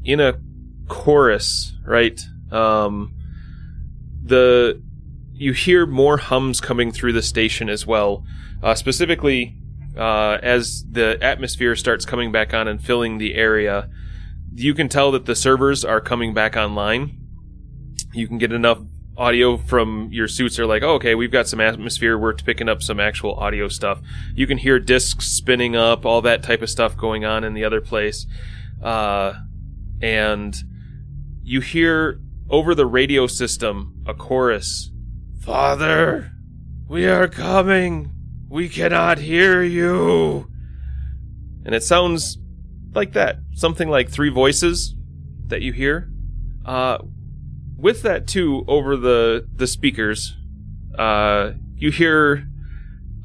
in 0.04 0.20
a 0.20 0.40
chorus, 0.88 1.74
right? 1.86 2.20
Um, 2.52 3.14
the 4.24 4.82
you 5.34 5.52
hear 5.52 5.86
more 5.86 6.18
hums 6.18 6.62
coming 6.62 6.92
through 6.92 7.14
the 7.14 7.22
station 7.22 7.70
as 7.70 7.88
well. 7.88 8.24
Uh, 8.62 8.76
specifically, 8.76 9.58
uh, 9.98 10.38
as 10.42 10.86
the 10.90 11.18
atmosphere 11.22 11.76
starts 11.76 12.06
coming 12.06 12.32
back 12.32 12.54
on 12.54 12.68
and 12.68 12.82
filling 12.82 13.18
the 13.18 13.36
area, 13.36 13.90
you 14.56 14.74
can 14.74 14.90
tell 14.90 15.12
that 15.12 15.26
the 15.26 15.36
servers 15.36 15.84
are 15.84 16.02
coming 16.02 16.34
back 16.34 16.56
online. 16.56 17.20
You 18.14 18.28
can 18.28 18.38
get 18.38 18.52
enough 18.52 18.80
audio 19.16 19.58
from 19.58 20.10
your 20.12 20.28
suits 20.28 20.58
are 20.60 20.66
like, 20.66 20.82
oh, 20.84 20.96
okay, 20.96 21.16
we've 21.16 21.32
got 21.32 21.48
some 21.48 21.60
atmosphere. 21.60 22.18
We're 22.18 22.34
picking 22.34 22.70
up 22.70 22.82
some 22.82 23.00
actual 23.00 23.36
audio 23.36 23.68
stuff. 23.68 24.02
You 24.34 24.48
can 24.48 24.58
hear 24.58 24.80
discs 24.80 25.28
spinning 25.28 25.76
up, 25.76 26.06
all 26.06 26.22
that 26.22 26.44
type 26.44 26.62
of 26.62 26.70
stuff 26.70 26.98
going 26.98 27.26
on 27.26 27.44
in 27.44 27.54
the 27.54 27.64
other 27.64 27.82
place. 27.82 28.26
Uh, 28.82 29.34
and 30.02 30.56
you 31.44 31.62
hear 31.62 32.20
over 32.50 32.76
the 32.76 32.86
radio 32.86 33.28
system 33.28 34.04
a 34.06 34.14
chorus 34.14 34.90
Father, 35.44 36.32
we 36.88 37.06
are 37.06 37.28
coming. 37.28 38.12
We 38.48 38.70
cannot 38.70 39.18
hear 39.18 39.62
you. 39.62 40.50
And 41.66 41.76
it 41.76 41.84
sounds 41.84 42.38
like 42.96 43.14
that. 43.14 43.38
Something 43.54 43.90
like 43.90 44.10
three 44.10 44.30
voices 44.30 44.96
that 45.48 45.62
you 45.62 45.74
hear. 45.74 46.10
Uh, 46.66 47.00
with 47.78 48.02
that 48.04 48.28
too, 48.28 48.64
over 48.68 48.96
the 48.96 49.48
the 49.56 49.68
speakers, 49.68 50.36
uh, 50.98 51.52
you 51.76 51.92
hear 51.92 52.48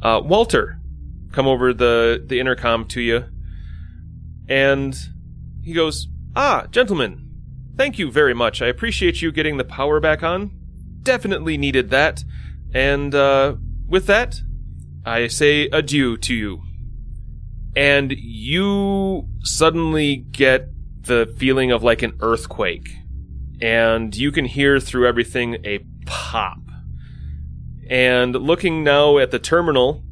uh, 0.03 0.21
Walter 0.25 0.81
come 1.33 1.47
over 1.47 1.73
the 1.73 2.23
the 2.27 2.41
intercom 2.41 2.85
to 2.87 3.01
you, 3.01 3.25
and 4.49 4.97
he 5.62 5.73
goes, 5.73 6.09
"Ah, 6.35 6.66
gentlemen, 6.71 7.31
thank 7.77 7.99
you 7.99 8.11
very 8.11 8.35
much. 8.35 8.61
I 8.61 8.66
appreciate 8.66 9.23
you 9.23 9.31
getting 9.31 9.57
the 9.57 9.64
power 9.64 10.01
back 10.01 10.23
on. 10.23 10.51
Definitely 11.03 11.57
needed 11.57 11.91
that. 11.91 12.25
And 12.75 13.14
uh, 13.14 13.57
with 13.87 14.07
that, 14.07 14.41
I 15.05 15.29
say 15.29 15.69
adieu 15.73 16.16
to 16.19 16.35
you." 16.35 16.68
And 17.79 18.11
you 18.11 19.29
suddenly 19.45 20.16
get 20.16 20.68
the 21.03 21.33
feeling 21.39 21.70
of 21.70 21.85
like 21.85 22.03
an 22.03 22.18
earthquake 22.18 22.89
and 23.62 24.16
you 24.16 24.33
can 24.33 24.47
hear 24.47 24.81
through 24.81 25.07
everything 25.07 25.59
a 25.64 25.79
pop. 26.05 26.59
And 27.89 28.35
looking 28.35 28.83
now 28.83 29.18
at 29.18 29.31
the 29.31 29.39
terminal 29.39 30.03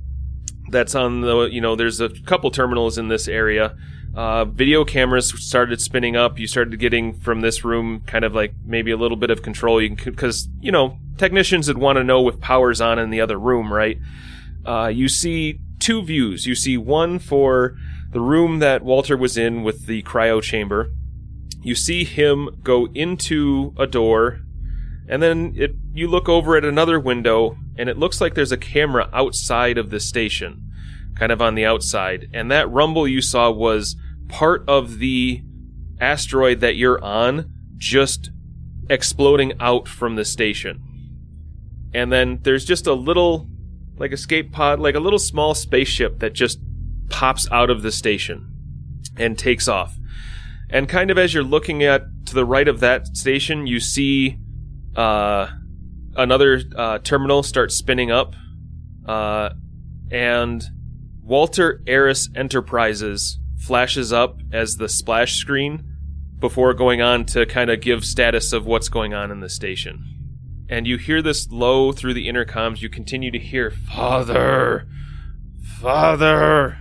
that's 0.70 0.94
on 0.94 1.22
the, 1.22 1.46
you 1.46 1.60
know, 1.60 1.74
there's 1.74 2.00
a 2.00 2.08
couple 2.08 2.52
terminals 2.52 2.98
in 2.98 3.08
this 3.08 3.26
area. 3.26 3.76
Uh, 4.14 4.44
video 4.44 4.84
cameras 4.84 5.32
started 5.44 5.80
spinning 5.80 6.14
up. 6.14 6.38
You 6.38 6.46
started 6.46 6.78
getting 6.78 7.18
from 7.18 7.40
this 7.40 7.64
room 7.64 8.00
kind 8.06 8.24
of 8.24 8.32
like 8.32 8.54
maybe 8.64 8.92
a 8.92 8.96
little 8.96 9.16
bit 9.16 9.30
of 9.30 9.42
control. 9.42 9.82
You 9.82 9.96
because 9.96 10.48
you 10.60 10.70
know 10.70 11.00
technicians 11.18 11.66
would 11.66 11.78
want 11.78 11.96
to 11.96 12.04
know 12.04 12.28
if 12.28 12.38
power's 12.38 12.80
on 12.80 13.00
in 13.00 13.10
the 13.10 13.20
other 13.20 13.40
room, 13.40 13.72
right? 13.72 13.98
Uh, 14.64 14.86
you 14.86 15.08
see 15.08 15.58
two 15.78 16.02
views. 16.02 16.46
You 16.46 16.54
see 16.54 16.76
one 16.76 17.18
for 17.18 17.76
the 18.12 18.20
room 18.20 18.60
that 18.60 18.82
Walter 18.82 19.16
was 19.16 19.36
in 19.36 19.62
with 19.62 19.86
the 19.86 20.02
cryo 20.02 20.42
chamber, 20.42 20.90
you 21.62 21.74
see 21.74 22.04
him 22.04 22.60
go 22.62 22.86
into 22.94 23.74
a 23.76 23.86
door, 23.86 24.40
and 25.08 25.22
then 25.22 25.52
it, 25.56 25.72
you 25.92 26.08
look 26.08 26.28
over 26.28 26.56
at 26.56 26.64
another 26.64 26.98
window, 26.98 27.56
and 27.76 27.88
it 27.88 27.98
looks 27.98 28.20
like 28.20 28.34
there's 28.34 28.52
a 28.52 28.56
camera 28.56 29.08
outside 29.12 29.76
of 29.78 29.90
the 29.90 30.00
station, 30.00 30.62
kind 31.16 31.32
of 31.32 31.42
on 31.42 31.54
the 31.54 31.64
outside. 31.64 32.28
And 32.32 32.50
that 32.50 32.70
rumble 32.70 33.06
you 33.06 33.20
saw 33.20 33.50
was 33.50 33.96
part 34.28 34.64
of 34.68 34.98
the 34.98 35.42
asteroid 36.00 36.60
that 36.60 36.76
you're 36.76 37.02
on 37.02 37.52
just 37.76 38.30
exploding 38.88 39.52
out 39.60 39.88
from 39.88 40.16
the 40.16 40.24
station. 40.24 40.82
And 41.92 42.12
then 42.12 42.40
there's 42.42 42.64
just 42.64 42.86
a 42.86 42.94
little, 42.94 43.48
like 43.98 44.10
a 44.10 44.14
escape 44.14 44.52
pod, 44.52 44.80
like 44.80 44.94
a 44.94 45.00
little 45.00 45.18
small 45.18 45.54
spaceship 45.54 46.18
that 46.20 46.32
just 46.32 46.58
pops 47.08 47.50
out 47.50 47.70
of 47.70 47.82
the 47.82 47.92
station 47.92 48.52
and 49.16 49.38
takes 49.38 49.68
off. 49.68 49.96
And 50.68 50.88
kind 50.88 51.10
of 51.10 51.18
as 51.18 51.32
you're 51.32 51.44
looking 51.44 51.82
at 51.82 52.02
to 52.26 52.34
the 52.34 52.44
right 52.44 52.66
of 52.66 52.80
that 52.80 53.16
station, 53.16 53.66
you 53.66 53.80
see 53.80 54.38
uh, 54.96 55.48
another 56.16 56.62
uh, 56.74 56.98
terminal 56.98 57.42
start 57.42 57.70
spinning 57.70 58.10
up, 58.10 58.34
uh, 59.06 59.50
and 60.10 60.64
Walter 61.22 61.82
Eris 61.86 62.28
Enterprises 62.34 63.38
flashes 63.58 64.12
up 64.12 64.40
as 64.52 64.76
the 64.76 64.88
splash 64.88 65.36
screen 65.36 65.84
before 66.38 66.74
going 66.74 67.00
on 67.00 67.24
to 67.24 67.46
kind 67.46 67.70
of 67.70 67.80
give 67.80 68.04
status 68.04 68.52
of 68.52 68.66
what's 68.66 68.88
going 68.88 69.14
on 69.14 69.30
in 69.30 69.40
the 69.40 69.48
station. 69.48 70.15
And 70.68 70.86
you 70.86 70.98
hear 70.98 71.22
this 71.22 71.50
low 71.50 71.92
through 71.92 72.14
the 72.14 72.26
intercoms. 72.26 72.82
You 72.82 72.88
continue 72.88 73.30
to 73.30 73.38
hear, 73.38 73.70
Father! 73.70 74.88
Father! 75.80 76.76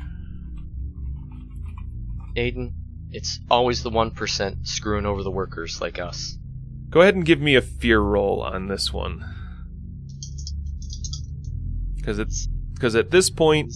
Aiden, 2.36 2.74
it's 3.12 3.40
always 3.50 3.84
the 3.84 3.92
1% 3.92 4.68
screwing 4.68 5.06
over 5.06 5.22
the 5.22 5.32
workers 5.32 5.80
like 5.80 6.00
us. 6.00 6.38
Go 6.90 7.02
ahead 7.02 7.16
and 7.16 7.26
give 7.26 7.40
me 7.40 7.56
a 7.56 7.62
fear 7.62 8.00
roll 8.00 8.42
on 8.42 8.68
this 8.68 8.92
one. 8.92 9.24
Because 11.96 12.20
it's 12.20 12.48
because 12.74 12.96
at 12.96 13.10
this 13.10 13.30
point, 13.30 13.74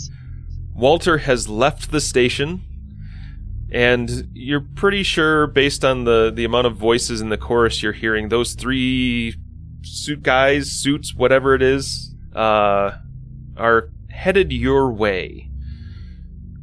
Walter 0.74 1.20
has 1.20 1.48
left 1.48 1.92
the 1.92 2.02
station, 2.02 2.62
and 3.72 4.30
you're 4.34 4.62
pretty 4.62 5.04
sure, 5.04 5.48
based 5.48 5.84
on 5.84 6.04
the 6.04 6.32
the 6.34 6.46
amount 6.46 6.68
of 6.68 6.76
voices 6.76 7.22
in 7.22 7.30
the 7.30 7.38
chorus 7.38 7.82
you're 7.82 7.94
hearing, 7.94 8.30
those 8.30 8.54
three 8.54 9.36
suit 9.84 10.24
guys, 10.24 10.72
suits, 10.72 11.14
whatever 11.16 11.56
it 11.56 11.62
is, 11.62 12.14
uh, 12.36 12.98
are 13.58 13.90
headed 14.10 14.52
your 14.52 14.92
way. 14.92 15.50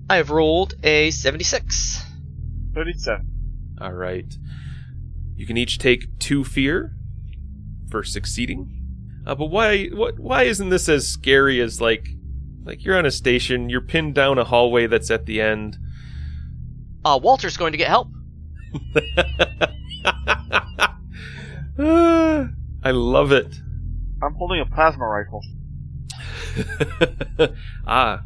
I've 0.09 0.31
rolled 0.31 0.75
a 0.83 1.11
76. 1.11 2.05
37. 2.75 3.77
All 3.81 3.93
right. 3.93 4.33
You 5.35 5.47
can 5.47 5.57
each 5.57 5.79
take 5.79 6.19
two 6.19 6.45
fear 6.45 6.93
for 7.91 8.03
succeeding. 8.05 8.73
Uh, 9.27 9.35
but 9.35 9.47
why? 9.47 9.87
What? 9.87 10.19
Why 10.19 10.45
isn't 10.45 10.69
this 10.69 10.89
as 10.89 11.09
scary 11.09 11.61
as 11.61 11.81
like, 11.81 12.09
like 12.65 12.85
you're 12.85 12.97
on 12.97 13.05
a 13.05 13.11
station, 13.11 13.69
you're 13.69 13.81
pinned 13.81 14.15
down 14.15 14.39
a 14.39 14.45
hallway 14.45 14.87
that's 14.87 15.11
at 15.11 15.27
the 15.27 15.41
end. 15.41 15.77
Uh, 17.05 17.19
Walter's 17.21 17.57
going 17.57 17.73
to 17.73 17.79
get 17.79 17.89
help. 17.89 18.09
Ah, 21.79 22.49
I 22.87 22.93
love 22.93 23.33
it. 23.33 23.53
I'm 24.23 24.35
holding 24.35 24.61
a 24.61 24.65
plasma 24.65 25.09
rifle. 25.09 25.43
ah, 27.85 28.23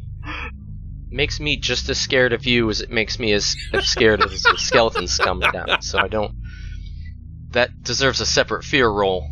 makes 1.08 1.40
me 1.40 1.56
just 1.56 1.88
as 1.88 1.98
scared 1.98 2.34
of 2.34 2.44
you 2.44 2.68
as 2.68 2.82
it 2.82 2.90
makes 2.90 3.18
me 3.18 3.32
as, 3.32 3.56
as 3.72 3.88
scared 3.88 4.22
of 4.22 4.30
the 4.30 4.36
skeletons 4.58 5.16
coming 5.16 5.50
down. 5.50 5.80
So 5.80 5.98
I 5.98 6.08
don't. 6.08 6.34
That 7.52 7.82
deserves 7.84 8.20
a 8.20 8.26
separate 8.26 8.62
fear 8.62 8.86
roll. 8.90 9.26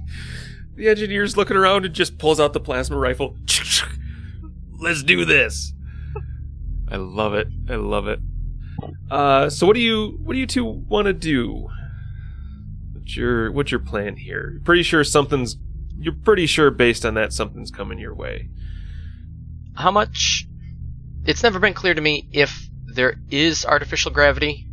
The 0.77 0.89
engineer's 0.89 1.37
looking 1.37 1.59
around 1.59 1.85
and 1.85 1.95
just 1.95 2.17
pulls 2.17 2.41
out 2.41 2.55
the 2.55 2.61
plasma 2.61 2.97
rifle. 2.97 3.37
Let's 4.81 5.03
do 5.03 5.27
this. 5.27 5.75
I 6.91 6.97
love 6.97 7.35
it. 7.35 7.49
I 7.69 7.75
love 7.75 8.09
it. 8.09 8.21
Uh, 9.11 9.51
so 9.51 9.67
what 9.67 9.75
do 9.75 9.81
you 9.81 10.19
what 10.23 10.33
do 10.33 10.39
you 10.39 10.47
two 10.47 10.65
want 10.65 11.05
to 11.05 11.13
do? 11.13 11.69
What's 13.09 13.17
your 13.17 13.51
what's 13.53 13.71
your 13.71 13.81
plan 13.81 14.17
here? 14.17 14.61
Pretty 14.65 14.83
sure 14.83 15.03
something's 15.03 15.57
you're 15.99 16.13
pretty 16.13 16.45
sure 16.45 16.71
based 16.71 17.07
on 17.07 17.15
that 17.15 17.33
something's 17.33 17.71
coming 17.71 17.99
your 17.99 18.15
way. 18.15 18.51
How 19.75 19.91
much 19.91 20.47
it's 21.25 21.43
never 21.43 21.59
been 21.59 21.73
clear 21.73 21.95
to 21.95 22.03
me 22.03 22.29
if 22.33 22.69
there 22.85 23.19
is 23.31 23.65
artificial 23.65 24.11
gravity 24.11 24.67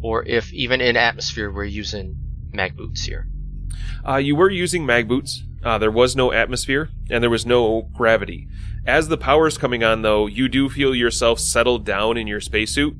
or 0.00 0.24
if 0.24 0.52
even 0.52 0.80
in 0.80 0.96
atmosphere 0.96 1.50
we're 1.50 1.64
using 1.64 2.16
mag 2.52 2.76
boots 2.76 3.02
here. 3.02 3.26
Uh, 4.08 4.18
you 4.18 4.36
were 4.36 4.48
using 4.48 4.86
mag 4.86 5.08
boots. 5.08 5.42
Uh, 5.64 5.76
there 5.76 5.90
was 5.90 6.14
no 6.14 6.30
atmosphere 6.30 6.88
and 7.10 7.20
there 7.20 7.30
was 7.30 7.44
no 7.44 7.90
gravity. 7.92 8.46
As 8.86 9.08
the 9.08 9.18
power's 9.18 9.58
coming 9.58 9.82
on, 9.82 10.02
though, 10.02 10.28
you 10.28 10.48
do 10.48 10.68
feel 10.68 10.94
yourself 10.94 11.40
settled 11.40 11.84
down 11.84 12.16
in 12.16 12.28
your 12.28 12.40
spacesuit. 12.40 12.94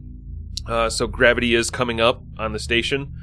Uh, 0.67 0.91
so 0.91 1.07
gravity 1.07 1.55
is 1.55 1.71
coming 1.71 2.01
up 2.01 2.25
on 2.37 2.53
the 2.53 2.59
station, 2.59 3.15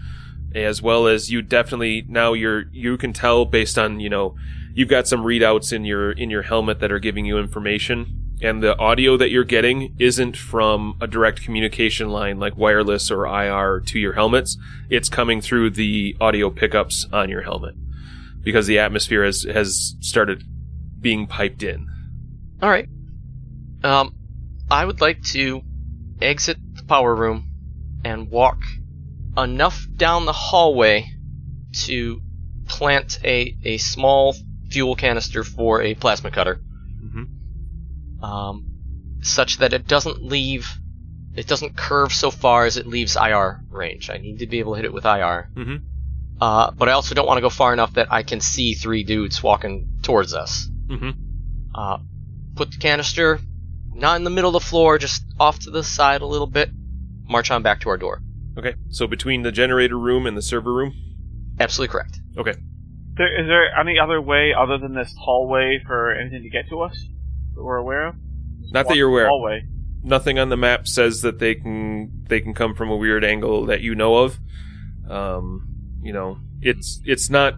as 0.55 0.81
well 0.81 1.07
as 1.07 1.31
you 1.31 1.41
definitely 1.41 2.05
now 2.07 2.33
you're 2.33 2.63
you 2.71 2.97
can 2.97 3.13
tell 3.13 3.45
based 3.45 3.77
on 3.77 3.99
you 3.99 4.09
know 4.09 4.35
you've 4.73 4.89
got 4.89 5.07
some 5.07 5.23
readouts 5.23 5.71
in 5.71 5.85
your 5.85 6.11
in 6.11 6.29
your 6.29 6.41
helmet 6.41 6.79
that 6.79 6.91
are 6.91 6.99
giving 6.99 7.25
you 7.25 7.37
information 7.37 8.19
and 8.41 8.63
the 8.63 8.77
audio 8.77 9.17
that 9.17 9.31
you're 9.31 9.43
getting 9.43 9.95
isn't 9.99 10.37
from 10.37 10.97
a 11.01 11.07
direct 11.07 11.43
communication 11.43 12.09
line 12.09 12.39
like 12.39 12.55
wireless 12.55 13.11
or 13.11 13.25
IR 13.25 13.81
to 13.81 13.99
your 13.99 14.13
helmets. 14.13 14.57
It's 14.89 15.09
coming 15.09 15.41
through 15.41 15.71
the 15.71 16.15
audio 16.21 16.49
pickups 16.49 17.05
on 17.11 17.29
your 17.29 17.41
helmet 17.41 17.75
because 18.41 18.67
the 18.67 18.79
atmosphere 18.79 19.25
has 19.25 19.43
has 19.43 19.95
started 19.99 20.43
being 21.01 21.27
piped 21.27 21.63
in. 21.63 21.87
All 22.61 22.69
right. 22.69 22.87
Um, 23.83 24.15
I 24.71 24.85
would 24.85 25.01
like 25.01 25.21
to 25.33 25.61
exit 26.21 26.57
the 26.75 26.83
power 26.83 27.13
room 27.13 27.49
and 28.05 28.29
walk 28.29 28.61
enough 29.43 29.85
down 29.95 30.25
the 30.25 30.33
hallway 30.33 31.11
to 31.85 32.21
plant 32.67 33.19
a, 33.23 33.55
a 33.63 33.77
small 33.77 34.35
fuel 34.69 34.95
canister 34.95 35.43
for 35.43 35.81
a 35.81 35.95
plasma 35.95 36.31
cutter. 36.31 36.61
Mhm. 37.03 38.23
Um, 38.23 38.65
such 39.21 39.57
that 39.57 39.73
it 39.73 39.87
doesn't 39.87 40.23
leave, 40.23 40.69
it 41.35 41.47
doesn't 41.47 41.75
curve 41.75 42.13
so 42.13 42.31
far 42.31 42.65
as 42.65 42.77
it 42.77 42.87
leaves 42.87 43.15
IR 43.15 43.61
range. 43.69 44.09
I 44.09 44.17
need 44.17 44.39
to 44.39 44.47
be 44.47 44.59
able 44.59 44.73
to 44.73 44.77
hit 44.77 44.85
it 44.85 44.93
with 44.93 45.05
IR. 45.05 45.49
Mhm. 45.55 45.81
Uh, 46.39 46.71
but 46.71 46.87
I 46.87 46.93
also 46.93 47.15
don't 47.15 47.27
want 47.27 47.37
to 47.37 47.41
go 47.41 47.49
far 47.49 47.73
enough 47.73 47.93
that 47.93 48.11
I 48.11 48.23
can 48.23 48.39
see 48.39 48.73
three 48.73 49.03
dudes 49.03 49.43
walking 49.43 49.87
towards 50.03 50.33
us. 50.33 50.69
Mhm. 50.87 51.15
Uh, 51.75 51.97
put 52.55 52.71
the 52.71 52.77
canister 52.77 53.39
not 53.93 54.15
in 54.15 54.23
the 54.23 54.29
middle 54.29 54.55
of 54.55 54.61
the 54.61 54.67
floor, 54.67 54.97
just 54.97 55.23
off 55.39 55.59
to 55.59 55.71
the 55.71 55.83
side 55.83 56.21
a 56.21 56.25
little 56.25 56.47
bit. 56.47 56.71
March 57.27 57.51
on 57.51 57.61
back 57.61 57.81
to 57.81 57.89
our 57.89 57.97
door. 57.97 58.21
Okay, 58.57 58.75
so 58.89 59.07
between 59.07 59.43
the 59.43 59.51
generator 59.51 59.97
room 59.97 60.25
and 60.25 60.35
the 60.35 60.41
server 60.41 60.73
room. 60.73 60.93
Absolutely 61.59 61.91
correct. 61.91 62.19
Okay. 62.37 62.55
There, 63.15 63.41
is 63.41 63.47
there 63.47 63.77
any 63.77 63.99
other 63.99 64.21
way 64.21 64.53
other 64.57 64.77
than 64.77 64.93
this 64.93 65.13
hallway 65.19 65.81
for 65.85 66.11
anything 66.11 66.43
to 66.43 66.49
get 66.49 66.69
to 66.69 66.81
us 66.81 66.97
that 67.55 67.63
we're 67.63 67.77
aware 67.77 68.07
of? 68.07 68.15
Just 68.61 68.73
Not 68.73 68.87
that 68.87 68.97
you're 68.97 69.09
aware 69.09 69.25
of. 69.25 69.29
Hallway. 69.29 69.65
Nothing 70.03 70.39
on 70.39 70.49
the 70.49 70.57
map 70.57 70.87
says 70.87 71.21
that 71.23 71.39
they 71.39 71.55
can 71.55 72.23
they 72.27 72.39
can 72.39 72.53
come 72.53 72.73
from 72.73 72.89
a 72.89 72.95
weird 72.95 73.25
angle 73.25 73.65
that 73.65 73.81
you 73.81 73.95
know 73.95 74.15
of. 74.17 74.39
Um, 75.09 75.67
you 76.01 76.13
know, 76.13 76.39
it's 76.61 77.01
it's 77.05 77.29
not. 77.29 77.55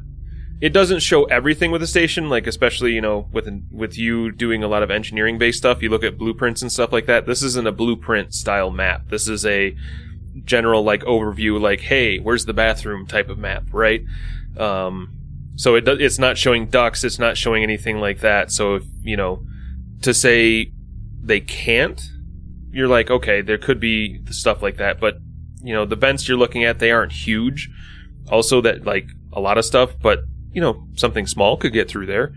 It 0.60 0.74
doesn't 0.74 1.00
show 1.00 1.24
everything 1.26 1.72
with 1.72 1.82
the 1.82 1.88
station, 1.88 2.30
like 2.30 2.48
especially 2.48 2.94
you 2.94 3.02
know 3.02 3.28
with 3.32 3.48
with 3.72 3.98
you 3.98 4.32
doing 4.32 4.64
a 4.64 4.68
lot 4.68 4.82
of 4.82 4.90
engineering 4.90 5.38
based 5.38 5.60
stuff. 5.60 5.84
You 5.84 5.90
look 5.90 6.04
at 6.04 6.18
blueprints 6.18 6.64
and 6.64 6.72
stuff 6.72 6.92
like 6.92 7.06
that. 7.06 7.28
This 7.28 7.44
isn't 7.44 7.68
a 7.68 7.72
blueprint 7.72 8.34
style 8.34 8.72
map. 8.72 9.10
This 9.10 9.28
is 9.28 9.46
a 9.46 9.76
general 10.44 10.84
like 10.84 11.02
overview, 11.02 11.60
like 11.60 11.82
hey, 11.82 12.20
where's 12.20 12.46
the 12.46 12.54
bathroom 12.54 13.06
type 13.06 13.30
of 13.30 13.38
map, 13.38 13.64
right? 13.72 14.02
Um, 14.58 15.14
so 15.56 15.76
it 15.76 15.88
it's 15.88 16.20
not 16.20 16.38
showing 16.38 16.68
ducts. 16.68 17.04
It's 17.04 17.20
not 17.20 17.38
showing 17.38 17.64
anything 17.64 18.00
like 18.00 18.20
that. 18.20 18.52
So 18.52 18.76
if 18.76 18.84
you 19.02 19.18
know 19.18 19.44
to 20.02 20.14
say 20.14 20.72
they 21.22 21.40
can't, 21.40 22.02
you're 22.72 22.88
like 22.88 23.10
okay, 23.10 23.42
there 23.42 23.58
could 23.58 23.80
be 23.80 24.22
stuff 24.32 24.62
like 24.62 24.78
that, 24.78 25.00
but 25.00 25.18
you 25.64 25.74
know 25.74 25.86
the 25.86 25.96
vents 25.96 26.28
you're 26.28 26.38
looking 26.38 26.64
at 26.64 26.80
they 26.80 26.92
aren't 26.92 27.12
huge. 27.12 27.70
Also, 28.30 28.62
that 28.62 28.86
like 28.86 29.08
a 29.34 29.42
lot 29.42 29.58
of 29.58 29.66
stuff, 29.66 29.92
but 30.02 30.20
you 30.54 30.62
know 30.62 30.88
something 30.96 31.28
small 31.28 31.58
could 31.58 31.74
get 31.74 31.90
through 31.90 32.06
there. 32.06 32.34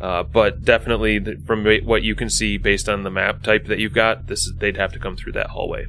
Uh, 0.00 0.22
but 0.22 0.64
definitely, 0.64 1.36
from 1.46 1.66
what 1.84 2.02
you 2.02 2.14
can 2.14 2.30
see 2.30 2.56
based 2.56 2.88
on 2.88 3.02
the 3.02 3.10
map 3.10 3.42
type 3.42 3.66
that 3.66 3.78
you've 3.78 3.92
got, 3.92 4.28
this 4.28 4.46
is, 4.46 4.54
they'd 4.56 4.78
have 4.78 4.92
to 4.92 4.98
come 4.98 5.14
through 5.14 5.32
that 5.32 5.48
hallway. 5.48 5.86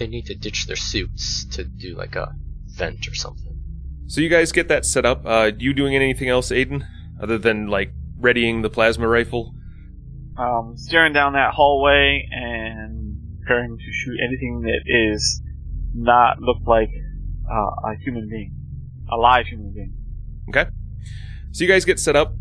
They 0.00 0.06
need 0.06 0.24
to 0.26 0.34
ditch 0.34 0.66
their 0.66 0.76
suits 0.76 1.44
to 1.56 1.62
do 1.62 1.94
like 1.94 2.16
a 2.16 2.34
vent 2.68 3.06
or 3.06 3.14
something. 3.14 3.54
So 4.06 4.22
you 4.22 4.30
guys 4.30 4.50
get 4.50 4.68
that 4.68 4.86
set 4.86 5.04
up. 5.04 5.26
Uh, 5.26 5.50
you 5.58 5.74
doing 5.74 5.94
anything 5.94 6.30
else, 6.30 6.50
Aiden, 6.50 6.86
other 7.22 7.36
than 7.36 7.66
like 7.66 7.92
readying 8.18 8.62
the 8.62 8.70
plasma 8.70 9.06
rifle? 9.06 9.54
Um, 10.38 10.72
staring 10.78 11.12
down 11.12 11.34
that 11.34 11.52
hallway 11.52 12.26
and 12.30 13.18
preparing 13.40 13.76
to 13.76 13.84
shoot 13.92 14.16
anything 14.26 14.62
that 14.62 14.80
is 14.86 15.42
not 15.94 16.40
look 16.40 16.66
like 16.66 16.88
uh, 17.46 17.90
a 17.90 17.96
human 18.02 18.26
being, 18.26 18.54
a 19.12 19.16
live 19.18 19.48
human 19.48 19.74
being. 19.74 19.92
Okay. 20.48 20.70
So 21.52 21.62
you 21.62 21.68
guys 21.68 21.84
get 21.84 22.00
set 22.00 22.16
up. 22.16 22.32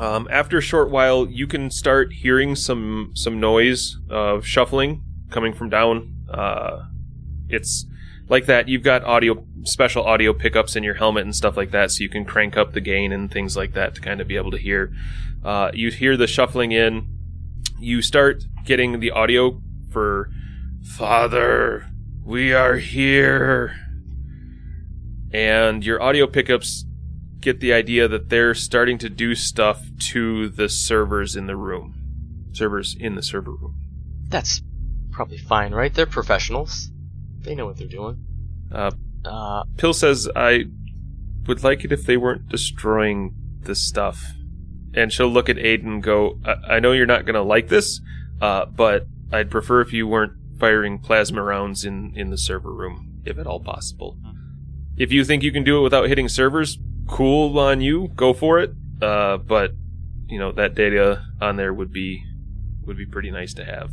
Um, 0.00 0.26
after 0.28 0.58
a 0.58 0.60
short 0.60 0.90
while, 0.90 1.24
you 1.28 1.46
can 1.46 1.70
start 1.70 2.12
hearing 2.12 2.56
some 2.56 3.12
some 3.14 3.38
noise 3.38 3.96
of 4.10 4.44
shuffling 4.44 5.04
coming 5.30 5.52
from 5.52 5.70
down. 5.70 6.12
Uh, 6.28 6.86
it's 7.48 7.86
like 8.28 8.46
that. 8.46 8.68
You've 8.68 8.82
got 8.82 9.04
audio 9.04 9.44
special 9.64 10.04
audio 10.04 10.32
pickups 10.32 10.76
in 10.76 10.82
your 10.82 10.94
helmet 10.94 11.24
and 11.24 11.34
stuff 11.34 11.56
like 11.56 11.70
that, 11.72 11.90
so 11.90 12.02
you 12.02 12.08
can 12.08 12.24
crank 12.24 12.56
up 12.56 12.72
the 12.72 12.80
gain 12.80 13.12
and 13.12 13.30
things 13.30 13.56
like 13.56 13.72
that 13.74 13.94
to 13.94 14.00
kind 14.00 14.20
of 14.20 14.28
be 14.28 14.36
able 14.36 14.50
to 14.50 14.58
hear. 14.58 14.92
Uh, 15.44 15.70
you 15.74 15.90
hear 15.90 16.16
the 16.16 16.26
shuffling 16.26 16.72
in. 16.72 17.08
You 17.78 18.02
start 18.02 18.44
getting 18.64 19.00
the 19.00 19.10
audio 19.10 19.60
for 19.90 20.30
Father, 20.82 21.86
we 22.24 22.52
are 22.52 22.76
here. 22.76 23.76
And 25.32 25.84
your 25.84 26.00
audio 26.00 26.26
pickups 26.26 26.84
get 27.40 27.60
the 27.60 27.72
idea 27.72 28.08
that 28.08 28.28
they're 28.28 28.54
starting 28.54 28.98
to 28.98 29.10
do 29.10 29.34
stuff 29.34 29.84
to 30.10 30.48
the 30.48 30.68
servers 30.68 31.36
in 31.36 31.46
the 31.46 31.56
room. 31.56 31.94
Servers 32.52 32.96
in 32.98 33.14
the 33.14 33.22
server 33.22 33.52
room. 33.52 33.74
That's 34.28 34.62
probably 35.10 35.38
fine, 35.38 35.72
right? 35.72 35.92
They're 35.92 36.06
professionals. 36.06 36.90
They 37.46 37.54
know 37.54 37.64
what 37.64 37.78
they're 37.78 37.88
doing. 37.88 38.18
Uh, 38.70 38.90
Uh, 39.24 39.64
Pill 39.76 39.92
says, 39.92 40.28
I 40.36 40.66
would 41.46 41.64
like 41.64 41.84
it 41.84 41.90
if 41.90 42.04
they 42.04 42.16
weren't 42.16 42.48
destroying 42.48 43.34
this 43.62 43.80
stuff. 43.80 44.22
And 44.94 45.12
she'll 45.12 45.28
look 45.28 45.48
at 45.48 45.56
Aiden 45.56 45.86
and 45.86 46.02
go, 46.02 46.38
I, 46.44 46.76
I 46.76 46.80
know 46.80 46.92
you're 46.92 47.06
not 47.06 47.24
going 47.26 47.34
to 47.34 47.42
like 47.42 47.68
this, 47.68 48.00
uh, 48.40 48.66
but 48.66 49.06
I'd 49.32 49.50
prefer 49.50 49.80
if 49.80 49.92
you 49.92 50.06
weren't 50.06 50.32
firing 50.60 50.98
plasma 50.98 51.42
rounds 51.42 51.84
in, 51.84 52.12
in 52.14 52.30
the 52.30 52.38
server 52.38 52.72
room, 52.72 53.20
if 53.24 53.36
at 53.36 53.46
all 53.46 53.60
possible. 53.60 54.16
If 54.96 55.12
you 55.12 55.24
think 55.24 55.42
you 55.42 55.52
can 55.52 55.64
do 55.64 55.78
it 55.78 55.82
without 55.82 56.08
hitting 56.08 56.28
servers, 56.28 56.78
cool 57.08 57.58
on 57.58 57.80
you, 57.80 58.08
go 58.14 58.32
for 58.32 58.60
it. 58.60 58.72
Uh, 59.02 59.38
but, 59.38 59.72
you 60.28 60.38
know, 60.38 60.52
that 60.52 60.74
data 60.74 61.26
on 61.40 61.56
there 61.56 61.74
would 61.74 61.92
be, 61.92 62.24
would 62.86 62.96
be 62.96 63.06
pretty 63.06 63.30
nice 63.30 63.54
to 63.54 63.64
have. 63.64 63.90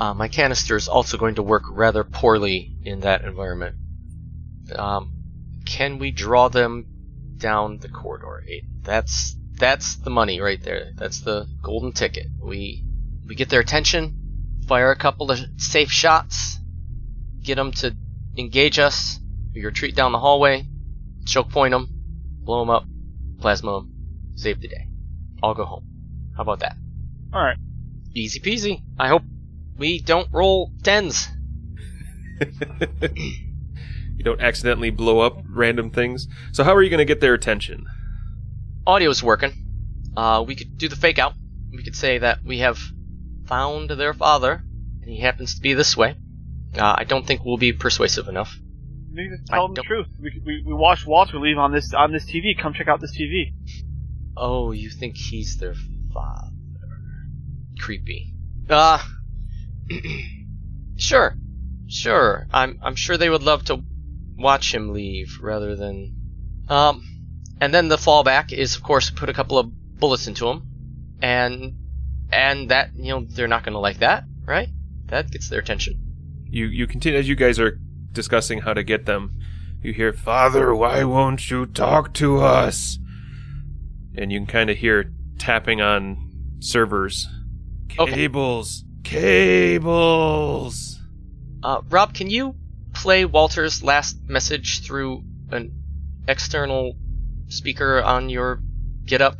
Uh, 0.00 0.14
my 0.14 0.28
canister 0.28 0.76
is 0.76 0.88
also 0.88 1.18
going 1.18 1.34
to 1.34 1.42
work 1.42 1.64
rather 1.70 2.04
poorly 2.04 2.74
in 2.82 3.00
that 3.00 3.22
environment. 3.22 3.76
Um, 4.74 5.12
can 5.66 5.98
we 5.98 6.10
draw 6.10 6.48
them 6.48 6.86
down 7.36 7.78
the 7.78 7.88
corridor? 7.88 8.42
Eight. 8.48 8.64
That's 8.82 9.36
that's 9.58 9.96
the 9.96 10.10
money 10.10 10.40
right 10.40 10.62
there. 10.62 10.92
That's 10.96 11.20
the 11.20 11.46
golden 11.62 11.92
ticket. 11.92 12.26
We 12.42 12.84
we 13.26 13.34
get 13.34 13.50
their 13.50 13.60
attention, 13.60 14.56
fire 14.66 14.90
a 14.90 14.96
couple 14.96 15.30
of 15.30 15.38
safe 15.58 15.90
shots, 15.90 16.58
get 17.42 17.56
them 17.56 17.72
to 17.72 17.94
engage 18.38 18.78
us. 18.78 19.20
We 19.54 19.64
retreat 19.64 19.94
down 19.94 20.12
the 20.12 20.18
hallway, 20.18 20.66
choke 21.26 21.50
point 21.50 21.72
them, 21.72 21.88
blow 22.42 22.60
them 22.60 22.70
up, 22.70 22.84
plasma 23.40 23.72
them, 23.72 23.92
save 24.36 24.60
the 24.60 24.68
day. 24.68 24.86
I'll 25.42 25.54
go 25.54 25.64
home. 25.64 25.84
How 26.36 26.42
about 26.42 26.60
that? 26.60 26.76
All 27.34 27.42
right. 27.42 27.58
Easy 28.14 28.40
peasy. 28.40 28.82
I 28.98 29.08
hope 29.08 29.22
we 29.80 29.98
don't 29.98 30.28
roll 30.30 30.70
tens. 30.82 31.28
you 33.16 34.22
don't 34.22 34.40
accidentally 34.40 34.90
blow 34.90 35.20
up 35.20 35.42
random 35.48 35.90
things. 35.90 36.28
So 36.52 36.62
how 36.62 36.74
are 36.74 36.82
you 36.82 36.90
going 36.90 36.98
to 36.98 37.06
get 37.06 37.20
their 37.20 37.34
attention? 37.34 37.86
Audio's 38.86 39.22
working. 39.22 39.52
Uh, 40.14 40.44
we 40.46 40.54
could 40.54 40.76
do 40.76 40.88
the 40.88 40.96
fake 40.96 41.18
out. 41.18 41.32
We 41.72 41.82
could 41.82 41.96
say 41.96 42.18
that 42.18 42.44
we 42.44 42.58
have 42.58 42.78
found 43.46 43.88
their 43.90 44.12
father, 44.12 44.62
and 45.00 45.10
he 45.10 45.18
happens 45.18 45.54
to 45.54 45.62
be 45.62 45.72
this 45.72 45.96
way. 45.96 46.14
Uh, 46.76 46.94
I 46.98 47.04
don't 47.04 47.26
think 47.26 47.44
we'll 47.44 47.56
be 47.56 47.72
persuasive 47.72 48.28
enough. 48.28 48.54
We 49.10 49.22
need 49.22 49.30
to 49.30 49.52
I 49.52 49.56
tell 49.56 49.66
them 49.68 49.74
the 49.74 49.82
truth. 49.82 50.08
We, 50.20 50.42
we, 50.44 50.62
we 50.66 50.74
watched 50.74 51.06
Walter 51.06 51.38
leave 51.38 51.58
on 51.58 51.72
this 51.72 51.94
on 51.94 52.12
this 52.12 52.26
TV. 52.26 52.56
Come 52.60 52.74
check 52.74 52.86
out 52.86 53.00
this 53.00 53.16
TV. 53.18 53.54
Oh, 54.36 54.72
you 54.72 54.90
think 54.90 55.16
he's 55.16 55.56
their 55.56 55.74
father? 56.12 56.50
Creepy. 57.78 58.34
Uh, 58.68 59.02
sure, 60.96 61.36
sure. 61.88 62.46
I'm 62.52 62.78
I'm 62.82 62.96
sure 62.96 63.16
they 63.16 63.30
would 63.30 63.42
love 63.42 63.64
to 63.66 63.82
watch 64.36 64.74
him 64.74 64.92
leave 64.92 65.38
rather 65.40 65.76
than. 65.76 66.16
Um, 66.68 67.04
and 67.60 67.74
then 67.74 67.88
the 67.88 67.96
fallback 67.96 68.52
is, 68.52 68.76
of 68.76 68.82
course, 68.82 69.10
put 69.10 69.28
a 69.28 69.34
couple 69.34 69.58
of 69.58 69.70
bullets 69.98 70.26
into 70.26 70.48
him, 70.48 70.66
and 71.20 71.74
and 72.32 72.70
that 72.70 72.90
you 72.94 73.12
know 73.12 73.26
they're 73.28 73.48
not 73.48 73.64
going 73.64 73.74
to 73.74 73.80
like 73.80 73.98
that, 73.98 74.24
right? 74.44 74.68
That 75.06 75.30
gets 75.30 75.48
their 75.48 75.60
attention. 75.60 75.98
You 76.46 76.66
you 76.66 76.86
continue 76.86 77.18
as 77.18 77.28
you 77.28 77.36
guys 77.36 77.58
are 77.58 77.78
discussing 78.12 78.60
how 78.60 78.74
to 78.74 78.82
get 78.82 79.06
them. 79.06 79.32
You 79.82 79.92
hear, 79.92 80.12
"Father, 80.12 80.74
why 80.74 81.04
won't 81.04 81.50
you 81.50 81.66
talk 81.66 82.14
to 82.14 82.38
us?" 82.38 82.98
And 84.16 84.32
you 84.32 84.40
can 84.40 84.46
kind 84.46 84.70
of 84.70 84.78
hear 84.78 85.12
tapping 85.38 85.80
on 85.80 86.58
servers. 86.60 87.28
Okay. 87.98 88.12
Cables, 88.12 88.84
cables. 89.10 91.00
Uh, 91.62 91.82
Rob, 91.90 92.14
can 92.14 92.30
you 92.30 92.54
play 92.94 93.24
Walter's 93.24 93.82
last 93.82 94.16
message 94.28 94.86
through 94.86 95.24
an 95.50 95.72
external 96.28 96.94
speaker 97.48 98.00
on 98.02 98.28
your 98.28 98.62
GitUp? 99.04 99.36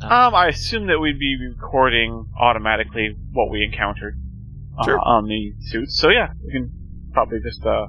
Um, 0.00 0.34
I 0.34 0.48
assume 0.48 0.86
that 0.86 0.98
we'd 0.98 1.18
be 1.18 1.36
recording 1.54 2.30
automatically 2.38 3.14
what 3.32 3.50
we 3.50 3.62
encountered 3.62 4.18
uh, 4.78 4.84
Sure. 4.84 4.98
on 4.98 5.26
the 5.28 5.52
suits. 5.60 5.98
So 5.98 6.08
yeah, 6.08 6.32
we 6.44 6.52
can 6.52 6.70
probably 7.12 7.40
just 7.40 7.64
uh, 7.64 7.86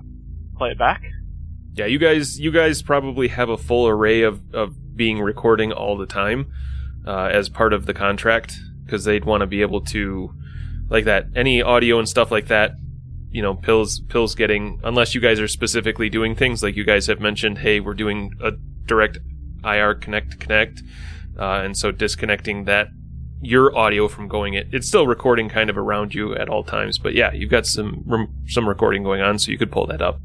play 0.57 0.71
it 0.71 0.77
back. 0.77 1.01
Yeah, 1.73 1.85
you 1.85 1.97
guys, 1.97 2.39
you 2.39 2.51
guys 2.51 2.81
probably 2.81 3.29
have 3.29 3.49
a 3.49 3.57
full 3.57 3.87
array 3.87 4.21
of, 4.21 4.41
of 4.53 4.95
being 4.95 5.19
recording 5.21 5.71
all 5.71 5.97
the 5.97 6.05
time 6.05 6.51
uh, 7.07 7.29
as 7.31 7.49
part 7.49 7.71
of 7.73 7.85
the 7.85 7.93
contract 7.93 8.57
because 8.85 9.03
they'd 9.05 9.25
want 9.25 9.41
to 9.41 9.47
be 9.47 9.61
able 9.61 9.81
to, 9.81 10.33
like 10.89 11.05
that, 11.05 11.25
any 11.35 11.61
audio 11.61 11.99
and 11.99 12.07
stuff 12.07 12.31
like 12.31 12.47
that. 12.47 12.71
You 13.31 13.41
know, 13.41 13.53
pills, 13.53 13.99
pills 13.99 14.33
getting 14.33 14.79
unless 14.83 15.13
you 15.13 15.19
guys 15.19 15.41
are 15.41 15.47
specifically 15.47 16.09
doing 16.09 16.35
things 16.35 16.63
like 16.63 16.75
you 16.77 16.85
guys 16.85 17.07
have 17.07 17.19
mentioned. 17.19 17.57
Hey, 17.57 17.81
we're 17.81 17.93
doing 17.93 18.31
a 18.41 18.51
direct 18.85 19.17
IR 19.63 19.95
connect 19.95 20.39
connect, 20.39 20.81
uh, 21.37 21.61
and 21.63 21.77
so 21.77 21.91
disconnecting 21.91 22.63
that 22.65 22.87
your 23.41 23.77
audio 23.77 24.07
from 24.07 24.27
going 24.27 24.53
it. 24.53 24.67
It's 24.71 24.87
still 24.87 25.05
recording 25.05 25.49
kind 25.49 25.69
of 25.69 25.77
around 25.77 26.13
you 26.15 26.35
at 26.35 26.49
all 26.49 26.63
times, 26.63 26.97
but 26.97 27.13
yeah, 27.13 27.31
you've 27.33 27.51
got 27.51 27.65
some 27.65 28.05
some 28.47 28.67
recording 28.67 29.03
going 29.03 29.21
on, 29.21 29.37
so 29.37 29.51
you 29.51 29.57
could 29.57 29.71
pull 29.71 29.87
that 29.87 30.01
up. 30.01 30.19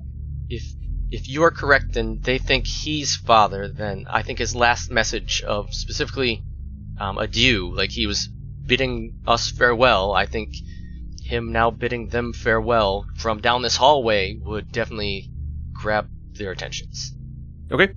If 0.49 0.63
if 1.11 1.29
you 1.29 1.43
are 1.43 1.51
correct 1.51 1.97
and 1.97 2.23
they 2.23 2.39
think 2.39 2.67
he's 2.67 3.17
father, 3.17 3.69
then 3.69 4.07
I 4.09 4.23
think 4.23 4.39
his 4.39 4.55
last 4.55 4.91
message 4.91 5.43
of 5.43 5.75
specifically 5.75 6.45
um, 7.01 7.19
adieu, 7.19 7.75
like 7.75 7.91
he 7.91 8.07
was 8.07 8.29
bidding 8.65 9.21
us 9.27 9.51
farewell, 9.51 10.13
I 10.13 10.27
think 10.27 10.55
him 11.23 11.53
now 11.53 11.71
bidding 11.71 12.09
them 12.09 12.33
farewell 12.33 13.07
from 13.17 13.41
down 13.41 13.63
this 13.63 13.77
hallway 13.77 14.37
would 14.43 14.73
definitely 14.73 15.31
grab 15.73 16.09
their 16.33 16.51
attentions. 16.51 17.15
Okay. 17.71 17.95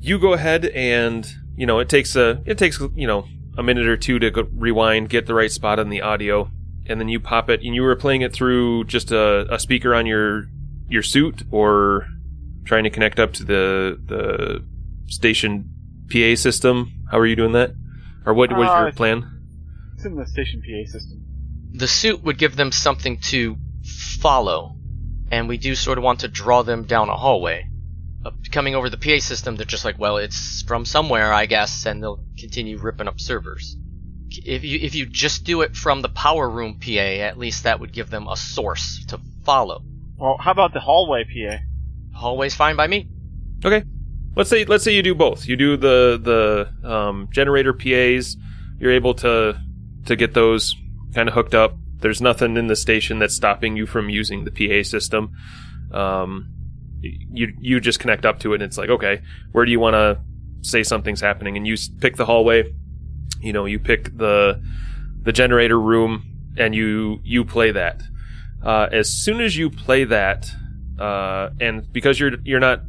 You 0.00 0.18
go 0.18 0.34
ahead 0.34 0.66
and 0.66 1.26
you 1.56 1.66
know 1.66 1.78
it 1.78 1.88
takes 1.88 2.14
a 2.16 2.42
it 2.44 2.58
takes 2.58 2.78
you 2.94 3.06
know 3.06 3.26
a 3.56 3.62
minute 3.62 3.86
or 3.86 3.96
two 3.96 4.18
to 4.18 4.30
go 4.30 4.46
rewind, 4.52 5.08
get 5.08 5.26
the 5.26 5.34
right 5.34 5.50
spot 5.50 5.78
on 5.78 5.88
the 5.88 6.02
audio, 6.02 6.50
and 6.86 7.00
then 7.00 7.08
you 7.08 7.18
pop 7.18 7.48
it. 7.48 7.62
And 7.62 7.74
you 7.74 7.82
were 7.82 7.96
playing 7.96 8.20
it 8.20 8.32
through 8.32 8.84
just 8.84 9.10
a, 9.10 9.52
a 9.52 9.58
speaker 9.58 9.94
on 9.94 10.06
your 10.06 10.44
your 10.88 11.02
suit, 11.02 11.42
or 11.50 12.06
trying 12.64 12.84
to 12.84 12.90
connect 12.90 13.18
up 13.18 13.32
to 13.34 13.44
the 13.44 14.00
the 14.04 14.64
station 15.06 15.70
PA 16.12 16.34
system. 16.34 16.92
How 17.10 17.18
are 17.18 17.26
you 17.26 17.36
doing 17.36 17.52
that? 17.52 17.72
Or 18.26 18.34
what 18.34 18.50
was 18.52 18.68
Uh, 18.68 18.82
your 18.82 18.92
plan? 18.92 19.24
It's 19.94 20.04
in 20.04 20.16
the 20.16 20.26
station 20.26 20.60
PA 20.60 20.90
system. 20.90 21.22
The 21.72 21.88
suit 21.88 22.22
would 22.24 22.38
give 22.38 22.56
them 22.56 22.72
something 22.72 23.18
to 23.30 23.56
follow, 24.20 24.76
and 25.30 25.48
we 25.48 25.56
do 25.58 25.74
sort 25.74 25.98
of 25.98 26.04
want 26.04 26.20
to 26.20 26.28
draw 26.28 26.62
them 26.62 26.84
down 26.84 27.08
a 27.08 27.16
hallway. 27.16 27.68
Uh, 28.24 28.32
coming 28.50 28.74
over 28.74 28.90
the 28.90 28.96
PA 28.96 29.18
system, 29.20 29.56
they're 29.56 29.64
just 29.64 29.84
like, 29.84 29.98
well, 29.98 30.16
it's 30.16 30.62
from 30.62 30.84
somewhere, 30.84 31.32
I 31.32 31.46
guess, 31.46 31.86
and 31.86 32.02
they'll 32.02 32.24
continue 32.38 32.78
ripping 32.78 33.06
up 33.08 33.20
servers. 33.20 33.76
If 34.28 34.64
you 34.64 34.80
if 34.82 34.94
you 34.96 35.06
just 35.06 35.44
do 35.44 35.60
it 35.62 35.76
from 35.76 36.02
the 36.02 36.08
power 36.08 36.50
room 36.50 36.80
PA, 36.80 36.90
at 37.28 37.38
least 37.38 37.62
that 37.62 37.78
would 37.78 37.92
give 37.92 38.10
them 38.10 38.26
a 38.26 38.36
source 38.36 39.04
to 39.06 39.20
follow. 39.44 39.82
Well, 40.18 40.36
how 40.40 40.50
about 40.50 40.72
the 40.74 40.80
hallway 40.80 41.24
PA? 41.24 41.58
Hallway's 42.18 42.54
fine 42.54 42.74
by 42.76 42.88
me. 42.88 43.08
Okay. 43.64 43.84
Let's 44.36 44.50
say 44.50 44.66
let's 44.66 44.84
say 44.84 44.92
you 44.92 45.02
do 45.02 45.14
both. 45.14 45.46
You 45.46 45.56
do 45.56 45.76
the 45.78 46.20
the 46.82 46.88
um, 46.88 47.28
generator 47.32 47.72
PAs. 47.72 48.36
You're 48.78 48.92
able 48.92 49.14
to 49.14 49.58
to 50.04 50.16
get 50.16 50.34
those 50.34 50.76
kind 51.14 51.28
of 51.28 51.34
hooked 51.34 51.54
up. 51.54 51.74
There's 51.98 52.20
nothing 52.20 52.58
in 52.58 52.66
the 52.66 52.76
station 52.76 53.18
that's 53.18 53.34
stopping 53.34 53.76
you 53.76 53.86
from 53.86 54.10
using 54.10 54.44
the 54.44 54.50
PA 54.50 54.86
system. 54.86 55.32
Um, 55.90 56.50
you 57.00 57.54
you 57.58 57.80
just 57.80 57.98
connect 57.98 58.26
up 58.26 58.38
to 58.40 58.52
it, 58.52 58.56
and 58.56 58.64
it's 58.64 58.76
like, 58.76 58.90
okay, 58.90 59.22
where 59.52 59.64
do 59.64 59.70
you 59.70 59.80
want 59.80 59.94
to 59.94 60.20
say 60.60 60.82
something's 60.82 61.22
happening? 61.22 61.56
And 61.56 61.66
you 61.66 61.76
pick 62.00 62.16
the 62.16 62.26
hallway. 62.26 62.74
You 63.40 63.54
know, 63.54 63.64
you 63.64 63.78
pick 63.78 64.16
the 64.16 64.62
the 65.22 65.32
generator 65.32 65.80
room, 65.80 66.52
and 66.58 66.74
you 66.74 67.20
you 67.24 67.46
play 67.46 67.70
that. 67.70 68.02
Uh, 68.62 68.88
as 68.92 69.10
soon 69.10 69.40
as 69.40 69.56
you 69.56 69.70
play 69.70 70.04
that, 70.04 70.50
uh, 70.98 71.50
and 71.58 71.90
because 71.90 72.20
you're 72.20 72.32
you're 72.44 72.60
not 72.60 72.80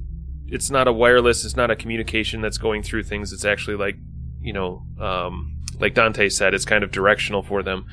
it's 0.47 0.69
not 0.69 0.87
a 0.87 0.93
wireless 0.93 1.45
it's 1.45 1.55
not 1.55 1.71
a 1.71 1.75
communication 1.75 2.41
that's 2.41 2.57
going 2.57 2.83
through 2.83 3.03
things. 3.03 3.33
It's 3.33 3.45
actually 3.45 3.77
like 3.77 3.97
you 4.41 4.53
know 4.53 4.83
um, 4.99 5.57
like 5.79 5.93
dante 5.93 6.29
said 6.29 6.53
it's 6.53 6.65
kind 6.65 6.83
of 6.83 6.91
directional 6.91 7.43
for 7.43 7.63
them. 7.63 7.85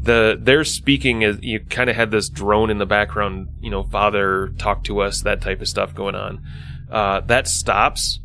The 0.00 0.36
their 0.40 0.64
speaking 0.64 1.22
is 1.22 1.38
you 1.42 1.60
kind 1.60 1.88
of 1.88 1.96
had 1.96 2.10
this 2.10 2.28
drone 2.28 2.70
in 2.70 2.78
the 2.78 2.86
background 2.86 3.48
you 3.60 3.70
know 3.70 3.84
father 3.84 4.48
talk 4.58 4.84
to 4.84 5.00
us 5.00 5.22
that 5.22 5.40
type 5.40 5.60
of 5.60 5.68
stuff 5.68 5.94
going 5.94 6.14
on. 6.14 6.42
Uh, 6.90 7.20
that 7.20 7.48
stops. 7.48 8.20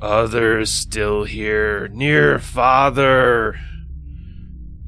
Others 0.00 0.70
still 0.70 1.24
here 1.24 1.88
near 1.88 2.38
father. 2.38 3.60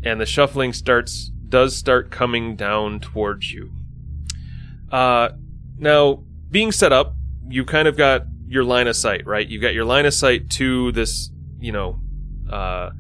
And 0.05 0.21
the 0.21 0.27
shuffling 0.27 0.73
starts 0.73 1.31
does 1.49 1.77
start 1.77 2.11
coming 2.11 2.57
down 2.57 2.99
towards 2.99 3.53
you. 3.53 3.73
Uh, 4.91 5.31
now 5.79 6.25
being 6.51 6.73
set 6.73 6.93
up 6.93 7.15
you 7.49 7.65
kind 7.65 7.89
of 7.89 7.97
got 7.97 8.23
your 8.47 8.65
line 8.65 8.87
of 8.87 8.97
sight, 8.97 9.27
right? 9.27 9.49
You've 9.49 9.63
got 9.63 9.75
your 9.75 9.85
line 9.85 10.07
of 10.07 10.15
sight 10.15 10.51
to 10.51 10.93
this, 10.93 11.31
you 11.59 11.73
know, 11.73 12.01
uh, 12.51 12.91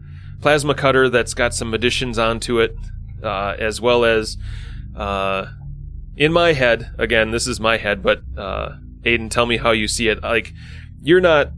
plasma 0.40 0.74
cutter 0.74 1.09
that's 1.09 1.34
got 1.34 1.55
some 1.55 1.74
additions 1.74 2.18
onto 2.18 2.59
it, 2.61 2.74
uh, 3.22 3.55
as 3.59 3.80
well 3.80 4.05
as 4.05 4.36
uh, 4.97 5.47
in 6.16 6.32
my 6.32 6.53
head. 6.53 6.90
Again, 6.99 7.30
this 7.30 7.47
is 7.47 7.61
my 7.61 7.76
head, 7.76 8.03
but 8.03 8.22
uh, 8.36 8.76
Aiden, 9.03 9.30
tell 9.30 9.47
me 9.47 9.59
how 9.59 9.70
you 9.72 9.88
see 9.88 10.09
it. 10.09 10.22
Like, 10.22 10.53
you're 11.03 11.20
not, 11.20 11.53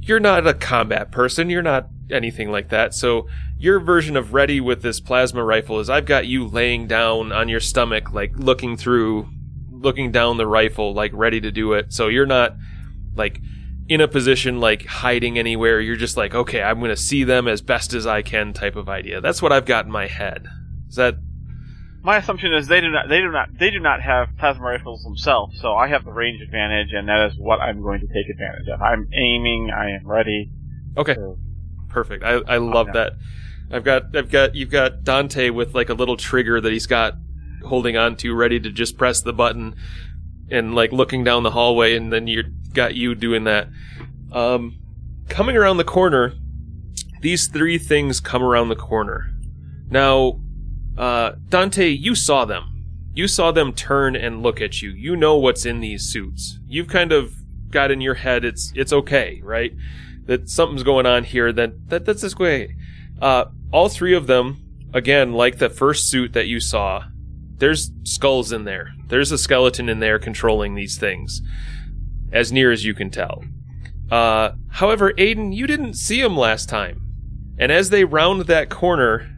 you're 0.00 0.20
not 0.20 0.46
a 0.46 0.54
combat 0.54 1.10
person. 1.10 1.50
You're 1.50 1.62
not 1.62 1.88
anything 2.10 2.50
like 2.50 2.68
that. 2.70 2.94
So 2.94 3.28
your 3.58 3.80
version 3.80 4.16
of 4.16 4.32
ready 4.32 4.60
with 4.60 4.82
this 4.82 5.00
plasma 5.00 5.44
rifle 5.44 5.80
is 5.80 5.90
I've 5.90 6.06
got 6.06 6.26
you 6.26 6.46
laying 6.46 6.86
down 6.86 7.32
on 7.32 7.48
your 7.48 7.60
stomach, 7.60 8.12
like 8.12 8.32
looking 8.36 8.76
through 8.76 9.28
looking 9.80 10.12
down 10.12 10.36
the 10.36 10.46
rifle, 10.46 10.94
like 10.94 11.12
ready 11.14 11.40
to 11.40 11.50
do 11.50 11.72
it. 11.72 11.92
So 11.92 12.08
you're 12.08 12.26
not 12.26 12.56
like 13.14 13.40
in 13.88 14.00
a 14.00 14.08
position 14.08 14.60
like 14.60 14.84
hiding 14.86 15.38
anywhere. 15.38 15.80
You're 15.80 15.96
just 15.96 16.16
like, 16.16 16.34
okay, 16.34 16.62
I'm 16.62 16.78
going 16.78 16.90
to 16.90 16.96
see 16.96 17.24
them 17.24 17.48
as 17.48 17.62
best 17.62 17.94
as 17.94 18.06
I 18.06 18.22
can 18.22 18.52
type 18.52 18.76
of 18.76 18.88
idea. 18.88 19.20
That's 19.20 19.40
what 19.40 19.52
I've 19.52 19.64
got 19.64 19.86
in 19.86 19.90
my 19.92 20.06
head. 20.06 20.46
Is 20.88 20.96
that 20.96 21.16
My 22.02 22.18
assumption 22.18 22.52
is 22.54 22.68
they 22.68 22.80
do 22.80 22.90
not 22.90 23.08
they 23.08 23.20
do 23.20 23.30
not 23.30 23.48
they 23.58 23.70
do 23.70 23.80
not 23.80 24.00
have 24.02 24.28
plasma 24.38 24.64
rifles 24.64 25.02
themselves, 25.02 25.58
so 25.60 25.74
I 25.74 25.88
have 25.88 26.04
the 26.04 26.12
range 26.12 26.40
advantage, 26.42 26.92
and 26.92 27.08
that 27.08 27.30
is 27.30 27.38
what 27.38 27.60
I'm 27.60 27.82
going 27.82 28.00
to 28.00 28.06
take 28.06 28.28
advantage 28.30 28.68
of. 28.72 28.80
I'm 28.80 29.08
aiming, 29.12 29.70
I 29.74 29.90
am 29.90 30.06
ready. 30.06 30.50
okay? 30.96 31.14
So, 31.14 31.38
Perfect. 31.88 32.22
I, 32.22 32.40
I 32.46 32.58
love 32.58 32.88
that. 32.92 33.14
I've 33.70 33.84
got 33.84 34.14
I've 34.16 34.30
got 34.30 34.54
you've 34.54 34.70
got 34.70 35.04
Dante 35.04 35.50
with 35.50 35.74
like 35.74 35.88
a 35.88 35.94
little 35.94 36.16
trigger 36.16 36.60
that 36.60 36.72
he's 36.72 36.86
got 36.86 37.14
holding 37.66 37.96
on 37.96 38.16
to, 38.16 38.34
ready 38.34 38.60
to 38.60 38.70
just 38.70 38.96
press 38.96 39.20
the 39.20 39.32
button, 39.32 39.74
and 40.50 40.74
like 40.74 40.92
looking 40.92 41.24
down 41.24 41.42
the 41.42 41.50
hallway, 41.50 41.96
and 41.96 42.12
then 42.12 42.26
you 42.26 42.44
got 42.72 42.94
you 42.94 43.14
doing 43.14 43.44
that. 43.44 43.68
Um, 44.32 44.78
coming 45.28 45.56
around 45.56 45.76
the 45.76 45.84
corner, 45.84 46.34
these 47.20 47.46
three 47.48 47.78
things 47.78 48.20
come 48.20 48.42
around 48.42 48.68
the 48.68 48.76
corner. 48.76 49.30
Now, 49.90 50.40
uh, 50.96 51.32
Dante, 51.48 51.88
you 51.88 52.14
saw 52.14 52.44
them. 52.44 52.84
You 53.14 53.26
saw 53.26 53.50
them 53.50 53.72
turn 53.72 54.14
and 54.14 54.42
look 54.42 54.60
at 54.60 54.80
you. 54.80 54.90
You 54.90 55.16
know 55.16 55.36
what's 55.36 55.66
in 55.66 55.80
these 55.80 56.04
suits. 56.04 56.58
You've 56.68 56.88
kind 56.88 57.12
of 57.12 57.34
got 57.70 57.90
in 57.90 58.00
your 58.00 58.14
head 58.14 58.44
it's 58.44 58.72
it's 58.74 58.92
okay, 58.92 59.40
right? 59.42 59.72
That 60.26 60.48
something's 60.48 60.82
going 60.82 61.06
on 61.06 61.24
here. 61.24 61.52
That 61.52 61.88
that 61.88 62.04
that's 62.04 62.22
this 62.22 62.36
way. 62.36 62.76
Uh, 63.20 63.46
all 63.72 63.88
three 63.88 64.14
of 64.14 64.26
them, 64.26 64.88
again, 64.94 65.32
like 65.32 65.58
the 65.58 65.68
first 65.68 66.08
suit 66.08 66.32
that 66.34 66.46
you 66.46 66.60
saw, 66.60 67.04
there's 67.58 67.90
skulls 68.04 68.52
in 68.52 68.64
there. 68.64 68.92
There's 69.08 69.32
a 69.32 69.38
skeleton 69.38 69.88
in 69.88 70.00
there 70.00 70.18
controlling 70.18 70.74
these 70.74 70.98
things, 70.98 71.42
as 72.32 72.52
near 72.52 72.72
as 72.72 72.84
you 72.84 72.94
can 72.94 73.10
tell. 73.10 73.44
Uh, 74.10 74.52
however, 74.68 75.12
Aiden, 75.14 75.54
you 75.54 75.66
didn't 75.66 75.94
see 75.94 76.20
him 76.20 76.36
last 76.36 76.68
time, 76.68 77.02
and 77.58 77.70
as 77.70 77.90
they 77.90 78.04
round 78.04 78.42
that 78.42 78.70
corner, 78.70 79.28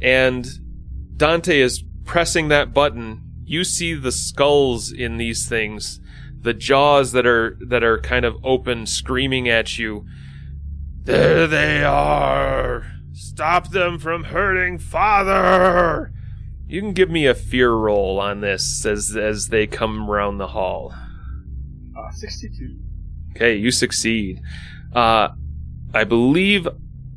and 0.00 0.46
Dante 1.16 1.58
is 1.58 1.82
pressing 2.04 2.48
that 2.48 2.72
button, 2.72 3.22
you 3.44 3.64
see 3.64 3.94
the 3.94 4.12
skulls 4.12 4.92
in 4.92 5.16
these 5.16 5.48
things, 5.48 6.00
the 6.40 6.54
jaws 6.54 7.12
that 7.12 7.26
are 7.26 7.58
that 7.66 7.82
are 7.82 7.98
kind 7.98 8.24
of 8.24 8.36
open, 8.44 8.86
screaming 8.86 9.48
at 9.48 9.78
you. 9.78 10.06
There 11.04 11.46
they 11.46 11.84
are. 11.84 12.86
Stop 13.12 13.70
them 13.70 13.98
from 13.98 14.24
hurting 14.24 14.78
father. 14.78 16.12
You 16.68 16.80
can 16.80 16.92
give 16.92 17.10
me 17.10 17.26
a 17.26 17.34
fear 17.34 17.70
roll 17.70 18.18
on 18.18 18.40
this 18.40 18.84
as 18.84 19.16
as 19.16 19.48
they 19.48 19.66
come 19.66 20.10
around 20.10 20.38
the 20.38 20.48
hall. 20.48 20.92
uh, 21.96 22.10
62. 22.10 22.76
Okay, 23.34 23.54
you 23.54 23.70
succeed. 23.70 24.40
Uh, 24.94 25.28
I 25.94 26.04
believe 26.04 26.66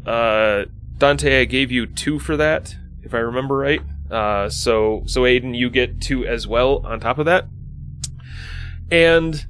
uh, 0.06 0.66
Dante, 0.98 1.42
I 1.42 1.46
gave 1.46 1.72
you 1.72 1.86
two 1.88 2.20
for 2.20 2.38
that, 2.38 2.76
if 3.02 3.14
I 3.14 3.20
remember 3.20 3.58
right. 3.58 3.82
Uh, 4.12 4.50
so 4.50 5.04
so 5.06 5.22
Aiden, 5.22 5.56
you 5.58 5.70
get 5.70 6.02
two 6.02 6.26
as 6.26 6.46
well 6.48 6.86
on 6.86 7.00
top 7.00 7.18
of 7.18 7.26
that. 7.26 7.46
And 8.92 9.46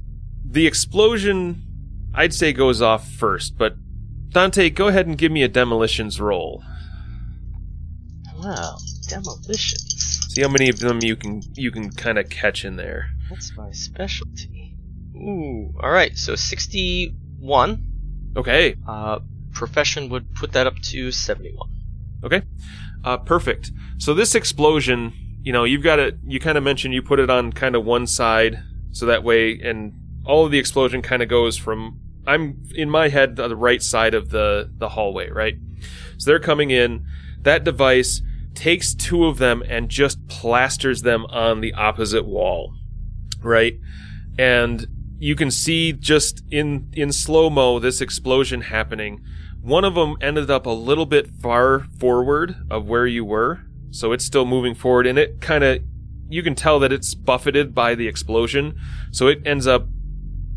the 0.46 0.66
explosion, 0.68 1.64
I'd 2.14 2.34
say, 2.34 2.54
goes 2.54 2.82
off 2.82 3.10
first, 3.10 3.58
but 3.58 3.76
Dante, 4.30 4.70
go 4.70 4.88
ahead 4.88 5.08
and 5.08 5.18
give 5.18 5.32
me 5.32 5.44
a 5.44 5.48
demolitions 5.48 6.20
roll. 6.22 6.64
Wow, 8.38 8.78
demolitions. 9.10 10.28
See 10.30 10.42
how 10.42 10.50
many 10.50 10.70
of 10.70 10.80
them 10.80 11.00
you 11.02 11.16
can 11.16 11.42
you 11.56 11.72
can 11.72 11.92
kind 11.92 12.18
of 12.18 12.30
catch 12.30 12.64
in 12.64 12.76
there. 12.76 13.10
That's 13.30 13.56
my 13.58 13.72
specialty. 13.72 14.76
Ooh, 15.16 15.74
alright, 15.82 16.18
so 16.18 16.36
61. 16.36 17.86
Okay. 18.38 18.76
Uh, 18.88 19.20
profession 19.52 20.10
would 20.10 20.34
put 20.36 20.54
that 20.54 20.68
up 20.68 20.80
to 20.80 21.12
71. 21.12 21.70
Okay. 22.24 22.42
Uh, 23.04 23.18
perfect. 23.18 23.72
So 23.98 24.14
this 24.14 24.36
explosion, 24.36 25.14
you 25.42 25.52
know, 25.54 25.64
you've 25.64 25.84
got 25.84 26.00
it. 26.00 26.18
You 26.26 26.40
kind 26.40 26.58
of 26.58 26.64
mentioned 26.64 26.94
you 26.94 27.02
put 27.02 27.20
it 27.20 27.30
on 27.30 27.52
kind 27.54 27.76
of 27.76 27.86
one 27.86 28.08
side, 28.08 28.64
so 28.92 29.06
that 29.06 29.24
way, 29.24 29.60
and 29.60 29.94
all 30.26 30.46
of 30.46 30.52
the 30.52 30.60
explosion 30.60 31.02
kind 31.02 31.22
of 31.22 31.30
goes 31.30 31.58
from. 31.58 32.00
I'm 32.28 32.62
in 32.76 32.90
my 32.90 33.08
head 33.08 33.38
the 33.38 33.56
right 33.56 33.82
side 33.82 34.14
of 34.14 34.30
the 34.30 34.70
the 34.78 34.90
hallway, 34.90 35.30
right? 35.30 35.56
So 36.18 36.30
they're 36.30 36.40
coming 36.40 36.72
in. 36.72 37.06
That 37.42 37.64
device 37.64 38.22
takes 38.56 38.94
two 38.94 39.26
of 39.26 39.38
them 39.38 39.64
and 39.68 39.90
just 39.90 40.28
plasters 40.28 41.02
them 41.02 41.26
on 41.26 41.62
the 41.62 41.74
opposite 41.74 42.26
wall, 42.26 42.74
right? 43.42 43.76
And 44.38 44.88
you 45.20 45.36
can 45.36 45.52
see 45.52 45.92
just 45.92 46.44
in 46.50 46.92
in 46.94 47.12
slow 47.12 47.50
mo 47.50 47.80
this 47.80 48.02
explosion 48.02 48.62
happening. 48.62 49.22
One 49.62 49.84
of 49.84 49.96
them 49.96 50.16
ended 50.22 50.50
up 50.50 50.66
a 50.66 50.72
little 50.72 51.06
bit 51.06 51.28
far 51.28 51.86
forward 52.00 52.56
of 52.70 52.88
where 52.88 53.06
you 53.06 53.26
were, 53.26 53.62
so 53.92 54.14
it's 54.14 54.24
still 54.24 54.46
moving 54.46 54.74
forward, 54.74 55.06
and 55.06 55.20
it 55.20 55.42
kind 55.42 55.64
of 55.64 55.82
you 56.30 56.44
can 56.44 56.56
tell 56.56 56.80
that 56.80 56.94
it's 56.94 57.16
buffeted 57.16 57.76
by 57.76 57.96
the 57.96 58.08
explosion, 58.08 58.80
so 59.12 59.28
it 59.28 59.42
ends 59.46 59.68
up 59.68 59.88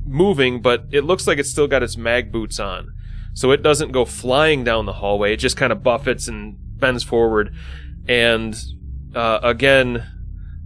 moving, 0.04 0.60
but 0.60 0.84
it 0.92 1.02
looks 1.02 1.26
like 1.26 1.38
it's 1.38 1.50
still 1.50 1.66
got 1.66 1.82
its 1.82 1.96
mag 1.96 2.30
boots 2.30 2.60
on, 2.60 2.92
so 3.34 3.50
it 3.50 3.62
doesn't 3.62 3.90
go 3.90 4.04
flying 4.04 4.62
down 4.62 4.86
the 4.86 4.92
hallway. 4.92 5.32
It 5.32 5.38
just 5.38 5.56
kind 5.56 5.72
of 5.72 5.82
buffets 5.82 6.28
and 6.28 6.56
bends 6.78 7.02
forward, 7.02 7.54
and 8.08 8.54
uh, 9.14 9.40
again, 9.42 10.06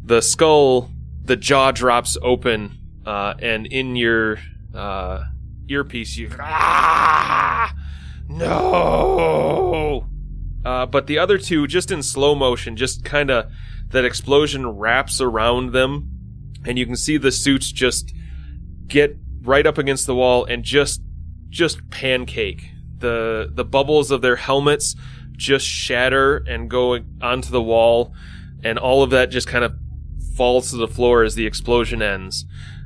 the 0.02 0.20
skull, 0.20 0.90
the 1.22 1.36
jaw 1.36 1.72
drops 1.72 2.16
open, 2.22 2.78
uh, 3.04 3.34
and 3.38 3.66
in 3.66 3.96
your 3.96 4.38
uh, 4.74 5.24
earpiece, 5.68 6.16
you 6.16 6.30
ah, 6.40 7.74
no. 8.28 10.06
Uh, 10.64 10.86
but 10.86 11.06
the 11.06 11.18
other 11.18 11.38
two, 11.38 11.66
just 11.66 11.90
in 11.90 12.02
slow 12.02 12.34
motion, 12.34 12.76
just 12.76 13.04
kind 13.04 13.30
of 13.30 13.50
that 13.90 14.04
explosion 14.04 14.66
wraps 14.66 15.20
around 15.20 15.72
them, 15.72 16.10
and 16.64 16.78
you 16.78 16.86
can 16.86 16.96
see 16.96 17.16
the 17.16 17.30
suits 17.30 17.70
just 17.70 18.12
get 18.86 19.16
right 19.42 19.66
up 19.66 19.78
against 19.78 20.06
the 20.06 20.14
wall 20.14 20.44
and 20.44 20.64
just 20.64 21.00
just 21.48 21.88
pancake. 21.90 22.70
The 22.98 23.50
the 23.52 23.64
bubbles 23.64 24.10
of 24.10 24.22
their 24.22 24.36
helmets 24.36 24.96
just 25.36 25.66
shatter 25.66 26.38
and 26.48 26.70
go 26.70 26.98
onto 27.20 27.50
the 27.50 27.62
wall, 27.62 28.14
and 28.64 28.78
all 28.78 29.02
of 29.02 29.10
that 29.10 29.30
just 29.30 29.46
kind 29.46 29.64
of 29.64 29.74
falls 30.34 30.70
to 30.70 30.76
the 30.76 30.88
floor 30.88 31.22
as 31.22 31.34
the 31.34 31.46
explosion 31.46 32.02
ends. 32.02 32.44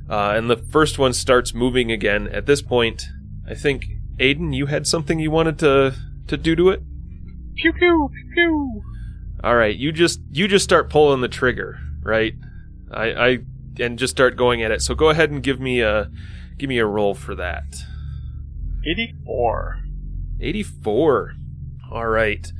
Uh, 0.09 0.33
and 0.35 0.51
the 0.51 0.57
first 0.57 0.99
one 0.99 1.13
starts 1.13 1.55
moving 1.55 1.93
again. 1.93 2.27
At 2.29 2.47
this 2.47 2.63
point, 2.63 3.09
I 3.49 3.55
think 3.55 3.87
Aiden, 4.19 4.55
you 4.55 4.67
had 4.67 4.87
something 4.87 5.19
you 5.19 5.31
wanted 5.31 5.59
to 5.61 5.95
to 6.27 6.37
do 6.37 6.55
to 6.57 6.71
it. 6.71 6.83
Pew 7.57 7.73
pew 7.73 8.11
pew. 8.35 8.83
All 9.43 9.57
right, 9.57 9.75
you 9.75 9.93
just 9.93 10.21
you 10.31 10.49
just 10.49 10.65
start 10.65 10.91
pulling 10.91 11.21
the 11.21 11.29
trigger, 11.29 11.79
right? 12.03 12.35
I, 12.91 13.05
I 13.13 13.39
and 13.79 13.99
just 13.99 14.13
start 14.13 14.37
going 14.37 14.63
at 14.63 14.71
it. 14.71 14.83
So 14.83 14.95
go 14.95 15.11
ahead 15.11 15.31
and 15.31 15.43
give 15.43 15.61
me 15.61 15.81
a 15.81 16.11
give 16.59 16.69
me 16.69 16.79
a 16.79 16.87
roll 16.87 17.15
for 17.15 17.35
that. 17.37 17.65
84. 18.85 19.81
84. 20.41 21.35
All 21.91 22.09
right. 22.09 22.51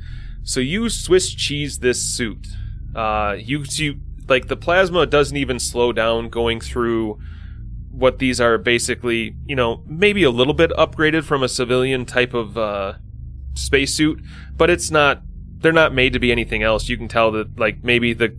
So 0.43 0.59
you 0.59 0.89
Swiss 0.89 1.33
cheese 1.33 1.79
this 1.79 2.01
suit. 2.01 2.47
Uh, 2.95 3.35
you 3.37 3.63
you 3.71 3.99
like 4.27 4.47
the 4.47 4.57
plasma 4.57 5.05
doesn't 5.05 5.37
even 5.37 5.59
slow 5.59 5.93
down 5.93 6.29
going 6.29 6.59
through 6.59 7.19
what 7.91 8.19
these 8.19 8.39
are 8.39 8.57
basically, 8.57 9.35
you 9.45 9.55
know, 9.55 9.83
maybe 9.85 10.23
a 10.23 10.31
little 10.31 10.53
bit 10.53 10.71
upgraded 10.71 11.23
from 11.23 11.43
a 11.43 11.49
civilian 11.49 12.05
type 12.05 12.33
of 12.33 12.57
uh, 12.57 12.93
spacesuit, 13.53 14.21
but 14.55 14.69
it's 14.69 14.91
not. 14.91 15.21
They're 15.57 15.71
not 15.71 15.93
made 15.93 16.13
to 16.13 16.19
be 16.19 16.31
anything 16.31 16.63
else. 16.63 16.89
You 16.89 16.97
can 16.97 17.07
tell 17.07 17.31
that, 17.33 17.59
like 17.59 17.83
maybe 17.83 18.13
the 18.13 18.35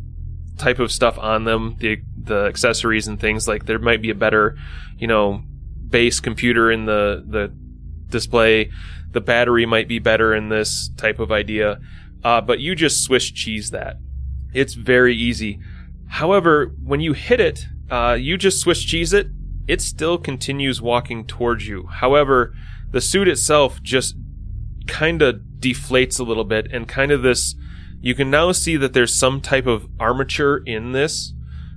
type 0.58 0.80
of 0.80 0.90
stuff 0.90 1.18
on 1.18 1.44
them, 1.44 1.76
the 1.78 2.02
the 2.16 2.46
accessories 2.46 3.06
and 3.06 3.20
things 3.20 3.46
like 3.46 3.66
there 3.66 3.78
might 3.78 4.02
be 4.02 4.10
a 4.10 4.14
better, 4.14 4.56
you 4.98 5.06
know, 5.06 5.42
base 5.88 6.18
computer 6.18 6.70
in 6.70 6.84
the 6.86 7.24
the 7.26 7.54
display. 8.08 8.70
The 9.12 9.20
battery 9.20 9.66
might 9.66 9.88
be 9.88 9.98
better 9.98 10.34
in 10.34 10.48
this 10.48 10.90
type 10.96 11.18
of 11.18 11.30
idea, 11.30 11.80
uh, 12.24 12.40
but 12.40 12.60
you 12.60 12.74
just 12.74 13.02
Swiss 13.02 13.30
cheese 13.30 13.70
that. 13.70 13.96
It's 14.52 14.74
very 14.74 15.16
easy. 15.16 15.60
However, 16.08 16.74
when 16.82 17.00
you 17.00 17.12
hit 17.12 17.40
it, 17.40 17.66
uh, 17.90 18.16
you 18.20 18.36
just 18.36 18.60
Swiss 18.60 18.82
cheese 18.82 19.12
it. 19.12 19.28
It 19.68 19.80
still 19.80 20.18
continues 20.18 20.82
walking 20.82 21.26
towards 21.26 21.66
you. 21.68 21.86
However, 21.86 22.54
the 22.90 23.00
suit 23.00 23.28
itself 23.28 23.82
just 23.82 24.16
kind 24.86 25.22
of 25.22 25.40
deflates 25.58 26.18
a 26.18 26.24
little 26.24 26.44
bit, 26.44 26.70
and 26.72 26.88
kind 26.88 27.12
of 27.12 27.22
this. 27.22 27.54
You 28.00 28.14
can 28.14 28.30
now 28.30 28.50
see 28.52 28.76
that 28.76 28.94
there's 28.94 29.14
some 29.14 29.40
type 29.40 29.66
of 29.66 29.88
armature 30.00 30.58
in 30.66 30.92
this. 30.92 31.32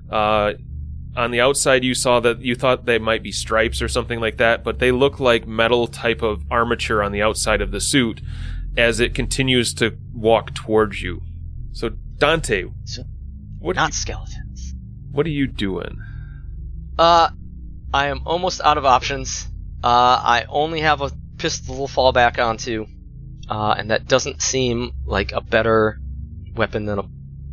Uh, 0.10 0.54
on 1.16 1.32
the 1.32 1.42
outside, 1.42 1.84
you 1.84 1.94
saw 1.94 2.20
that 2.22 2.42
you 2.42 2.56
thought 2.56 2.86
they 2.86 3.00
might 3.00 3.24
be 3.24 3.32
stripes 3.32 3.82
or 3.82 3.88
something 3.88 4.20
like 4.20 4.38
that, 4.38 4.64
but 4.64 4.80
they 4.80 4.92
look 4.92 5.20
like 5.20 5.48
metal 5.48 5.88
type 5.88 6.22
of 6.22 6.44
armature 6.52 7.02
on 7.02 7.12
the 7.12 7.22
outside 7.22 7.62
of 7.62 7.72
the 7.72 7.80
suit 7.82 8.22
as 8.78 9.00
it 9.00 9.14
continues 9.16 9.74
to 9.76 9.98
walk 10.14 10.54
towards 10.54 11.02
you. 11.02 11.22
So, 11.72 11.90
Dante, 12.18 12.66
So, 12.86 13.04
what 13.60 13.76
Not 13.76 13.94
skeletons. 13.94 14.74
what 15.12 15.26
are 15.26 15.30
you 15.30 15.48
doing? 15.48 15.98
Uh, 16.98 17.30
I 17.94 18.08
am 18.08 18.22
almost 18.26 18.62
out 18.62 18.78
of 18.78 18.86
options. 18.86 19.48
Uh, 19.84 19.88
I 19.88 20.46
only 20.50 20.82
have 20.82 21.02
a 21.02 21.12
pistol 21.38 21.88
to 21.88 21.94
fall 21.94 22.12
back 22.12 22.40
onto, 22.40 22.86
uh, 23.50 23.76
and 23.78 23.92
that 23.92 24.08
doesn't 24.08 24.42
seem 24.42 24.92
like 25.06 25.32
a 25.32 25.42
better 25.42 26.00
weapon 26.56 26.86
than 26.86 27.00
a 27.00 27.04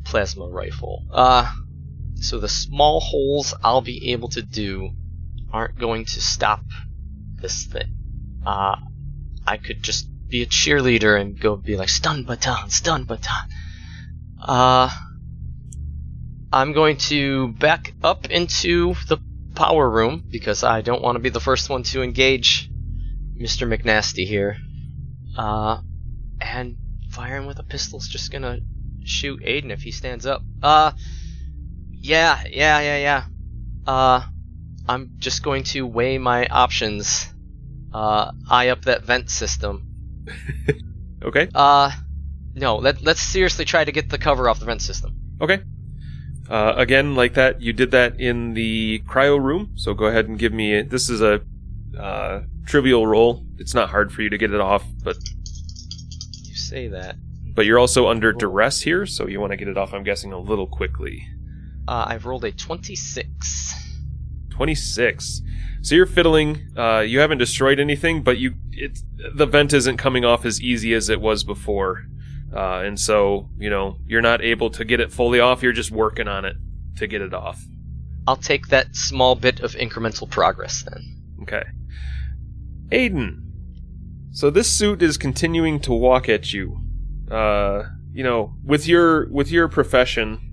plasma 0.04 0.46
rifle. 0.46 1.04
Uh, 1.12 1.52
so 2.22 2.38
the 2.38 2.48
small 2.48 3.00
holes 3.00 3.54
I'll 3.62 3.80
be 3.80 4.12
able 4.12 4.28
to 4.30 4.42
do 4.42 4.90
aren't 5.52 5.78
going 5.78 6.04
to 6.06 6.20
stop 6.20 6.62
this 7.40 7.64
thing. 7.66 7.94
Uh, 8.46 8.76
I 9.46 9.56
could 9.56 9.82
just 9.82 10.08
be 10.28 10.42
a 10.42 10.46
cheerleader 10.46 11.20
and 11.20 11.38
go 11.38 11.56
be 11.56 11.76
like, 11.76 11.88
stun 11.88 12.24
baton, 12.24 12.70
stun 12.70 13.04
baton. 13.04 13.48
Uh, 14.40 14.90
I'm 16.52 16.72
going 16.72 16.96
to 17.08 17.48
back 17.48 17.92
up 18.02 18.30
into 18.30 18.94
the 19.08 19.18
power 19.54 19.88
room 19.88 20.24
because 20.30 20.64
I 20.64 20.80
don't 20.80 21.02
want 21.02 21.16
to 21.16 21.20
be 21.20 21.28
the 21.28 21.40
first 21.40 21.68
one 21.68 21.82
to 21.84 22.02
engage 22.02 22.70
Mr. 23.40 23.66
McNasty 23.68 24.26
here. 24.26 24.56
Uh, 25.36 25.80
and 26.40 26.76
firing 27.10 27.46
with 27.46 27.58
a 27.58 27.62
pistol's 27.62 28.08
just 28.08 28.30
gonna 28.30 28.58
shoot 29.04 29.42
Aiden 29.42 29.70
if 29.70 29.82
he 29.82 29.90
stands 29.90 30.26
up. 30.26 30.42
Uh, 30.62 30.92
yeah, 32.02 32.42
yeah, 32.50 32.80
yeah, 32.80 32.96
yeah. 32.98 33.24
Uh, 33.86 34.22
I'm 34.88 35.12
just 35.18 35.42
going 35.42 35.64
to 35.64 35.86
weigh 35.86 36.18
my 36.18 36.46
options. 36.46 37.28
Uh, 37.92 38.32
eye 38.50 38.68
up 38.68 38.82
that 38.86 39.04
vent 39.04 39.30
system. 39.30 39.88
Okay. 41.24 41.48
Uh, 41.54 41.92
no, 42.54 42.78
let, 42.78 43.00
let's 43.00 43.20
seriously 43.20 43.64
try 43.64 43.84
to 43.84 43.92
get 43.92 44.08
the 44.10 44.18
cover 44.18 44.48
off 44.48 44.58
the 44.58 44.64
vent 44.64 44.82
system. 44.82 45.14
Okay. 45.40 45.60
Uh, 46.50 46.74
again, 46.76 47.14
like 47.14 47.34
that, 47.34 47.60
you 47.60 47.72
did 47.72 47.92
that 47.92 48.18
in 48.20 48.54
the 48.54 49.00
cryo 49.06 49.40
room. 49.40 49.70
So 49.76 49.94
go 49.94 50.06
ahead 50.06 50.26
and 50.26 50.36
give 50.36 50.52
me. 50.52 50.74
A, 50.78 50.82
this 50.82 51.08
is 51.08 51.20
a 51.22 51.40
uh, 51.96 52.40
trivial 52.66 53.06
roll. 53.06 53.44
It's 53.58 53.72
not 53.72 53.88
hard 53.88 54.12
for 54.12 54.22
you 54.22 54.30
to 54.30 54.36
get 54.36 54.52
it 54.52 54.60
off, 54.60 54.84
but 55.04 55.16
You 56.42 56.56
say 56.56 56.88
that. 56.88 57.14
but 57.54 57.66
you're 57.66 57.78
also 57.78 58.08
under 58.08 58.32
duress 58.32 58.80
here, 58.80 59.06
so 59.06 59.28
you 59.28 59.38
want 59.38 59.52
to 59.52 59.56
get 59.56 59.68
it 59.68 59.78
off. 59.78 59.94
I'm 59.94 60.02
guessing 60.02 60.32
a 60.32 60.38
little 60.40 60.66
quickly. 60.66 61.24
Uh, 61.88 62.04
I've 62.08 62.26
rolled 62.26 62.44
a 62.44 62.52
26. 62.52 63.74
26. 64.50 65.42
So 65.82 65.94
you're 65.96 66.06
fiddling. 66.06 66.68
Uh, 66.76 67.00
you 67.00 67.18
haven't 67.18 67.38
destroyed 67.38 67.80
anything, 67.80 68.22
but 68.22 68.38
you 68.38 68.54
it 68.70 69.00
the 69.34 69.46
vent 69.46 69.72
isn't 69.72 69.96
coming 69.96 70.24
off 70.24 70.44
as 70.44 70.60
easy 70.60 70.94
as 70.94 71.08
it 71.08 71.20
was 71.20 71.42
before, 71.42 72.06
uh, 72.54 72.82
and 72.84 72.98
so 73.00 73.50
you 73.58 73.68
know 73.68 73.98
you're 74.06 74.22
not 74.22 74.42
able 74.42 74.70
to 74.70 74.84
get 74.84 75.00
it 75.00 75.12
fully 75.12 75.40
off. 75.40 75.60
You're 75.62 75.72
just 75.72 75.90
working 75.90 76.28
on 76.28 76.44
it 76.44 76.56
to 76.98 77.08
get 77.08 77.20
it 77.20 77.34
off. 77.34 77.64
I'll 78.28 78.36
take 78.36 78.68
that 78.68 78.94
small 78.94 79.34
bit 79.34 79.60
of 79.60 79.72
incremental 79.72 80.30
progress 80.30 80.84
then. 80.84 81.20
Okay. 81.42 81.64
Aiden. 82.90 83.40
So 84.30 84.50
this 84.50 84.70
suit 84.70 85.02
is 85.02 85.18
continuing 85.18 85.80
to 85.80 85.92
walk 85.92 86.28
at 86.28 86.52
you. 86.52 86.80
Uh, 87.28 87.84
you 88.12 88.22
know, 88.22 88.54
with 88.64 88.86
your 88.86 89.28
with 89.30 89.50
your 89.50 89.66
profession, 89.66 90.51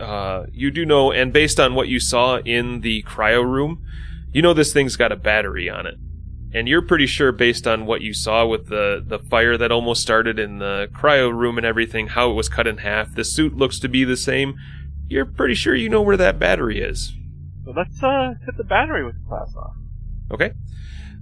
uh, 0.00 0.46
you 0.52 0.70
do 0.70 0.84
know, 0.86 1.12
and 1.12 1.32
based 1.32 1.60
on 1.60 1.74
what 1.74 1.88
you 1.88 2.00
saw 2.00 2.38
in 2.38 2.80
the 2.80 3.02
cryo 3.04 3.44
room, 3.44 3.84
you 4.32 4.42
know 4.42 4.54
this 4.54 4.72
thing's 4.72 4.96
got 4.96 5.12
a 5.12 5.16
battery 5.16 5.68
on 5.68 5.86
it. 5.86 5.94
and 6.52 6.68
you're 6.68 6.82
pretty 6.82 7.06
sure 7.06 7.30
based 7.32 7.66
on 7.66 7.86
what 7.86 8.00
you 8.00 8.12
saw 8.12 8.44
with 8.46 8.68
the 8.68 9.02
the 9.06 9.18
fire 9.18 9.56
that 9.56 9.70
almost 9.70 10.02
started 10.02 10.38
in 10.38 10.58
the 10.58 10.88
cryo 10.92 11.32
room 11.32 11.56
and 11.58 11.66
everything, 11.66 12.08
how 12.08 12.30
it 12.30 12.34
was 12.34 12.48
cut 12.48 12.66
in 12.66 12.78
half. 12.78 13.14
The 13.14 13.24
suit 13.24 13.56
looks 13.56 13.78
to 13.80 13.88
be 13.88 14.04
the 14.04 14.16
same. 14.16 14.56
You're 15.08 15.26
pretty 15.26 15.54
sure 15.54 15.74
you 15.74 15.88
know 15.88 16.02
where 16.02 16.16
that 16.16 16.38
battery 16.38 16.80
is. 16.80 17.12
So 17.64 17.72
let's 17.76 18.02
uh, 18.02 18.34
hit 18.44 18.56
the 18.56 18.64
battery 18.64 19.04
with 19.04 19.14
the 19.14 19.28
plasma. 19.28 19.74
Okay. 20.32 20.52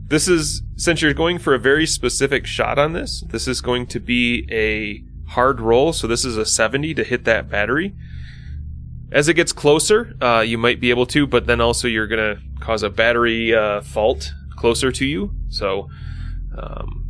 This 0.07 0.29
is 0.29 0.63
since 0.77 1.03
you're 1.03 1.13
going 1.13 1.39
for 1.39 1.55
a 1.55 1.59
very 1.59 1.87
specific 1.87 2.47
shot 2.47 2.79
on 2.79 2.93
this. 2.95 3.23
This 3.29 3.47
is 3.47 3.61
going 3.61 3.87
to 3.89 4.01
be 4.01 4.47
a 4.51 5.03
hard 5.33 5.61
roll, 5.61 5.93
so 5.93 6.07
this 6.07 6.25
is 6.25 6.37
a 6.39 6.47
70 6.47 6.95
to 6.95 7.05
hit 7.05 7.25
that 7.25 7.51
battery. 7.51 7.95
As 9.11 9.29
it 9.29 9.35
gets 9.35 9.53
closer, 9.53 10.15
uh, 10.21 10.41
you 10.41 10.59
might 10.59 10.81
be 10.81 10.91
able 10.91 11.07
to, 11.07 11.27
but 11.27 11.47
then 11.47 11.61
also 11.61 11.89
you're 11.89 12.07
going 12.07 12.37
to 12.37 12.43
cause 12.61 12.83
a 12.83 12.91
battery 12.91 13.55
uh, 13.55 13.81
fault 13.81 14.33
closer 14.57 14.93
to 14.93 15.07
you. 15.07 15.33
So 15.49 15.89
um, 16.57 17.07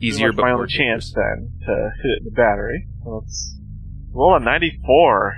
easier, 0.00 0.32
but 0.32 0.42
my 0.42 0.50
more 0.50 0.62
only 0.62 0.72
chance 0.72 1.12
then 1.12 1.52
to 1.66 1.90
hit 2.02 2.24
the 2.24 2.30
battery. 2.30 2.86
So 3.04 3.22
let's 3.22 3.56
roll 4.12 4.36
a 4.36 4.40
94. 4.40 5.36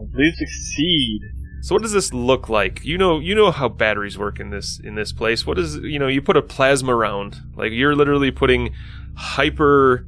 At 0.00 0.14
least 0.14 0.38
succeed. 0.38 1.20
So 1.62 1.74
what 1.74 1.82
does 1.82 1.92
this 1.92 2.12
look 2.12 2.48
like? 2.48 2.84
You 2.84 2.98
know, 2.98 3.20
you 3.20 3.34
know 3.34 3.50
how 3.50 3.68
batteries 3.68 4.18
work 4.18 4.38
in 4.38 4.50
this 4.50 4.78
in 4.82 4.96
this 4.96 5.12
place. 5.12 5.46
What 5.46 5.58
is 5.58 5.76
you 5.76 5.98
know? 5.98 6.08
You 6.08 6.20
put 6.20 6.36
a 6.36 6.42
plasma 6.42 6.94
round, 6.94 7.40
like 7.56 7.72
you're 7.72 7.94
literally 7.94 8.30
putting 8.30 8.74
hyper 9.16 10.06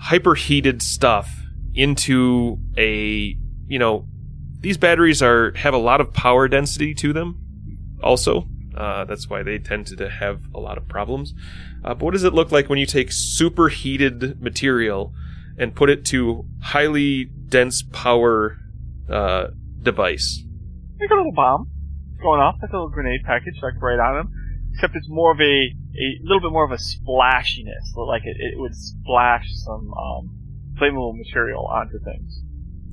hyper 0.00 0.34
heated 0.34 0.80
stuff 0.80 1.42
into 1.74 2.58
a 2.78 3.36
you 3.66 3.78
know 3.78 4.06
these 4.60 4.78
batteries 4.78 5.22
are 5.22 5.52
have 5.56 5.74
a 5.74 5.78
lot 5.78 6.00
of 6.00 6.12
power 6.12 6.48
density 6.48 6.94
to 6.94 7.12
them. 7.12 7.38
Also, 8.02 8.46
uh, 8.76 9.04
that's 9.04 9.28
why 9.28 9.42
they 9.42 9.58
tend 9.58 9.86
to 9.86 10.08
have 10.08 10.42
a 10.54 10.60
lot 10.60 10.78
of 10.78 10.88
problems. 10.88 11.34
Uh, 11.84 11.94
but 11.94 12.02
what 12.02 12.12
does 12.12 12.24
it 12.24 12.34
look 12.34 12.50
like 12.50 12.68
when 12.68 12.78
you 12.78 12.86
take 12.86 13.12
superheated 13.12 14.40
material 14.40 15.12
and 15.58 15.74
put 15.74 15.90
it 15.90 16.04
to 16.06 16.46
highly 16.62 17.24
dense 17.24 17.82
power 17.82 18.58
uh, 19.08 19.48
device? 19.82 20.42
Like 20.98 21.10
a 21.10 21.14
little 21.14 21.32
bomb 21.32 21.70
going 22.22 22.40
off, 22.40 22.56
like 22.62 22.70
a 22.70 22.74
little 22.74 22.88
grenade 22.88 23.20
package, 23.24 23.54
like 23.62 23.80
right 23.80 23.98
on 23.98 24.20
him. 24.20 24.32
Except 24.74 24.96
it's 24.96 25.08
more 25.08 25.30
of 25.30 25.38
a, 25.38 25.42
a 25.44 26.18
little 26.22 26.40
bit 26.40 26.50
more 26.50 26.64
of 26.64 26.72
a 26.72 26.78
splashiness, 26.78 27.92
like 27.96 28.22
it, 28.24 28.36
it 28.40 28.58
would 28.58 28.74
splash 28.74 29.46
some 29.64 29.94
um, 29.94 30.30
flammable 30.80 31.16
material 31.16 31.66
onto 31.66 32.00
things. 32.02 32.42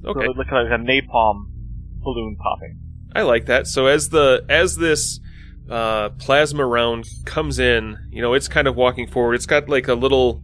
So 0.03 0.09
Okay. 0.09 0.25
it 0.25 0.27
would 0.27 0.37
look 0.37 0.51
like 0.51 0.67
a 0.67 0.77
napalm 0.77 1.45
balloon 2.03 2.35
popping. 2.37 2.79
I 3.15 3.21
like 3.23 3.45
that. 3.45 3.67
So 3.67 3.87
as 3.87 4.09
the 4.09 4.45
as 4.49 4.77
this 4.77 5.19
uh, 5.69 6.09
plasma 6.11 6.65
round 6.65 7.05
comes 7.25 7.59
in, 7.59 7.97
you 8.11 8.21
know, 8.21 8.33
it's 8.33 8.47
kind 8.47 8.67
of 8.67 8.75
walking 8.75 9.07
forward. 9.07 9.35
It's 9.35 9.45
got 9.45 9.69
like 9.69 9.87
a 9.87 9.93
little 9.93 10.41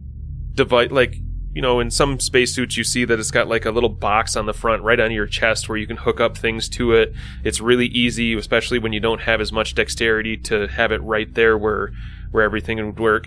device, 0.54 0.90
like 0.90 1.16
you 1.54 1.62
know, 1.62 1.80
in 1.80 1.90
some 1.90 2.20
spacesuits 2.20 2.76
you 2.76 2.84
see 2.84 3.04
that 3.06 3.18
it's 3.18 3.30
got 3.30 3.48
like 3.48 3.64
a 3.64 3.70
little 3.70 3.88
box 3.88 4.36
on 4.36 4.46
the 4.46 4.52
front, 4.52 4.82
right 4.82 5.00
on 5.00 5.10
your 5.10 5.26
chest, 5.26 5.68
where 5.68 5.78
you 5.78 5.86
can 5.86 5.96
hook 5.96 6.20
up 6.20 6.36
things 6.36 6.68
to 6.68 6.92
it. 6.92 7.12
It's 7.42 7.60
really 7.60 7.86
easy, 7.86 8.34
especially 8.34 8.78
when 8.78 8.92
you 8.92 9.00
don't 9.00 9.22
have 9.22 9.40
as 9.40 9.50
much 9.50 9.74
dexterity 9.74 10.36
to 10.44 10.68
have 10.68 10.92
it 10.92 11.02
right 11.02 11.32
there 11.34 11.56
where 11.58 11.90
where 12.30 12.44
everything 12.44 12.84
would 12.84 13.00
work. 13.00 13.26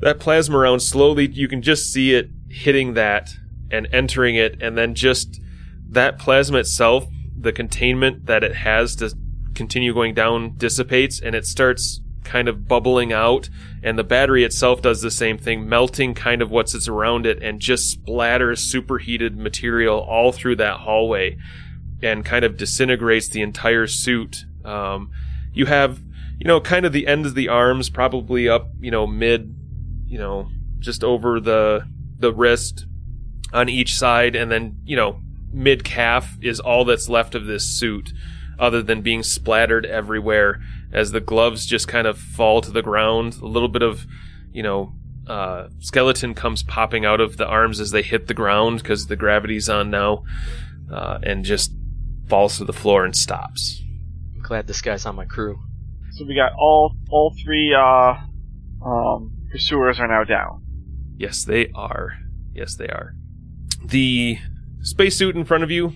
That 0.00 0.18
plasma 0.18 0.56
round 0.56 0.80
slowly, 0.80 1.28
you 1.28 1.46
can 1.46 1.60
just 1.60 1.92
see 1.92 2.14
it 2.14 2.30
hitting 2.48 2.94
that 2.94 3.30
and 3.70 3.86
entering 3.92 4.36
it, 4.36 4.60
and 4.62 4.76
then 4.76 4.94
just 4.94 5.40
that 5.90 6.18
plasma 6.18 6.58
itself, 6.58 7.06
the 7.38 7.52
containment 7.52 8.26
that 8.26 8.44
it 8.44 8.54
has 8.54 8.96
to 8.96 9.14
continue 9.54 9.92
going 9.92 10.14
down 10.14 10.56
dissipates 10.56 11.20
and 11.20 11.34
it 11.34 11.44
starts 11.44 12.00
kind 12.24 12.48
of 12.48 12.68
bubbling 12.68 13.12
out. 13.12 13.48
And 13.82 13.98
the 13.98 14.04
battery 14.04 14.44
itself 14.44 14.82
does 14.82 15.02
the 15.02 15.10
same 15.10 15.38
thing 15.38 15.68
melting 15.68 16.14
kind 16.14 16.42
of 16.42 16.50
what's 16.50 16.88
around 16.88 17.26
it 17.26 17.42
and 17.42 17.60
just 17.60 18.04
splatters 18.04 18.58
superheated 18.58 19.36
material 19.36 19.98
all 19.98 20.32
through 20.32 20.56
that 20.56 20.78
hallway 20.78 21.36
and 22.02 22.24
kind 22.24 22.44
of 22.44 22.56
disintegrates 22.56 23.28
the 23.28 23.42
entire 23.42 23.86
suit. 23.86 24.44
Um, 24.64 25.10
you 25.52 25.66
have 25.66 26.00
you 26.38 26.46
know 26.46 26.60
kind 26.60 26.86
of 26.86 26.92
the 26.92 27.06
end 27.06 27.26
of 27.26 27.34
the 27.34 27.48
arms 27.48 27.90
probably 27.90 28.48
up 28.48 28.70
you 28.80 28.90
know 28.90 29.06
mid 29.06 29.54
you 30.06 30.18
know 30.18 30.48
just 30.78 31.04
over 31.04 31.40
the 31.40 31.86
the 32.18 32.32
wrist 32.32 32.86
on 33.52 33.68
each 33.68 33.96
side 33.96 34.34
and 34.34 34.50
then 34.50 34.78
you 34.84 34.96
know 34.96 35.20
mid 35.52 35.84
calf 35.84 36.36
is 36.40 36.60
all 36.60 36.84
that's 36.84 37.08
left 37.08 37.34
of 37.34 37.46
this 37.46 37.66
suit 37.78 38.12
other 38.58 38.82
than 38.82 39.02
being 39.02 39.22
splattered 39.22 39.86
everywhere 39.86 40.60
as 40.92 41.12
the 41.12 41.20
gloves 41.20 41.66
just 41.66 41.88
kind 41.88 42.06
of 42.06 42.18
fall 42.18 42.60
to 42.60 42.70
the 42.70 42.82
ground 42.82 43.36
a 43.42 43.46
little 43.46 43.68
bit 43.68 43.82
of 43.82 44.06
you 44.52 44.62
know 44.62 44.92
uh, 45.26 45.68
skeleton 45.78 46.34
comes 46.34 46.62
popping 46.62 47.04
out 47.04 47.20
of 47.20 47.36
the 47.36 47.46
arms 47.46 47.78
as 47.78 47.92
they 47.92 48.02
hit 48.02 48.26
the 48.26 48.34
ground 48.34 48.82
because 48.82 49.06
the 49.06 49.16
gravity's 49.16 49.68
on 49.68 49.90
now 49.90 50.24
uh, 50.92 51.18
and 51.22 51.44
just 51.44 51.72
falls 52.28 52.58
to 52.58 52.64
the 52.64 52.72
floor 52.72 53.04
and 53.04 53.16
stops 53.16 53.82
I'm 54.40 54.46
glad 54.46 54.66
this 54.66 54.80
guy's 54.80 55.04
on 55.04 55.16
my 55.16 55.26
crew. 55.26 55.60
So 56.12 56.24
we 56.24 56.34
got 56.34 56.52
all 56.58 56.96
all 57.10 57.34
three 57.44 57.74
uh, 57.74 58.14
um, 58.82 59.36
pursuers 59.50 60.00
are 60.00 60.08
now 60.08 60.24
down. 60.24 60.64
Yes, 61.18 61.44
they 61.44 61.68
are. 61.74 62.18
Yes, 62.54 62.74
they 62.74 62.88
are. 62.88 63.14
The 63.84 64.38
spacesuit 64.82 65.36
in 65.36 65.44
front 65.44 65.64
of 65.64 65.70
you, 65.70 65.92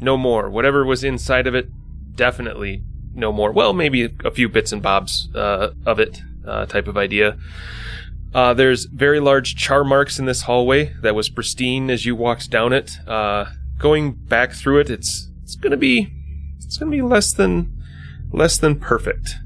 no 0.00 0.16
more. 0.16 0.50
Whatever 0.50 0.84
was 0.84 1.04
inside 1.04 1.46
of 1.46 1.54
it, 1.54 1.68
definitely 2.14 2.82
no 3.14 3.32
more. 3.32 3.52
Well, 3.52 3.72
maybe 3.72 4.10
a 4.24 4.30
few 4.30 4.48
bits 4.48 4.72
and 4.72 4.82
bobs 4.82 5.28
uh, 5.34 5.72
of 5.86 5.98
it, 5.98 6.20
uh, 6.46 6.66
type 6.66 6.88
of 6.88 6.96
idea. 6.96 7.38
Uh, 8.34 8.54
there's 8.54 8.86
very 8.86 9.20
large 9.20 9.56
char 9.56 9.84
marks 9.84 10.18
in 10.18 10.24
this 10.24 10.42
hallway 10.42 10.94
that 11.02 11.14
was 11.14 11.28
pristine 11.28 11.90
as 11.90 12.06
you 12.06 12.16
walked 12.16 12.50
down 12.50 12.72
it. 12.72 12.98
Uh, 13.06 13.46
going 13.78 14.12
back 14.12 14.52
through 14.52 14.80
it, 14.80 14.88
it's 14.88 15.28
it's 15.42 15.54
gonna 15.54 15.76
be 15.76 16.10
it's 16.58 16.78
gonna 16.78 16.90
be 16.90 17.02
less 17.02 17.32
than 17.32 17.82
less 18.32 18.56
than 18.56 18.80
perfect. 18.80 19.36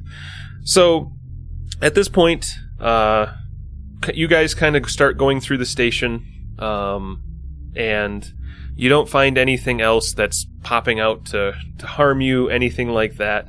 So 0.63 1.13
at 1.83 1.95
this 1.95 2.09
point, 2.09 2.55
uh, 2.81 3.35
you 4.15 4.29
guys 4.29 4.55
kind 4.55 4.77
of 4.77 4.89
start 4.89 5.19
going 5.19 5.41
through 5.41 5.59
the 5.59 5.67
station, 5.67 6.55
um, 6.61 7.23
and 7.75 8.33
you 8.77 8.89
don't 8.89 9.09
find 9.09 9.39
anything 9.39 9.81
else 9.81 10.13
that's 10.13 10.47
popping 10.63 11.01
out 11.01 11.25
to, 11.27 11.55
to 11.79 11.87
harm 11.87 12.21
you, 12.21 12.49
anything 12.49 12.91
like 12.91 13.17
that. 13.17 13.49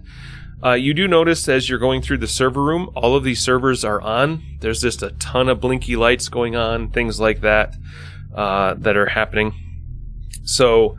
Uh, 0.63 0.73
you 0.73 0.93
do 0.93 1.07
notice 1.07 1.47
as 1.47 1.69
you're 1.69 1.77
going 1.77 2.01
through 2.01 2.17
the 2.17 2.27
server 2.27 2.63
room, 2.63 2.89
all 2.95 3.15
of 3.15 3.23
these 3.23 3.39
servers 3.39 3.83
are 3.83 4.01
on. 4.01 4.43
There's 4.59 4.81
just 4.81 5.03
a 5.03 5.11
ton 5.11 5.49
of 5.49 5.61
blinky 5.61 5.95
lights 5.95 6.29
going 6.29 6.55
on, 6.55 6.89
things 6.89 7.19
like 7.19 7.41
that, 7.41 7.75
uh, 8.33 8.73
that 8.75 8.97
are 8.97 9.05
happening. 9.07 9.53
So, 10.43 10.97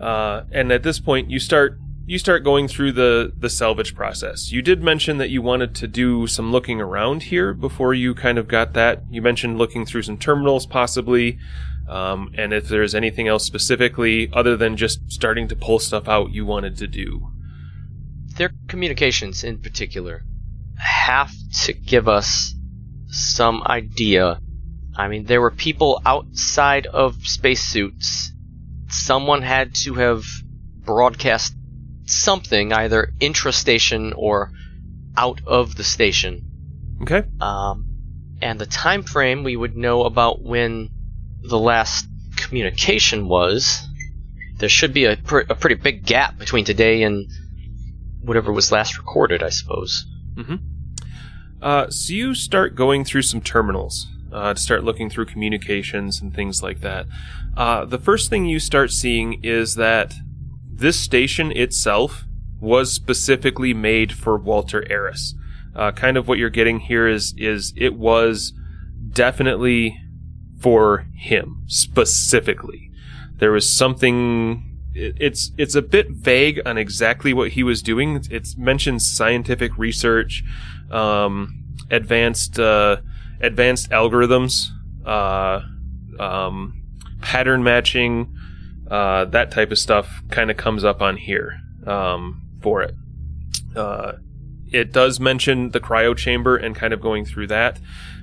uh, 0.00 0.42
and 0.52 0.70
at 0.70 0.82
this 0.82 1.00
point, 1.00 1.30
you 1.30 1.38
start 1.38 1.78
you 2.08 2.18
start 2.18 2.44
going 2.44 2.68
through 2.68 2.92
the 2.92 3.32
the 3.36 3.50
salvage 3.50 3.94
process. 3.96 4.52
You 4.52 4.62
did 4.62 4.82
mention 4.82 5.18
that 5.18 5.30
you 5.30 5.42
wanted 5.42 5.74
to 5.76 5.88
do 5.88 6.28
some 6.28 6.52
looking 6.52 6.80
around 6.80 7.24
here 7.24 7.52
before 7.52 7.94
you 7.94 8.14
kind 8.14 8.38
of 8.38 8.46
got 8.46 8.74
that. 8.74 9.02
You 9.10 9.20
mentioned 9.20 9.58
looking 9.58 9.84
through 9.84 10.02
some 10.02 10.18
terminals 10.18 10.66
possibly, 10.66 11.38
um, 11.88 12.32
and 12.36 12.52
if 12.52 12.68
there's 12.68 12.94
anything 12.94 13.28
else 13.28 13.44
specifically 13.44 14.30
other 14.32 14.56
than 14.56 14.76
just 14.76 15.00
starting 15.10 15.48
to 15.48 15.56
pull 15.56 15.78
stuff 15.78 16.08
out 16.08 16.32
you 16.32 16.44
wanted 16.44 16.76
to 16.78 16.86
do. 16.86 17.28
Their 18.36 18.52
communications, 18.68 19.44
in 19.44 19.58
particular, 19.58 20.24
have 20.78 21.32
to 21.64 21.72
give 21.72 22.08
us 22.08 22.54
some 23.08 23.62
idea. 23.64 24.40
I 24.96 25.08
mean, 25.08 25.24
there 25.24 25.40
were 25.40 25.50
people 25.50 26.02
outside 26.04 26.86
of 26.86 27.26
spacesuits. 27.26 28.32
Someone 28.88 29.42
had 29.42 29.74
to 29.76 29.94
have 29.94 30.24
broadcast 30.84 31.54
something, 32.04 32.72
either 32.72 33.12
intra-station 33.20 34.12
or 34.14 34.52
out 35.16 35.40
of 35.46 35.76
the 35.76 35.84
station. 35.84 36.42
Okay. 37.02 37.24
Um, 37.40 37.86
and 38.40 38.58
the 38.58 38.66
time 38.66 39.02
frame 39.02 39.44
we 39.44 39.56
would 39.56 39.76
know 39.76 40.04
about 40.04 40.42
when 40.42 40.90
the 41.48 41.58
last 41.58 42.06
communication 42.36 43.28
was. 43.28 43.82
There 44.58 44.68
should 44.68 44.92
be 44.92 45.04
a, 45.04 45.16
pr- 45.16 45.40
a 45.48 45.54
pretty 45.54 45.76
big 45.76 46.04
gap 46.06 46.38
between 46.38 46.64
today 46.64 47.02
and 47.02 47.30
whatever 48.22 48.52
was 48.52 48.72
last 48.72 48.98
recorded, 48.98 49.42
I 49.42 49.50
suppose. 49.50 50.06
Uh, 51.62 51.90
so 51.90 52.12
you 52.12 52.34
start 52.34 52.74
going 52.74 53.04
through 53.04 53.22
some 53.22 53.40
terminals 53.40 54.06
uh, 54.32 54.54
to 54.54 54.60
start 54.60 54.84
looking 54.84 55.08
through 55.08 55.26
communications 55.26 56.20
and 56.20 56.34
things 56.34 56.62
like 56.62 56.80
that. 56.80 57.06
Uh, 57.56 57.84
the 57.84 57.98
first 57.98 58.28
thing 58.28 58.44
you 58.44 58.60
start 58.60 58.90
seeing 58.90 59.42
is 59.42 59.76
that 59.76 60.14
this 60.70 60.98
station 60.98 61.50
itself 61.52 62.24
was 62.60 62.92
specifically 62.92 63.72
made 63.72 64.12
for 64.12 64.36
Walter 64.36 64.84
Eris. 64.90 65.34
Uh, 65.74 65.92
kind 65.92 66.16
of 66.16 66.28
what 66.28 66.38
you're 66.38 66.50
getting 66.50 66.80
here 66.80 67.06
is 67.06 67.34
is 67.36 67.72
it 67.76 67.94
was 67.94 68.52
definitely 69.10 70.00
for 70.58 71.06
him 71.14 71.62
specifically. 71.66 72.90
There 73.38 73.52
was 73.52 73.70
something. 73.70 74.62
It's 74.94 75.52
it's 75.58 75.74
a 75.74 75.82
bit 75.82 76.10
vague 76.10 76.60
on 76.64 76.78
exactly 76.78 77.34
what 77.34 77.50
he 77.50 77.62
was 77.62 77.82
doing. 77.82 78.24
It 78.30 78.48
mentions 78.56 79.08
scientific 79.08 79.76
research, 79.76 80.42
um, 80.90 81.64
advanced 81.90 82.58
uh, 82.58 82.98
advanced 83.40 83.90
algorithms, 83.90 84.68
uh, 85.04 85.60
um, 86.18 86.82
pattern 87.20 87.62
matching, 87.62 88.34
uh, 88.90 89.24
that 89.26 89.50
type 89.50 89.70
of 89.70 89.78
stuff 89.78 90.22
kind 90.30 90.50
of 90.50 90.56
comes 90.56 90.84
up 90.84 91.02
on 91.02 91.16
here 91.16 91.60
um, 91.86 92.42
for 92.62 92.82
it. 92.82 92.94
Uh, 93.74 94.12
it 94.72 94.92
does 94.92 95.20
mention 95.20 95.70
the 95.70 95.80
cryo 95.80 96.16
chamber 96.16 96.56
and 96.56 96.74
kind 96.74 96.92
of 96.92 97.00
going 97.00 97.24
through 97.24 97.46
that. 97.48 97.78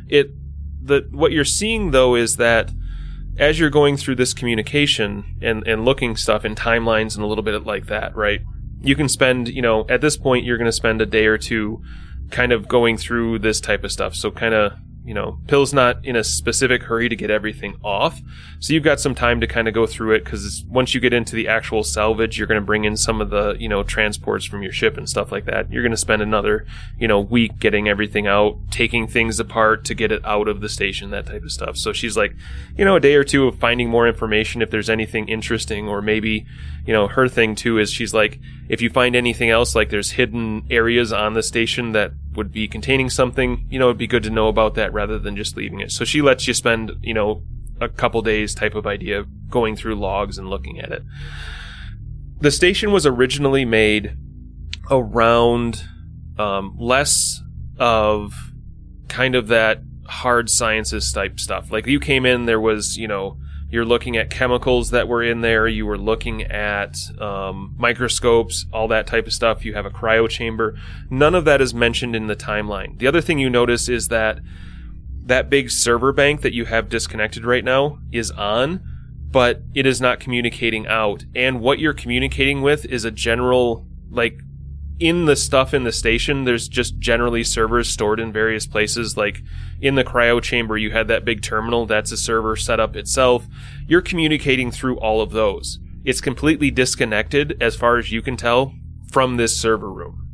It 0.07 0.31
the 0.83 1.07
what 1.11 1.31
you're 1.31 1.45
seeing 1.45 1.91
though 1.91 2.15
is 2.15 2.37
that 2.37 2.71
as 3.37 3.59
you're 3.59 3.69
going 3.69 3.97
through 3.97 4.15
this 4.15 4.33
communication 4.33 5.25
and 5.41 5.65
and 5.67 5.85
looking 5.85 6.15
stuff 6.15 6.45
in 6.45 6.55
timelines 6.55 7.15
and 7.15 7.23
a 7.23 7.27
little 7.27 7.43
bit 7.43 7.65
like 7.65 7.87
that, 7.87 8.15
right? 8.15 8.41
You 8.81 8.95
can 8.95 9.07
spend, 9.07 9.47
you 9.47 9.61
know, 9.61 9.85
at 9.89 10.01
this 10.01 10.17
point 10.17 10.45
you're 10.45 10.57
going 10.57 10.65
to 10.65 10.71
spend 10.71 11.01
a 11.01 11.05
day 11.05 11.25
or 11.25 11.37
two 11.37 11.81
kind 12.31 12.51
of 12.51 12.67
going 12.67 12.97
through 12.97 13.39
this 13.39 13.61
type 13.61 13.83
of 13.83 13.91
stuff. 13.91 14.15
So 14.15 14.29
kind 14.29 14.53
of 14.53 14.73
you 15.05 15.13
know, 15.13 15.39
Pill's 15.47 15.73
not 15.73 16.03
in 16.05 16.15
a 16.15 16.23
specific 16.23 16.83
hurry 16.83 17.09
to 17.09 17.15
get 17.15 17.29
everything 17.29 17.75
off. 17.83 18.21
So 18.59 18.73
you've 18.73 18.83
got 18.83 18.99
some 18.99 19.13
time 19.13 19.41
to 19.41 19.47
kind 19.47 19.67
of 19.67 19.73
go 19.73 19.85
through 19.85 20.13
it 20.13 20.23
because 20.23 20.63
once 20.69 20.93
you 20.93 21.01
get 21.01 21.11
into 21.11 21.35
the 21.35 21.47
actual 21.47 21.83
salvage, 21.83 22.37
you're 22.37 22.47
going 22.47 22.61
to 22.61 22.65
bring 22.65 22.85
in 22.85 22.95
some 22.95 23.19
of 23.19 23.29
the, 23.29 23.55
you 23.59 23.67
know, 23.67 23.83
transports 23.83 24.45
from 24.45 24.63
your 24.63 24.71
ship 24.71 24.97
and 24.97 25.09
stuff 25.09 25.31
like 25.31 25.45
that. 25.45 25.71
You're 25.71 25.83
going 25.83 25.91
to 25.91 25.97
spend 25.97 26.21
another, 26.21 26.65
you 26.97 27.07
know, 27.07 27.19
week 27.19 27.59
getting 27.59 27.89
everything 27.89 28.27
out, 28.27 28.57
taking 28.71 29.07
things 29.07 29.39
apart 29.39 29.83
to 29.85 29.93
get 29.93 30.11
it 30.11 30.23
out 30.25 30.47
of 30.47 30.61
the 30.61 30.69
station, 30.69 31.09
that 31.09 31.25
type 31.25 31.43
of 31.43 31.51
stuff. 31.51 31.75
So 31.75 31.91
she's 31.91 32.15
like, 32.15 32.33
you 32.77 32.85
know, 32.85 32.95
a 32.95 33.01
day 33.01 33.15
or 33.15 33.25
two 33.25 33.47
of 33.47 33.59
finding 33.59 33.89
more 33.89 34.07
information 34.07 34.61
if 34.61 34.71
there's 34.71 34.89
anything 34.89 35.27
interesting 35.27 35.89
or 35.89 36.01
maybe, 36.01 36.45
you 36.85 36.93
know, 36.93 37.07
her 37.07 37.27
thing 37.27 37.55
too 37.55 37.77
is 37.79 37.91
she's 37.91 38.13
like, 38.13 38.39
if 38.67 38.81
you 38.81 38.89
find 38.89 39.15
anything 39.15 39.49
else, 39.49 39.75
like 39.75 39.89
there's 39.89 40.11
hidden 40.11 40.65
areas 40.69 41.13
on 41.13 41.33
the 41.33 41.43
station 41.43 41.93
that 41.93 42.11
would 42.33 42.51
be 42.51 42.67
containing 42.67 43.09
something, 43.09 43.65
you 43.69 43.79
know, 43.79 43.85
it'd 43.85 43.97
be 43.97 44.07
good 44.07 44.23
to 44.23 44.29
know 44.29 44.47
about 44.47 44.75
that 44.75 44.93
rather 44.93 45.17
than 45.17 45.35
just 45.35 45.55
leaving 45.55 45.79
it. 45.79 45.91
So 45.91 46.03
she 46.03 46.21
lets 46.21 46.47
you 46.47 46.53
spend, 46.53 46.91
you 47.01 47.13
know, 47.13 47.43
a 47.79 47.87
couple 47.87 48.21
days 48.21 48.53
type 48.53 48.75
of 48.75 48.85
idea 48.85 49.25
going 49.49 49.75
through 49.75 49.95
logs 49.95 50.37
and 50.37 50.49
looking 50.49 50.79
at 50.79 50.91
it. 50.91 51.03
The 52.39 52.51
station 52.51 52.91
was 52.91 53.05
originally 53.05 53.65
made 53.65 54.17
around 54.91 55.83
um, 56.37 56.75
less 56.77 57.41
of 57.77 58.51
kind 59.07 59.35
of 59.35 59.47
that 59.47 59.81
hard 60.07 60.49
sciences 60.49 61.11
type 61.11 61.39
stuff. 61.39 61.71
Like 61.71 61.87
you 61.87 61.99
came 61.99 62.25
in, 62.25 62.45
there 62.45 62.59
was, 62.59 62.97
you 62.97 63.07
know, 63.07 63.37
you're 63.73 63.83
looking 63.83 64.15
at 64.15 64.29
chemicals 64.29 64.91
that 64.91 65.07
were 65.07 65.23
in 65.23 65.41
there. 65.41 65.67
You 65.67 65.87
were 65.87 65.97
looking 65.97 66.43
at 66.43 66.95
um, 67.19 67.73
microscopes, 67.75 68.67
all 68.71 68.87
that 68.89 69.07
type 69.07 69.25
of 69.25 69.33
stuff. 69.33 69.65
You 69.65 69.73
have 69.73 69.87
a 69.87 69.89
cryo 69.89 70.29
chamber. 70.29 70.77
None 71.09 71.33
of 71.33 71.43
that 71.45 71.59
is 71.59 71.73
mentioned 71.73 72.15
in 72.15 72.27
the 72.27 72.35
timeline. 72.35 72.99
The 72.99 73.07
other 73.07 73.19
thing 73.19 73.39
you 73.39 73.49
notice 73.49 73.89
is 73.89 74.09
that 74.09 74.41
that 75.25 75.49
big 75.49 75.71
server 75.71 76.13
bank 76.13 76.41
that 76.41 76.53
you 76.53 76.65
have 76.65 76.87
disconnected 76.87 77.45
right 77.45 77.63
now 77.63 77.97
is 78.11 78.29
on, 78.29 78.79
but 79.31 79.63
it 79.73 79.87
is 79.87 79.99
not 79.99 80.19
communicating 80.19 80.85
out. 80.85 81.25
And 81.35 81.59
what 81.59 81.79
you're 81.79 81.93
communicating 81.93 82.61
with 82.61 82.85
is 82.85 83.05
a 83.05 83.11
general, 83.11 83.87
like, 84.11 84.37
in 85.03 85.25
the 85.25 85.35
stuff 85.35 85.73
in 85.73 85.83
the 85.83 85.91
station, 85.91 86.45
there's 86.45 86.69
just 86.69 86.97
generally 86.97 87.43
servers 87.43 87.89
stored 87.89 88.21
in 88.21 88.31
various 88.31 88.65
places. 88.65 89.17
Like 89.17 89.41
in 89.81 89.95
the 89.95 90.03
cryo 90.05 90.41
chamber, 90.41 90.77
you 90.77 90.91
had 90.91 91.09
that 91.09 91.25
big 91.25 91.41
terminal. 91.41 91.85
That's 91.85 92.13
a 92.13 92.17
server 92.17 92.55
set 92.55 92.79
up 92.79 92.95
itself. 92.95 93.45
You're 93.85 94.01
communicating 94.01 94.71
through 94.71 94.97
all 94.99 95.19
of 95.19 95.31
those. 95.31 95.77
It's 96.05 96.21
completely 96.21 96.71
disconnected, 96.71 97.61
as 97.61 97.75
far 97.75 97.97
as 97.97 98.13
you 98.13 98.21
can 98.21 98.37
tell, 98.37 98.75
from 99.11 99.35
this 99.35 99.59
server 99.59 99.91
room. 99.91 100.25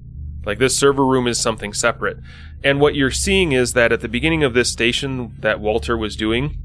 Like 0.45 0.59
this 0.59 0.78
server 0.78 1.05
room 1.05 1.26
is 1.26 1.39
something 1.39 1.74
separate. 1.74 2.17
And 2.63 2.80
what 2.80 2.93
you're 2.93 3.09
seeing 3.09 3.53
is 3.53 3.74
that 3.74 3.91
at 3.91 4.01
the 4.01 4.07
beginning 4.07 4.43
of 4.43 4.53
this 4.53 4.72
station 4.72 5.36
that 5.39 5.59
Walter 5.59 5.97
was 5.97 6.15
doing 6.15 6.59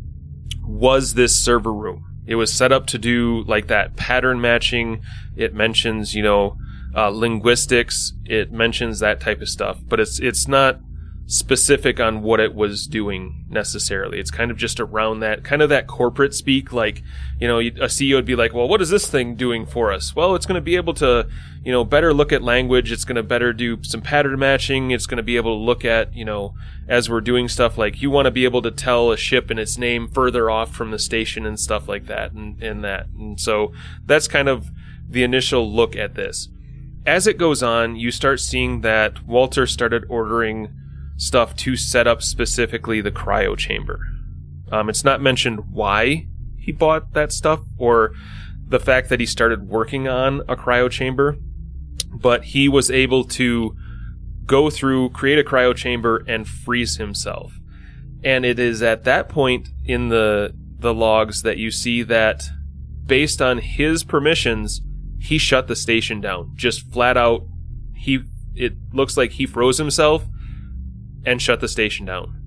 was 0.62 1.14
this 1.14 1.34
server 1.34 1.72
room. 1.72 2.04
It 2.26 2.34
was 2.34 2.52
set 2.52 2.70
up 2.70 2.86
to 2.88 2.98
do 2.98 3.44
like 3.46 3.68
that 3.68 3.96
pattern 3.96 4.42
matching. 4.42 5.02
It 5.36 5.54
mentions, 5.54 6.14
you 6.14 6.22
know, 6.22 6.58
uh, 6.94 7.08
linguistics. 7.08 8.12
It 8.24 8.52
mentions 8.52 9.00
that 9.00 9.20
type 9.20 9.40
of 9.40 9.48
stuff, 9.48 9.80
but 9.86 10.00
it's 10.00 10.20
it's 10.20 10.46
not 10.46 10.80
specific 11.26 11.98
on 11.98 12.20
what 12.20 12.38
it 12.38 12.54
was 12.54 12.86
doing 12.86 13.46
necessarily. 13.48 14.18
It's 14.20 14.30
kind 14.30 14.50
of 14.50 14.58
just 14.58 14.78
around 14.78 15.20
that 15.20 15.42
kind 15.42 15.62
of 15.62 15.70
that 15.70 15.86
corporate 15.86 16.34
speak. 16.34 16.72
Like 16.72 17.02
you 17.40 17.48
know, 17.48 17.58
a 17.58 17.88
CEO 17.88 18.16
would 18.16 18.24
be 18.24 18.36
like, 18.36 18.52
"Well, 18.52 18.68
what 18.68 18.82
is 18.82 18.90
this 18.90 19.08
thing 19.08 19.34
doing 19.34 19.66
for 19.66 19.92
us?" 19.92 20.14
Well, 20.14 20.34
it's 20.34 20.46
going 20.46 20.56
to 20.56 20.60
be 20.60 20.76
able 20.76 20.94
to 20.94 21.28
you 21.64 21.72
know 21.72 21.84
better 21.84 22.12
look 22.12 22.32
at 22.32 22.42
language. 22.42 22.92
It's 22.92 23.04
going 23.04 23.16
to 23.16 23.22
better 23.22 23.52
do 23.52 23.82
some 23.82 24.02
pattern 24.02 24.38
matching. 24.38 24.90
It's 24.90 25.06
going 25.06 25.16
to 25.16 25.22
be 25.22 25.36
able 25.36 25.58
to 25.58 25.64
look 25.64 25.84
at 25.84 26.14
you 26.14 26.24
know 26.24 26.54
as 26.86 27.08
we're 27.08 27.22
doing 27.22 27.48
stuff 27.48 27.78
like 27.78 28.02
you 28.02 28.10
want 28.10 28.26
to 28.26 28.30
be 28.30 28.44
able 28.44 28.62
to 28.62 28.70
tell 28.70 29.10
a 29.10 29.16
ship 29.16 29.50
and 29.50 29.58
its 29.58 29.78
name 29.78 30.06
further 30.08 30.50
off 30.50 30.74
from 30.74 30.90
the 30.90 30.98
station 30.98 31.46
and 31.46 31.58
stuff 31.58 31.88
like 31.88 32.06
that 32.06 32.32
and, 32.32 32.62
and 32.62 32.84
that. 32.84 33.06
And 33.18 33.40
so 33.40 33.72
that's 34.04 34.28
kind 34.28 34.48
of 34.48 34.70
the 35.08 35.22
initial 35.22 35.70
look 35.70 35.96
at 35.96 36.14
this 36.14 36.48
as 37.06 37.26
it 37.26 37.38
goes 37.38 37.62
on, 37.62 37.96
you 37.96 38.10
start 38.10 38.40
seeing 38.40 38.80
that 38.80 39.26
Walter 39.26 39.66
started 39.66 40.04
ordering 40.08 40.74
stuff 41.16 41.54
to 41.56 41.76
set 41.76 42.06
up 42.06 42.22
specifically 42.22 43.00
the 43.00 43.10
cryo 43.10 43.56
chamber. 43.56 44.00
Um, 44.72 44.88
it's 44.88 45.04
not 45.04 45.20
mentioned 45.20 45.70
why 45.70 46.26
he 46.58 46.72
bought 46.72 47.12
that 47.12 47.32
stuff 47.32 47.60
or 47.78 48.12
the 48.66 48.80
fact 48.80 49.10
that 49.10 49.20
he 49.20 49.26
started 49.26 49.68
working 49.68 50.08
on 50.08 50.40
a 50.48 50.56
cryo 50.56 50.90
chamber, 50.90 51.36
but 52.12 52.44
he 52.44 52.68
was 52.68 52.90
able 52.90 53.24
to 53.24 53.76
go 54.46 54.70
through, 54.70 55.10
create 55.10 55.38
a 55.38 55.48
cryo 55.48 55.74
chamber, 55.76 56.24
and 56.26 56.48
freeze 56.48 56.96
himself. 56.96 57.60
And 58.22 58.44
it 58.44 58.58
is 58.58 58.82
at 58.82 59.04
that 59.04 59.28
point 59.28 59.68
in 59.84 60.08
the 60.08 60.54
the 60.78 60.94
logs 60.94 61.42
that 61.42 61.56
you 61.56 61.70
see 61.70 62.02
that 62.02 62.44
based 63.06 63.40
on 63.40 63.58
his 63.58 64.04
permissions, 64.04 64.82
he 65.24 65.38
shut 65.38 65.68
the 65.68 65.76
station 65.76 66.20
down. 66.20 66.52
Just 66.54 66.92
flat 66.92 67.16
out, 67.16 67.46
he 67.94 68.20
it 68.54 68.74
looks 68.92 69.16
like 69.16 69.32
he 69.32 69.46
froze 69.46 69.78
himself 69.78 70.26
and 71.24 71.40
shut 71.40 71.60
the 71.60 71.68
station 71.68 72.04
down. 72.04 72.40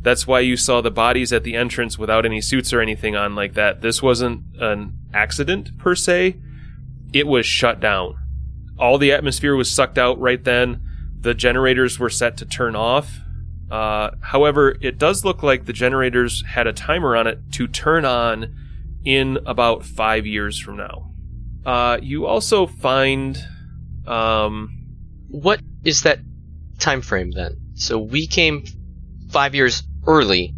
That's 0.00 0.26
why 0.26 0.40
you 0.40 0.56
saw 0.56 0.80
the 0.80 0.90
bodies 0.90 1.32
at 1.32 1.44
the 1.44 1.54
entrance 1.54 1.96
without 1.96 2.26
any 2.26 2.40
suits 2.40 2.72
or 2.72 2.80
anything 2.80 3.14
on 3.14 3.36
like 3.36 3.54
that. 3.54 3.82
This 3.82 4.02
wasn't 4.02 4.42
an 4.60 4.98
accident 5.14 5.78
per 5.78 5.94
se. 5.94 6.36
It 7.12 7.28
was 7.28 7.46
shut 7.46 7.78
down. 7.78 8.16
All 8.78 8.98
the 8.98 9.12
atmosphere 9.12 9.54
was 9.54 9.70
sucked 9.70 9.96
out 9.96 10.18
right 10.18 10.42
then. 10.42 10.82
The 11.20 11.34
generators 11.34 12.00
were 12.00 12.10
set 12.10 12.36
to 12.38 12.44
turn 12.44 12.74
off. 12.74 13.20
Uh, 13.70 14.10
however, 14.20 14.76
it 14.80 14.98
does 14.98 15.24
look 15.24 15.44
like 15.44 15.66
the 15.66 15.72
generators 15.72 16.44
had 16.44 16.66
a 16.66 16.72
timer 16.72 17.14
on 17.14 17.28
it 17.28 17.38
to 17.52 17.68
turn 17.68 18.04
on 18.04 18.52
in 19.04 19.38
about 19.46 19.84
five 19.84 20.26
years 20.26 20.58
from 20.58 20.76
now. 20.76 21.13
Uh, 21.64 21.98
you 22.02 22.26
also 22.26 22.66
find 22.66 23.38
um, 24.06 24.70
what 25.28 25.60
is 25.82 26.02
that 26.02 26.18
time 26.78 27.00
frame 27.00 27.30
then? 27.30 27.56
So 27.74 27.98
we 27.98 28.26
came 28.26 28.64
five 29.30 29.54
years 29.54 29.82
early, 30.06 30.54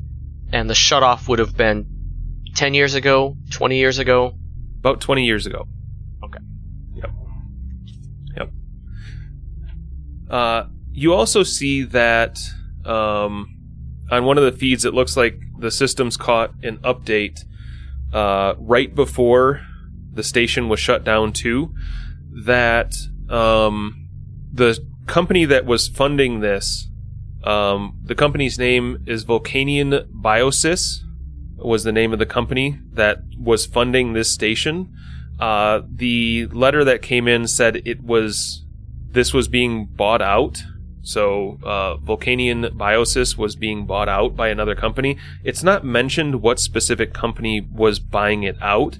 and 0.52 0.68
the 0.68 0.74
shutoff 0.74 1.28
would 1.28 1.38
have 1.38 1.56
been 1.56 1.86
ten 2.54 2.74
years 2.74 2.94
ago, 2.94 3.36
twenty 3.50 3.78
years 3.78 3.98
ago. 3.98 4.36
About 4.78 5.00
twenty 5.00 5.24
years 5.24 5.46
ago. 5.46 5.66
Okay. 6.24 6.38
Yep. 6.94 7.10
Yep. 8.36 8.50
Uh, 10.28 10.64
you 10.90 11.12
also 11.12 11.42
see 11.42 11.84
that 11.84 12.38
um, 12.84 13.54
on 14.10 14.24
one 14.24 14.38
of 14.38 14.44
the 14.44 14.52
feeds, 14.52 14.84
it 14.84 14.94
looks 14.94 15.16
like 15.16 15.38
the 15.58 15.70
system's 15.70 16.16
caught 16.16 16.52
an 16.62 16.78
update 16.78 17.44
uh, 18.12 18.54
right 18.58 18.94
before 18.94 19.60
the 20.16 20.22
station 20.22 20.68
was 20.68 20.80
shut 20.80 21.04
down 21.04 21.32
too, 21.32 21.72
that 22.44 22.94
um, 23.28 24.08
the 24.52 24.78
company 25.06 25.44
that 25.44 25.64
was 25.64 25.88
funding 25.88 26.40
this, 26.40 26.88
um, 27.44 27.98
the 28.04 28.14
company's 28.14 28.58
name 28.58 29.04
is 29.06 29.24
Vulcanian 29.24 30.08
Biosys, 30.12 31.02
was 31.56 31.84
the 31.84 31.92
name 31.92 32.12
of 32.12 32.18
the 32.18 32.26
company 32.26 32.78
that 32.92 33.18
was 33.38 33.66
funding 33.66 34.12
this 34.12 34.32
station. 34.32 34.92
Uh, 35.38 35.82
the 35.88 36.46
letter 36.46 36.84
that 36.84 37.02
came 37.02 37.28
in 37.28 37.46
said 37.46 37.82
it 37.84 38.02
was 38.02 38.64
this 39.10 39.32
was 39.32 39.48
being 39.48 39.86
bought 39.86 40.22
out. 40.22 40.62
So 41.02 41.58
uh, 41.62 41.96
Vulcanian 41.96 42.76
Biosys 42.76 43.38
was 43.38 43.54
being 43.54 43.86
bought 43.86 44.08
out 44.08 44.34
by 44.34 44.48
another 44.48 44.74
company. 44.74 45.16
It's 45.44 45.62
not 45.62 45.84
mentioned 45.84 46.42
what 46.42 46.58
specific 46.58 47.14
company 47.14 47.60
was 47.60 48.00
buying 48.00 48.42
it 48.42 48.56
out. 48.60 48.98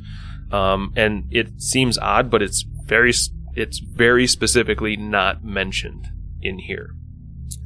Um, 0.51 0.93
and 0.97 1.25
it 1.31 1.61
seems 1.61 1.99
odd, 1.99 2.31
but 2.31 2.43
it's 2.43 2.65
very 2.85 3.13
it's 3.55 3.79
very 3.79 4.27
specifically 4.27 4.97
not 4.97 5.43
mentioned 5.43 6.09
in 6.41 6.59
here. 6.59 6.95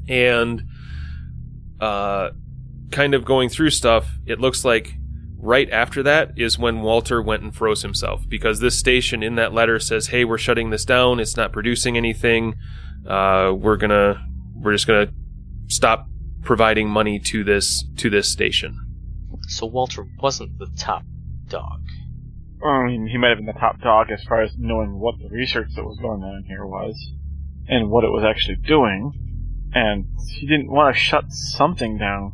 And 0.08 0.62
uh, 1.80 2.30
kind 2.90 3.14
of 3.14 3.24
going 3.24 3.48
through 3.48 3.70
stuff, 3.70 4.08
it 4.26 4.40
looks 4.40 4.64
like 4.64 4.94
right 5.36 5.70
after 5.70 6.02
that 6.02 6.32
is 6.38 6.58
when 6.58 6.82
Walter 6.82 7.22
went 7.22 7.42
and 7.42 7.54
froze 7.54 7.82
himself 7.82 8.28
because 8.28 8.60
this 8.60 8.78
station 8.78 9.22
in 9.22 9.34
that 9.36 9.52
letter 9.52 9.78
says, 9.78 10.08
"Hey, 10.08 10.24
we're 10.24 10.38
shutting 10.38 10.70
this 10.70 10.84
down. 10.84 11.20
It's 11.20 11.36
not 11.36 11.52
producing 11.52 11.96
anything. 11.96 12.54
Uh, 13.06 13.52
we're 13.56 13.76
gonna 13.76 14.26
we're 14.54 14.72
just 14.72 14.86
gonna 14.86 15.12
stop 15.68 16.06
providing 16.42 16.88
money 16.88 17.18
to 17.18 17.44
this 17.44 17.84
to 17.96 18.10
this 18.10 18.30
station. 18.30 18.86
So 19.48 19.66
Walter 19.66 20.06
wasn't 20.20 20.58
the 20.58 20.68
top 20.76 21.02
dog. 21.48 21.80
Mean, 22.62 23.08
he 23.10 23.18
might 23.18 23.28
have 23.28 23.38
been 23.38 23.46
the 23.46 23.52
top 23.52 23.80
dog 23.80 24.10
as 24.10 24.22
far 24.24 24.42
as 24.42 24.52
knowing 24.58 24.98
what 24.98 25.18
the 25.18 25.28
research 25.28 25.68
that 25.76 25.84
was 25.84 25.98
going 25.98 26.22
on 26.22 26.44
here 26.46 26.66
was, 26.66 27.12
and 27.68 27.90
what 27.90 28.04
it 28.04 28.10
was 28.10 28.24
actually 28.24 28.56
doing, 28.56 29.12
and 29.72 30.06
he 30.28 30.46
didn't 30.46 30.70
want 30.70 30.94
to 30.94 31.00
shut 31.00 31.32
something 31.32 31.96
down. 31.96 32.32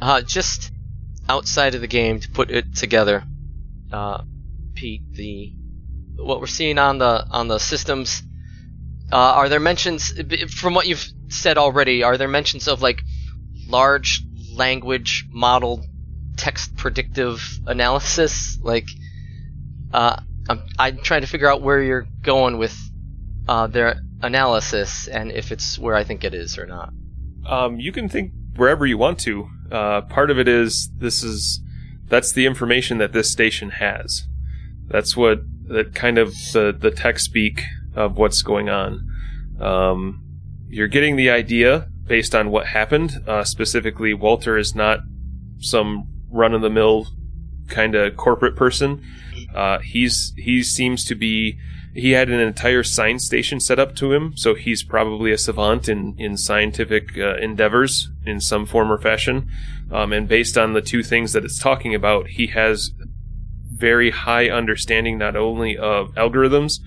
Uh, 0.00 0.22
just 0.22 0.72
outside 1.28 1.74
of 1.74 1.80
the 1.80 1.86
game 1.86 2.20
to 2.20 2.30
put 2.30 2.50
it 2.50 2.74
together, 2.74 3.24
uh, 3.92 4.22
Pete, 4.74 5.02
the 5.12 5.52
what 6.16 6.40
we're 6.40 6.46
seeing 6.46 6.78
on 6.78 6.98
the 6.98 7.26
on 7.30 7.48
the 7.48 7.58
systems, 7.58 8.22
uh, 9.12 9.16
are 9.16 9.48
there 9.48 9.60
mentions 9.60 10.12
from 10.54 10.74
what 10.74 10.86
you've 10.86 11.06
said 11.28 11.58
already? 11.58 12.02
Are 12.02 12.16
there 12.16 12.28
mentions 12.28 12.68
of 12.68 12.80
like 12.80 13.02
large 13.66 14.22
language 14.54 15.26
model 15.30 15.84
text 16.36 16.76
predictive 16.76 17.42
analysis? 17.66 18.58
Like, 18.62 18.86
uh, 19.92 20.20
I'm 20.48 20.62
I'm 20.78 20.98
trying 20.98 21.20
to 21.22 21.26
figure 21.26 21.50
out 21.50 21.62
where 21.62 21.82
you're 21.82 22.06
going 22.22 22.58
with 22.58 22.76
uh, 23.48 23.66
their 23.66 24.00
analysis 24.22 25.08
and 25.08 25.30
if 25.30 25.52
it's 25.52 25.78
where 25.78 25.94
I 25.94 26.04
think 26.04 26.24
it 26.24 26.34
is 26.34 26.58
or 26.58 26.66
not. 26.66 26.92
Um, 27.46 27.78
you 27.80 27.92
can 27.92 28.08
think 28.08 28.32
wherever 28.56 28.86
you 28.86 28.98
want 28.98 29.18
to. 29.20 29.48
Uh, 29.70 30.00
part 30.02 30.30
of 30.30 30.38
it 30.38 30.48
is 30.48 30.90
this 30.96 31.22
is 31.22 31.60
that's 32.08 32.32
the 32.32 32.46
information 32.46 32.98
that 32.98 33.12
this 33.12 33.30
station 33.30 33.70
has. 33.70 34.24
That's 34.86 35.16
what 35.16 35.40
that 35.68 35.94
kind 35.94 36.18
of 36.18 36.32
the 36.52 36.76
the 36.78 36.90
tech 36.90 37.18
speak 37.18 37.62
of 37.94 38.16
what's 38.16 38.42
going 38.42 38.68
on. 38.68 39.06
Um, 39.60 40.22
you're 40.68 40.88
getting 40.88 41.16
the 41.16 41.30
idea 41.30 41.88
based 42.06 42.34
on 42.34 42.50
what 42.50 42.66
happened. 42.66 43.22
Uh, 43.26 43.44
specifically, 43.44 44.14
Walter 44.14 44.56
is 44.56 44.74
not 44.74 45.00
some 45.58 46.06
run 46.30 46.54
of 46.54 46.62
the 46.62 46.70
mill 46.70 47.06
kind 47.68 47.94
of 47.94 48.16
corporate 48.16 48.56
person. 48.56 49.04
Uh, 49.54 49.78
he's 49.78 50.32
he 50.36 50.62
seems 50.62 51.04
to 51.04 51.14
be 51.14 51.58
he 51.94 52.12
had 52.12 52.28
an 52.28 52.40
entire 52.40 52.82
science 52.82 53.24
station 53.24 53.60
set 53.60 53.78
up 53.78 53.96
to 53.96 54.12
him, 54.12 54.36
so 54.36 54.54
he's 54.54 54.82
probably 54.82 55.32
a 55.32 55.38
savant 55.38 55.88
in 55.88 56.14
in 56.18 56.36
scientific 56.36 57.16
uh, 57.18 57.36
endeavors 57.36 58.10
in 58.24 58.40
some 58.40 58.66
form 58.66 58.92
or 58.92 58.98
fashion. 58.98 59.48
Um, 59.90 60.12
and 60.12 60.28
based 60.28 60.58
on 60.58 60.74
the 60.74 60.82
two 60.82 61.02
things 61.02 61.32
that 61.32 61.44
it's 61.44 61.58
talking 61.58 61.94
about, 61.94 62.28
he 62.28 62.48
has 62.48 62.90
very 63.72 64.10
high 64.10 64.50
understanding 64.50 65.18
not 65.18 65.36
only 65.36 65.76
of 65.76 66.12
algorithms, 66.14 66.80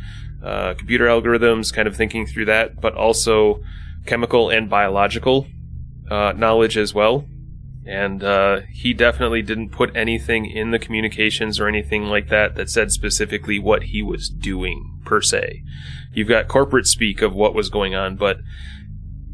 uh, 0.44 0.74
computer 0.76 1.06
algorithms, 1.06 1.74
kind 1.74 1.88
of 1.88 1.96
thinking 1.96 2.26
through 2.26 2.46
that, 2.46 2.80
but 2.80 2.94
also 2.96 3.62
chemical 4.06 4.50
and 4.50 4.70
biological 4.70 5.48
uh, 6.10 6.34
knowledge 6.36 6.78
as 6.78 6.94
well. 6.94 7.26
And 7.86 8.24
uh, 8.24 8.62
he 8.72 8.94
definitely 8.94 9.42
didn't 9.42 9.70
put 9.70 9.96
anything 9.96 10.46
in 10.46 10.72
the 10.72 10.78
communications 10.78 11.60
or 11.60 11.68
anything 11.68 12.04
like 12.04 12.30
that 12.30 12.56
that 12.56 12.70
said 12.70 12.92
specifically 12.92 13.58
what 13.58 13.84
he 13.84 14.04
was 14.04 14.30
doing 14.30 15.00
per 15.04 15.22
se. 15.22 15.64
You've 16.14 16.28
got 16.28 16.48
corporate 16.48 16.86
speak 16.86 17.22
of 17.22 17.34
what 17.34 17.56
was 17.56 17.70
going 17.70 17.96
on, 17.96 18.18
but 18.18 18.38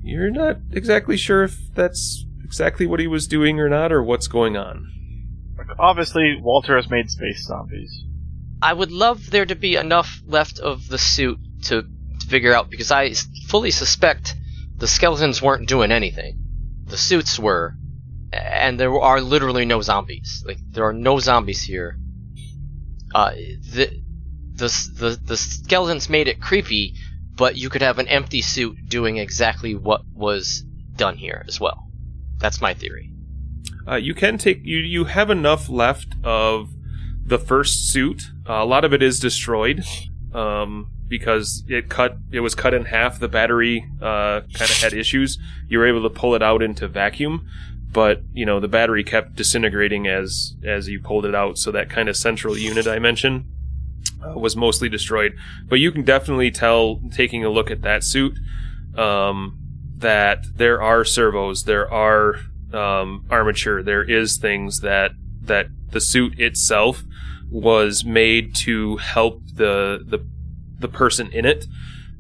you're 0.02 0.32
not 0.32 0.58
exactly 0.72 1.18
sure 1.18 1.44
if 1.44 1.74
that's 1.76 2.26
exactly 2.46 2.86
what 2.86 3.02
he 3.02 3.08
was 3.08 3.28
doing 3.28 3.60
or 3.60 3.68
not, 3.68 3.92
or 3.92 4.02
what's 4.02 4.28
going 4.28 4.56
on. 4.56 4.94
Obviously, 5.78 6.40
Walter 6.42 6.78
has 6.78 6.90
made 6.90 7.10
space 7.10 7.46
zombies. 7.46 8.06
I 8.62 8.72
would 8.74 8.92
love 8.92 9.30
there 9.30 9.46
to 9.46 9.56
be 9.56 9.76
enough 9.76 10.22
left 10.26 10.60
of 10.60 10.88
the 10.88 10.98
suit 10.98 11.40
to, 11.64 11.84
to 11.84 12.28
figure 12.28 12.54
out 12.54 12.70
because 12.70 12.92
I 12.92 13.14
fully 13.48 13.72
suspect 13.72 14.36
the 14.78 14.88
skeletons 14.88 15.42
weren't 15.42 15.68
doing 15.68 15.92
anything. 15.92 16.40
The 16.86 16.98
suits 16.98 17.38
were, 17.38 17.76
and 18.32 18.80
there 18.80 18.98
are 19.00 19.22
literally 19.22 19.66
no 19.66 19.82
zombies. 19.82 20.44
Like 20.46 20.60
there 20.70 20.86
are 20.86 20.94
no 20.94 21.20
zombies 21.20 21.62
here. 21.62 21.98
Uh, 23.14 23.32
the 23.32 24.04
the 24.56 24.90
the 24.94 25.20
the 25.24 25.38
skeletons 25.38 26.10
made 26.10 26.28
it 26.28 26.42
creepy, 26.42 26.96
but 27.36 27.56
you 27.56 27.70
could 27.70 27.82
have 27.82 28.00
an 28.00 28.08
empty 28.08 28.42
suit 28.42 28.78
doing 28.88 29.18
exactly 29.18 29.76
what 29.76 30.02
was 30.14 30.64
done 30.96 31.18
here 31.18 31.44
as 31.48 31.60
well. 31.60 31.88
That's 32.40 32.62
my 32.62 32.74
theory. 32.74 33.12
Uh, 33.88 33.96
you 33.96 34.14
can 34.14 34.38
take 34.38 34.60
you 34.64 34.80
you 34.80 35.06
have 35.06 35.30
enough 35.30 35.70
left 35.70 36.16
of 36.24 36.70
the 37.26 37.40
first 37.40 37.90
suit. 37.90 38.24
Uh, 38.48 38.54
a 38.54 38.66
lot 38.66 38.84
of 38.84 38.94
it 38.94 39.02
is 39.02 39.20
destroyed 39.20 39.84
um, 40.34 40.90
because 41.08 41.64
it 41.68 41.90
cut 41.90 42.18
it 42.32 42.42
was 42.42 42.56
cut 42.56 42.74
in 42.74 42.86
half. 42.86 43.20
The 43.20 43.28
battery 43.28 43.86
uh, 44.02 44.42
kind 44.54 44.70
of 44.70 44.78
had 44.82 44.94
issues. 44.94 45.38
You 45.68 45.80
were 45.80 45.88
able 45.88 46.04
to 46.04 46.10
pull 46.10 46.36
it 46.36 46.44
out 46.44 46.62
into 46.62 46.88
vacuum, 46.88 47.48
but 47.92 48.22
you 48.34 48.46
know 48.46 48.60
the 48.60 48.68
battery 48.68 49.04
kept 49.04 49.36
disintegrating 49.36 50.08
as 50.08 50.56
as 50.64 50.88
you 50.88 51.00
pulled 51.00 51.26
it 51.26 51.36
out. 51.36 51.58
So 51.58 51.72
that 51.72 51.90
kind 51.90 52.10
of 52.10 52.18
central 52.18 52.58
unit 52.58 52.88
I 52.88 53.00
mentioned 53.00 53.46
uh, 54.24 54.38
was 54.38 54.56
mostly 54.56 54.90
destroyed. 54.90 55.36
But 55.68 55.80
you 55.80 55.92
can 55.92 56.04
definitely 56.04 56.52
tell 56.52 57.02
taking 57.12 57.44
a 57.44 57.50
look 57.50 57.72
at 57.72 57.82
that 57.84 58.04
suit 58.04 58.38
um, 58.98 59.58
that 59.98 60.46
there 60.56 60.82
are 60.82 61.04
servos, 61.04 61.64
there 61.64 61.92
are 61.92 62.36
um, 62.74 63.26
armature, 63.30 63.82
there 63.82 64.04
is 64.04 64.38
things 64.38 64.82
that 64.82 65.12
that 65.44 65.68
the 65.92 66.02
suit 66.02 66.40
itself 66.40 67.04
was 67.50 68.04
made 68.04 68.54
to 68.54 68.98
help 68.98 69.42
the 69.54 70.04
the 70.06 70.20
the 70.80 70.88
person 70.88 71.32
in 71.32 71.46
it, 71.46 71.66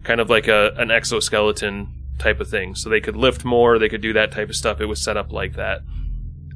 kind 0.03 0.21
of 0.21 0.29
like 0.29 0.47
a 0.47 0.71
an 0.77 0.91
exoskeleton 0.91 1.93
type 2.19 2.39
of 2.39 2.49
thing. 2.49 2.75
So 2.75 2.89
they 2.89 3.01
could 3.01 3.15
lift 3.15 3.45
more, 3.45 3.79
they 3.79 3.89
could 3.89 4.01
do 4.01 4.13
that 4.13 4.31
type 4.31 4.49
of 4.49 4.55
stuff. 4.55 4.81
It 4.81 4.85
was 4.85 5.01
set 5.01 5.17
up 5.17 5.31
like 5.31 5.55
that. 5.55 5.81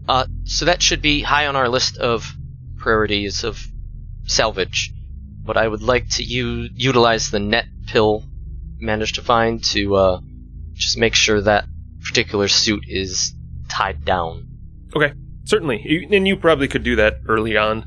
Uh, 0.08 0.26
so 0.44 0.66
that 0.66 0.82
should 0.82 1.02
be 1.02 1.22
high 1.22 1.48
on 1.48 1.56
our 1.56 1.70
list 1.70 1.98
of 1.98 2.34
priorities 2.78 3.44
of 3.44 3.60
salvage. 4.26 4.92
But 5.44 5.58
I 5.58 5.68
would 5.68 5.82
like 5.82 6.10
to 6.12 6.24
u- 6.24 6.70
utilize 6.74 7.32
the 7.32 7.40
net 7.40 7.66
Pill 7.88 8.24
managed 8.80 9.16
to 9.16 9.22
find 9.22 9.64
to 9.66 9.96
uh, 9.96 10.22
just 10.74 10.98
make 10.98 11.16
sure 11.16 11.42
that 11.42 11.66
particular 12.04 12.48
suit 12.48 12.84
is 12.88 13.34
tied 13.70 14.06
down. 14.06 14.48
Okay, 14.96 15.14
certainly, 15.46 16.08
and 16.12 16.28
you 16.28 16.36
probably 16.36 16.68
could 16.68 16.84
do 16.84 16.96
that 16.96 17.20
early 17.28 17.58
on. 17.58 17.86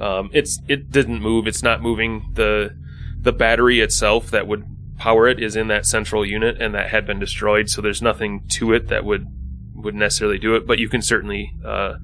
Um, 0.00 0.30
it's 0.32 0.60
it 0.68 0.90
didn't 0.90 1.20
move. 1.20 1.46
It's 1.46 1.62
not 1.62 1.80
moving. 1.82 2.30
the 2.34 2.74
The 3.20 3.32
battery 3.32 3.80
itself 3.80 4.30
that 4.30 4.46
would 4.46 4.64
power 5.02 5.26
it 5.26 5.42
is 5.42 5.56
in 5.56 5.66
that 5.66 5.84
central 5.84 6.24
unit, 6.24 6.62
and 6.62 6.76
that 6.76 6.90
had 6.90 7.04
been 7.04 7.18
destroyed. 7.18 7.68
So 7.68 7.82
there's 7.82 8.00
nothing 8.00 8.46
to 8.50 8.72
it 8.72 8.86
that 8.86 9.04
would 9.04 9.26
would 9.74 9.96
necessarily 9.96 10.38
do 10.38 10.54
it. 10.54 10.64
But 10.64 10.78
you 10.78 10.88
can 10.88 11.02
certainly 11.02 11.52
uh, 11.66 11.94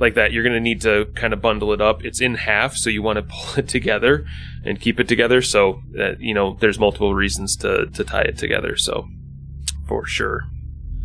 like 0.00 0.14
that. 0.14 0.32
You're 0.32 0.42
going 0.42 0.56
to 0.56 0.60
need 0.60 0.80
to 0.80 1.06
kind 1.14 1.32
of 1.32 1.40
bundle 1.40 1.72
it 1.72 1.80
up. 1.80 2.04
It's 2.04 2.20
in 2.20 2.34
half, 2.34 2.74
so 2.74 2.90
you 2.90 3.02
want 3.02 3.18
to 3.18 3.22
pull 3.28 3.60
it 3.60 3.68
together 3.68 4.26
and 4.64 4.80
keep 4.80 4.98
it 4.98 5.06
together. 5.06 5.42
So 5.42 5.80
that 5.92 6.20
you 6.20 6.34
know, 6.34 6.56
there's 6.58 6.76
multiple 6.76 7.14
reasons 7.14 7.54
to 7.58 7.86
to 7.86 8.02
tie 8.02 8.22
it 8.22 8.36
together. 8.36 8.76
So 8.76 9.06
for 9.86 10.04
sure. 10.04 10.42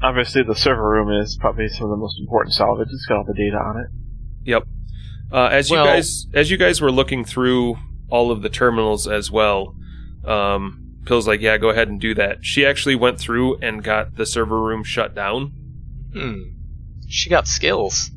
Obviously, 0.01 0.41
the 0.41 0.55
server 0.55 0.89
room 0.89 1.11
is 1.21 1.37
probably 1.39 1.67
some 1.67 1.83
of 1.83 1.91
the 1.91 1.97
most 1.97 2.19
important 2.19 2.55
salvage. 2.55 2.87
It's 2.91 3.05
got 3.05 3.17
all 3.17 3.25
the 3.25 3.35
data 3.35 3.57
on 3.57 3.77
it. 3.77 3.87
Yep. 4.45 4.63
Uh, 5.31 5.49
as 5.51 5.69
you 5.69 5.75
guys 5.75 6.25
as 6.33 6.49
you 6.49 6.57
guys 6.57 6.81
were 6.81 6.91
looking 6.91 7.23
through 7.23 7.77
all 8.09 8.31
of 8.31 8.41
the 8.41 8.49
terminals 8.49 9.07
as 9.07 9.29
well, 9.29 9.75
um, 10.25 10.88
Pill's 11.05 11.27
like, 11.27 11.41
yeah, 11.41 11.57
go 11.57 11.69
ahead 11.69 11.87
and 11.87 11.99
do 11.99 12.13
that. 12.15 12.45
She 12.45 12.65
actually 12.65 12.95
went 12.95 13.19
through 13.19 13.57
and 13.59 13.83
got 13.83 14.15
the 14.15 14.25
server 14.25 14.59
room 14.61 14.83
shut 14.83 15.15
down. 15.15 15.53
Hmm. 16.13 16.41
She 17.07 17.29
got 17.29 17.47
skills. 17.47 18.11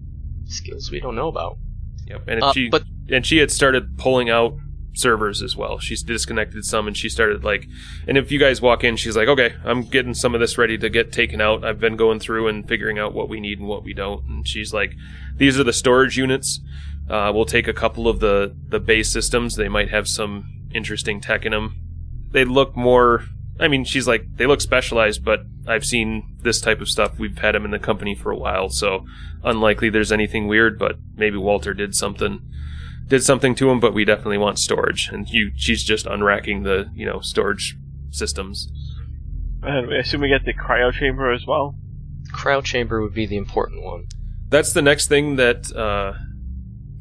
Skills 0.46 0.90
we 0.90 1.00
don't 1.00 1.14
know 1.14 1.28
about. 1.28 1.58
Yep. 2.06 2.22
And 2.28 2.42
Uh, 2.42 2.52
she 2.52 2.68
but- 2.68 2.84
and 3.08 3.24
she 3.26 3.38
had 3.38 3.50
started 3.50 3.96
pulling 3.98 4.28
out 4.30 4.54
servers 4.94 5.40
as 5.42 5.56
well. 5.56 5.78
She's 5.78 6.02
disconnected 6.02 6.64
some 6.64 6.86
and 6.86 6.94
she 6.96 7.08
started 7.08 7.42
like 7.44 7.66
and 8.06 8.18
if 8.18 8.30
you 8.30 8.38
guys 8.38 8.60
walk 8.60 8.84
in, 8.84 8.96
she's 8.96 9.16
like, 9.16 9.28
Okay, 9.28 9.54
I'm 9.64 9.82
getting 9.82 10.12
some 10.12 10.34
of 10.34 10.40
this 10.40 10.58
ready 10.58 10.76
to 10.78 10.90
get 10.90 11.12
taken 11.12 11.40
out. 11.40 11.64
I've 11.64 11.80
been 11.80 11.96
going 11.96 12.20
through 12.20 12.48
and 12.48 12.68
figuring 12.68 12.98
out 12.98 13.14
what 13.14 13.28
we 13.30 13.40
need 13.40 13.58
and 13.58 13.68
what 13.68 13.84
we 13.84 13.94
don't. 13.94 14.24
And 14.26 14.46
she's 14.46 14.74
like, 14.74 14.94
These 15.36 15.58
are 15.58 15.64
the 15.64 15.72
storage 15.72 16.18
units. 16.18 16.60
Uh, 17.08 17.32
we'll 17.34 17.46
take 17.46 17.66
a 17.68 17.72
couple 17.72 18.06
of 18.08 18.20
the, 18.20 18.54
the 18.68 18.78
base 18.80 19.10
systems. 19.10 19.56
They 19.56 19.68
might 19.68 19.90
have 19.90 20.06
some 20.06 20.68
interesting 20.74 21.20
tech 21.20 21.44
in 21.46 21.52
them. 21.52 21.76
They 22.32 22.44
look 22.44 22.76
more 22.76 23.24
I 23.60 23.68
mean, 23.68 23.84
she's 23.84 24.08
like, 24.08 24.24
they 24.36 24.46
look 24.46 24.60
specialized, 24.60 25.24
but 25.24 25.40
I've 25.68 25.84
seen 25.84 26.36
this 26.40 26.60
type 26.60 26.80
of 26.80 26.88
stuff. 26.88 27.18
We've 27.18 27.38
had 27.38 27.54
them 27.54 27.64
in 27.64 27.70
the 27.70 27.78
company 27.78 28.14
for 28.14 28.32
a 28.32 28.36
while, 28.36 28.70
so 28.70 29.04
unlikely 29.44 29.90
there's 29.90 30.10
anything 30.10 30.48
weird, 30.48 30.78
but 30.78 30.96
maybe 31.14 31.36
Walter 31.36 31.74
did 31.74 31.94
something 31.94 32.40
did 33.08 33.22
something 33.22 33.54
to 33.56 33.68
him, 33.68 33.78
but 33.78 33.92
we 33.92 34.04
definitely 34.04 34.38
want 34.38 34.58
storage. 34.58 35.10
And 35.12 35.28
you 35.28 35.52
she's 35.56 35.84
just 35.84 36.06
unracking 36.06 36.64
the, 36.64 36.90
you 36.94 37.04
know, 37.04 37.20
storage 37.20 37.76
systems. 38.10 38.68
And 39.62 39.92
I 39.92 39.98
assume 39.98 40.22
we 40.22 40.28
get 40.28 40.44
the 40.44 40.54
cryo 40.54 40.92
chamber 40.92 41.30
as 41.30 41.46
well. 41.46 41.74
Cryo 42.32 42.64
chamber 42.64 43.02
would 43.02 43.14
be 43.14 43.26
the 43.26 43.36
important 43.36 43.82
one. 43.82 44.06
That's 44.48 44.72
the 44.72 44.82
next 44.82 45.08
thing 45.08 45.36
that 45.36 45.74
uh 45.74 46.14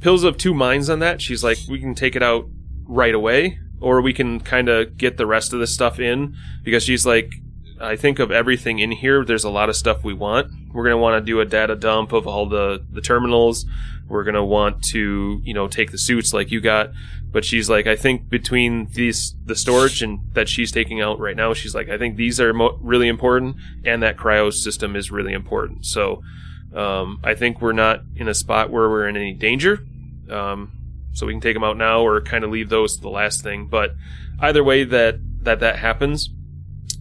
Pill's 0.01 0.23
of 0.23 0.37
two 0.37 0.53
minds 0.53 0.89
on 0.89 0.99
that. 0.99 1.21
She's 1.21 1.43
like, 1.43 1.59
we 1.69 1.79
can 1.79 1.95
take 1.95 2.15
it 2.15 2.23
out 2.23 2.45
right 2.85 3.13
away, 3.13 3.59
or 3.81 4.01
we 4.01 4.13
can 4.13 4.39
kind 4.39 4.69
of 4.69 4.97
get 4.97 5.17
the 5.17 5.25
rest 5.25 5.53
of 5.53 5.59
the 5.59 5.67
stuff 5.67 5.99
in 5.99 6.35
because 6.63 6.83
she's 6.83 7.05
like, 7.05 7.33
I 7.79 7.95
think 7.95 8.19
of 8.19 8.31
everything 8.31 8.79
in 8.79 8.91
here, 8.91 9.25
there's 9.25 9.43
a 9.43 9.49
lot 9.49 9.69
of 9.69 9.75
stuff 9.75 10.03
we 10.03 10.13
want. 10.13 10.51
We're 10.71 10.83
to 10.89 10.97
want 10.97 11.21
to 11.21 11.25
do 11.25 11.41
a 11.41 11.45
data 11.45 11.75
dump 11.75 12.13
of 12.13 12.27
all 12.27 12.47
the, 12.47 12.85
the 12.91 13.01
terminals. 13.01 13.65
We're 14.07 14.23
to 14.35 14.43
want 14.43 14.83
to, 14.85 15.41
you 15.43 15.53
know, 15.53 15.67
take 15.67 15.91
the 15.91 15.97
suits 15.97 16.33
like 16.33 16.51
you 16.51 16.61
got. 16.61 16.91
But 17.31 17.43
she's 17.43 17.69
like, 17.69 17.87
I 17.87 17.95
think 17.95 18.29
between 18.29 18.87
these, 18.93 19.33
the 19.45 19.55
storage 19.55 20.01
and 20.03 20.19
that 20.33 20.49
she's 20.49 20.71
taking 20.71 21.01
out 21.01 21.17
right 21.19 21.35
now, 21.35 21.53
she's 21.53 21.73
like, 21.73 21.89
I 21.89 21.97
think 21.97 22.17
these 22.17 22.39
are 22.39 22.53
mo- 22.53 22.77
really 22.81 23.07
important 23.07 23.55
and 23.85 24.03
that 24.03 24.17
cryo 24.17 24.53
system 24.53 24.95
is 24.95 25.11
really 25.11 25.33
important. 25.33 25.85
So, 25.85 26.21
um, 26.75 27.19
I 27.23 27.33
think 27.33 27.61
we're 27.61 27.71
not 27.73 28.01
in 28.15 28.27
a 28.27 28.33
spot 28.33 28.69
where 28.69 28.89
we're 28.89 29.07
in 29.07 29.17
any 29.17 29.33
danger. 29.33 29.85
Um, 30.29 30.71
so 31.13 31.25
we 31.25 31.33
can 31.33 31.41
take 31.41 31.55
them 31.55 31.63
out 31.63 31.77
now 31.77 32.01
or 32.01 32.21
kind 32.21 32.43
of 32.43 32.51
leave 32.51 32.69
those 32.69 32.95
to 32.95 33.01
the 33.01 33.09
last 33.09 33.41
thing. 33.43 33.67
But 33.67 33.91
either 34.39 34.63
way 34.63 34.83
that, 34.83 35.19
that 35.43 35.59
that 35.59 35.79
happens, 35.79 36.29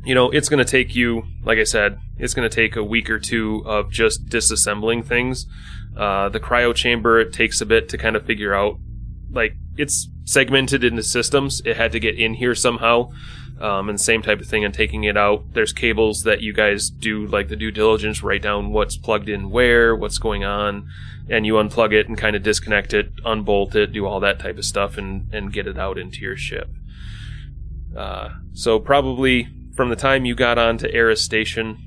you 0.04 0.14
know, 0.14 0.30
it's 0.30 0.48
going 0.48 0.64
to 0.64 0.70
take 0.70 0.94
you, 0.94 1.24
like 1.44 1.58
I 1.58 1.64
said, 1.64 1.98
it's 2.18 2.34
going 2.34 2.48
to 2.48 2.54
take 2.54 2.76
a 2.76 2.84
week 2.84 3.10
or 3.10 3.18
two 3.18 3.62
of 3.66 3.90
just 3.90 4.26
disassembling 4.26 5.04
things. 5.04 5.46
Uh, 5.96 6.28
the 6.28 6.40
cryo 6.40 6.74
chamber, 6.74 7.20
it 7.20 7.32
takes 7.32 7.60
a 7.60 7.66
bit 7.66 7.88
to 7.90 7.98
kind 7.98 8.16
of 8.16 8.24
figure 8.24 8.54
out. 8.54 8.78
Like, 9.30 9.54
it's 9.76 10.08
segmented 10.24 10.84
into 10.84 11.02
systems. 11.02 11.62
It 11.64 11.76
had 11.76 11.92
to 11.92 12.00
get 12.00 12.18
in 12.18 12.34
here 12.34 12.54
somehow. 12.54 13.12
Um, 13.60 13.90
and 13.90 14.00
same 14.00 14.22
type 14.22 14.40
of 14.40 14.46
thing 14.46 14.64
and 14.64 14.72
taking 14.72 15.04
it 15.04 15.18
out. 15.18 15.52
There's 15.52 15.74
cables 15.74 16.22
that 16.22 16.40
you 16.40 16.54
guys 16.54 16.88
do 16.88 17.26
like 17.26 17.48
the 17.48 17.56
due 17.56 17.70
diligence, 17.70 18.22
write 18.22 18.40
down 18.40 18.72
what's 18.72 18.96
plugged 18.96 19.28
in 19.28 19.50
where, 19.50 19.94
what's 19.94 20.16
going 20.16 20.44
on, 20.44 20.88
and 21.30 21.46
you 21.46 21.54
unplug 21.54 21.92
it 21.92 22.08
and 22.08 22.18
kind 22.18 22.34
of 22.34 22.42
disconnect 22.42 22.92
it, 22.92 23.12
unbolt 23.24 23.74
it, 23.76 23.92
do 23.92 24.04
all 24.04 24.20
that 24.20 24.40
type 24.40 24.58
of 24.58 24.64
stuff, 24.64 24.98
and 24.98 25.32
and 25.32 25.52
get 25.52 25.66
it 25.66 25.78
out 25.78 25.96
into 25.96 26.20
your 26.20 26.36
ship. 26.36 26.68
Uh, 27.96 28.30
so 28.52 28.78
probably 28.78 29.48
from 29.74 29.88
the 29.88 29.96
time 29.96 30.24
you 30.24 30.34
got 30.34 30.58
on 30.58 30.76
to 30.78 30.92
Eris 30.92 31.24
Station 31.24 31.78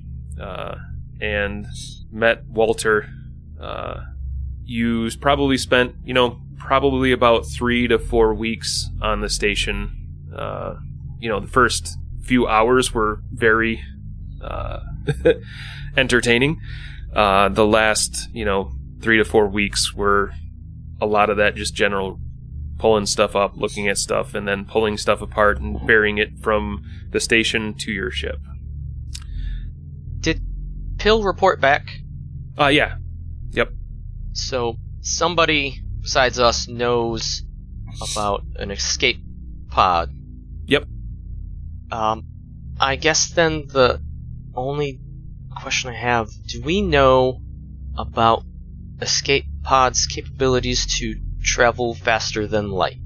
uh, 0.42 0.76
and 1.22 1.68
met 2.12 2.46
Walter, 2.48 3.10
uh, 3.60 4.02
you 4.64 5.10
probably 5.20 5.58
spent 5.58 5.96
you 6.04 6.14
know 6.14 6.42
probably 6.58 7.12
about 7.12 7.46
three 7.46 7.88
to 7.88 8.00
four 8.00 8.34
weeks 8.34 8.90
on 9.02 9.20
the 9.20 9.30
station. 9.30 10.30
Uh, 10.36 10.76
you 11.20 11.30
know, 11.30 11.40
the 11.40 11.48
first 11.48 11.98
few 12.22 12.48
hours 12.48 12.94
were 12.94 13.22
very 13.32 13.84
uh, 14.42 14.80
entertaining. 15.98 16.62
Uh, 17.14 17.50
the 17.50 17.66
last, 17.66 18.30
you 18.34 18.46
know, 18.46 18.74
three 19.04 19.18
to 19.18 19.26
four 19.26 19.48
weeks 19.48 19.94
were 19.94 20.32
a 21.02 21.06
lot 21.06 21.30
of 21.30 21.38
that 21.38 21.56
just 21.56 21.76
general 21.76 22.20
pulling 22.80 23.06
stuff 23.06 23.36
up, 23.36 23.56
looking 23.56 23.88
at 23.88 23.98
stuff, 23.98 24.34
and 24.34 24.48
then 24.48 24.66
pulling 24.66 24.98
stuff 24.98 25.22
apart 25.22 25.60
and 25.60 25.80
ferrying 25.86 26.18
it 26.18 26.40
from 26.40 26.84
the 27.12 27.20
station 27.20 27.74
to 27.76 27.92
your 27.92 28.10
ship. 28.10 28.40
Did 30.20 30.42
Pill 30.98 31.24
report 31.24 31.60
back? 31.60 31.88
Uh, 32.58 32.68
yeah. 32.68 32.96
Yep. 33.52 33.70
So 34.32 34.78
somebody 35.02 35.82
besides 36.02 36.40
us 36.40 36.68
knows 36.68 37.44
about 38.02 38.44
an 38.56 38.72
escape 38.72 39.20
pod. 39.70 40.12
Yep. 40.66 40.86
Um, 41.92 42.24
I 42.80 42.96
guess 42.96 43.30
then 43.30 43.68
the 43.68 44.02
only 44.56 45.00
question 45.56 45.90
I 45.90 45.96
have: 45.96 46.30
Do 46.48 46.62
we 46.62 46.82
know 46.82 47.42
about 47.98 48.44
escape 49.02 49.46
pods' 49.64 50.06
capabilities 50.06 50.86
to 51.00 51.16
travel 51.42 51.94
faster 51.94 52.48
than 52.48 52.70
light? 52.70 52.98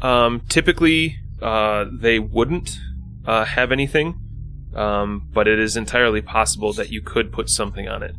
Um, 0.00 0.42
typically, 0.48 1.16
uh, 1.40 1.86
they 1.92 2.18
wouldn't 2.18 2.78
uh, 3.24 3.44
have 3.44 3.72
anything, 3.72 4.18
um, 4.74 5.28
but 5.32 5.48
it 5.48 5.58
is 5.58 5.76
entirely 5.76 6.20
possible 6.20 6.72
that 6.74 6.90
you 6.90 7.00
could 7.00 7.32
put 7.32 7.48
something 7.48 7.88
on 7.88 8.02
it. 8.02 8.14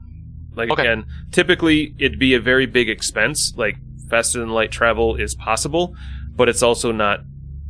Like 0.55 0.71
Okay. 0.71 0.81
again, 0.81 1.05
typically 1.31 1.93
it'd 1.99 2.19
be 2.19 2.33
a 2.33 2.39
very 2.39 2.65
big 2.65 2.89
expense. 2.89 3.53
Like 3.55 3.77
faster 4.09 4.39
than 4.39 4.49
light 4.49 4.71
travel 4.71 5.15
is 5.15 5.35
possible, 5.35 5.95
but 6.35 6.49
it's 6.49 6.63
also 6.63 6.91
not 6.91 7.19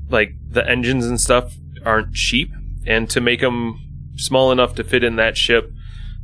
like 0.09 0.33
the 0.49 0.67
engines 0.69 1.05
and 1.05 1.19
stuff 1.19 1.53
aren't 1.85 2.13
cheap, 2.13 2.49
and 2.85 3.09
to 3.09 3.19
make 3.19 3.41
them 3.41 3.77
small 4.15 4.51
enough 4.51 4.73
to 4.75 4.83
fit 4.83 5.03
in 5.03 5.17
that 5.17 5.37
ship, 5.37 5.71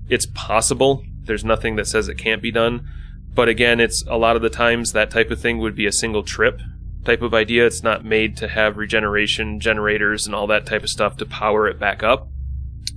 it's 0.09 0.25
possible. 0.25 1.03
There's 1.25 1.45
nothing 1.45 1.75
that 1.75 1.87
says 1.87 2.07
it 2.07 2.17
can't 2.17 2.41
be 2.41 2.51
done. 2.51 2.87
But 3.33 3.49
again, 3.49 3.79
it's 3.79 4.03
a 4.07 4.17
lot 4.17 4.35
of 4.35 4.41
the 4.41 4.49
times 4.49 4.93
that 4.93 5.09
type 5.09 5.31
of 5.31 5.39
thing 5.39 5.57
would 5.59 5.75
be 5.75 5.87
a 5.87 5.91
single 5.91 6.23
trip 6.23 6.61
type 7.03 7.21
of 7.21 7.33
idea. 7.33 7.65
It's 7.65 7.83
not 7.83 8.05
made 8.05 8.37
to 8.37 8.47
have 8.47 8.77
regeneration 8.77 9.59
generators 9.59 10.25
and 10.25 10.35
all 10.35 10.47
that 10.47 10.65
type 10.65 10.83
of 10.83 10.89
stuff 10.89 11.17
to 11.17 11.25
power 11.25 11.67
it 11.67 11.79
back 11.79 12.03
up. 12.03 12.27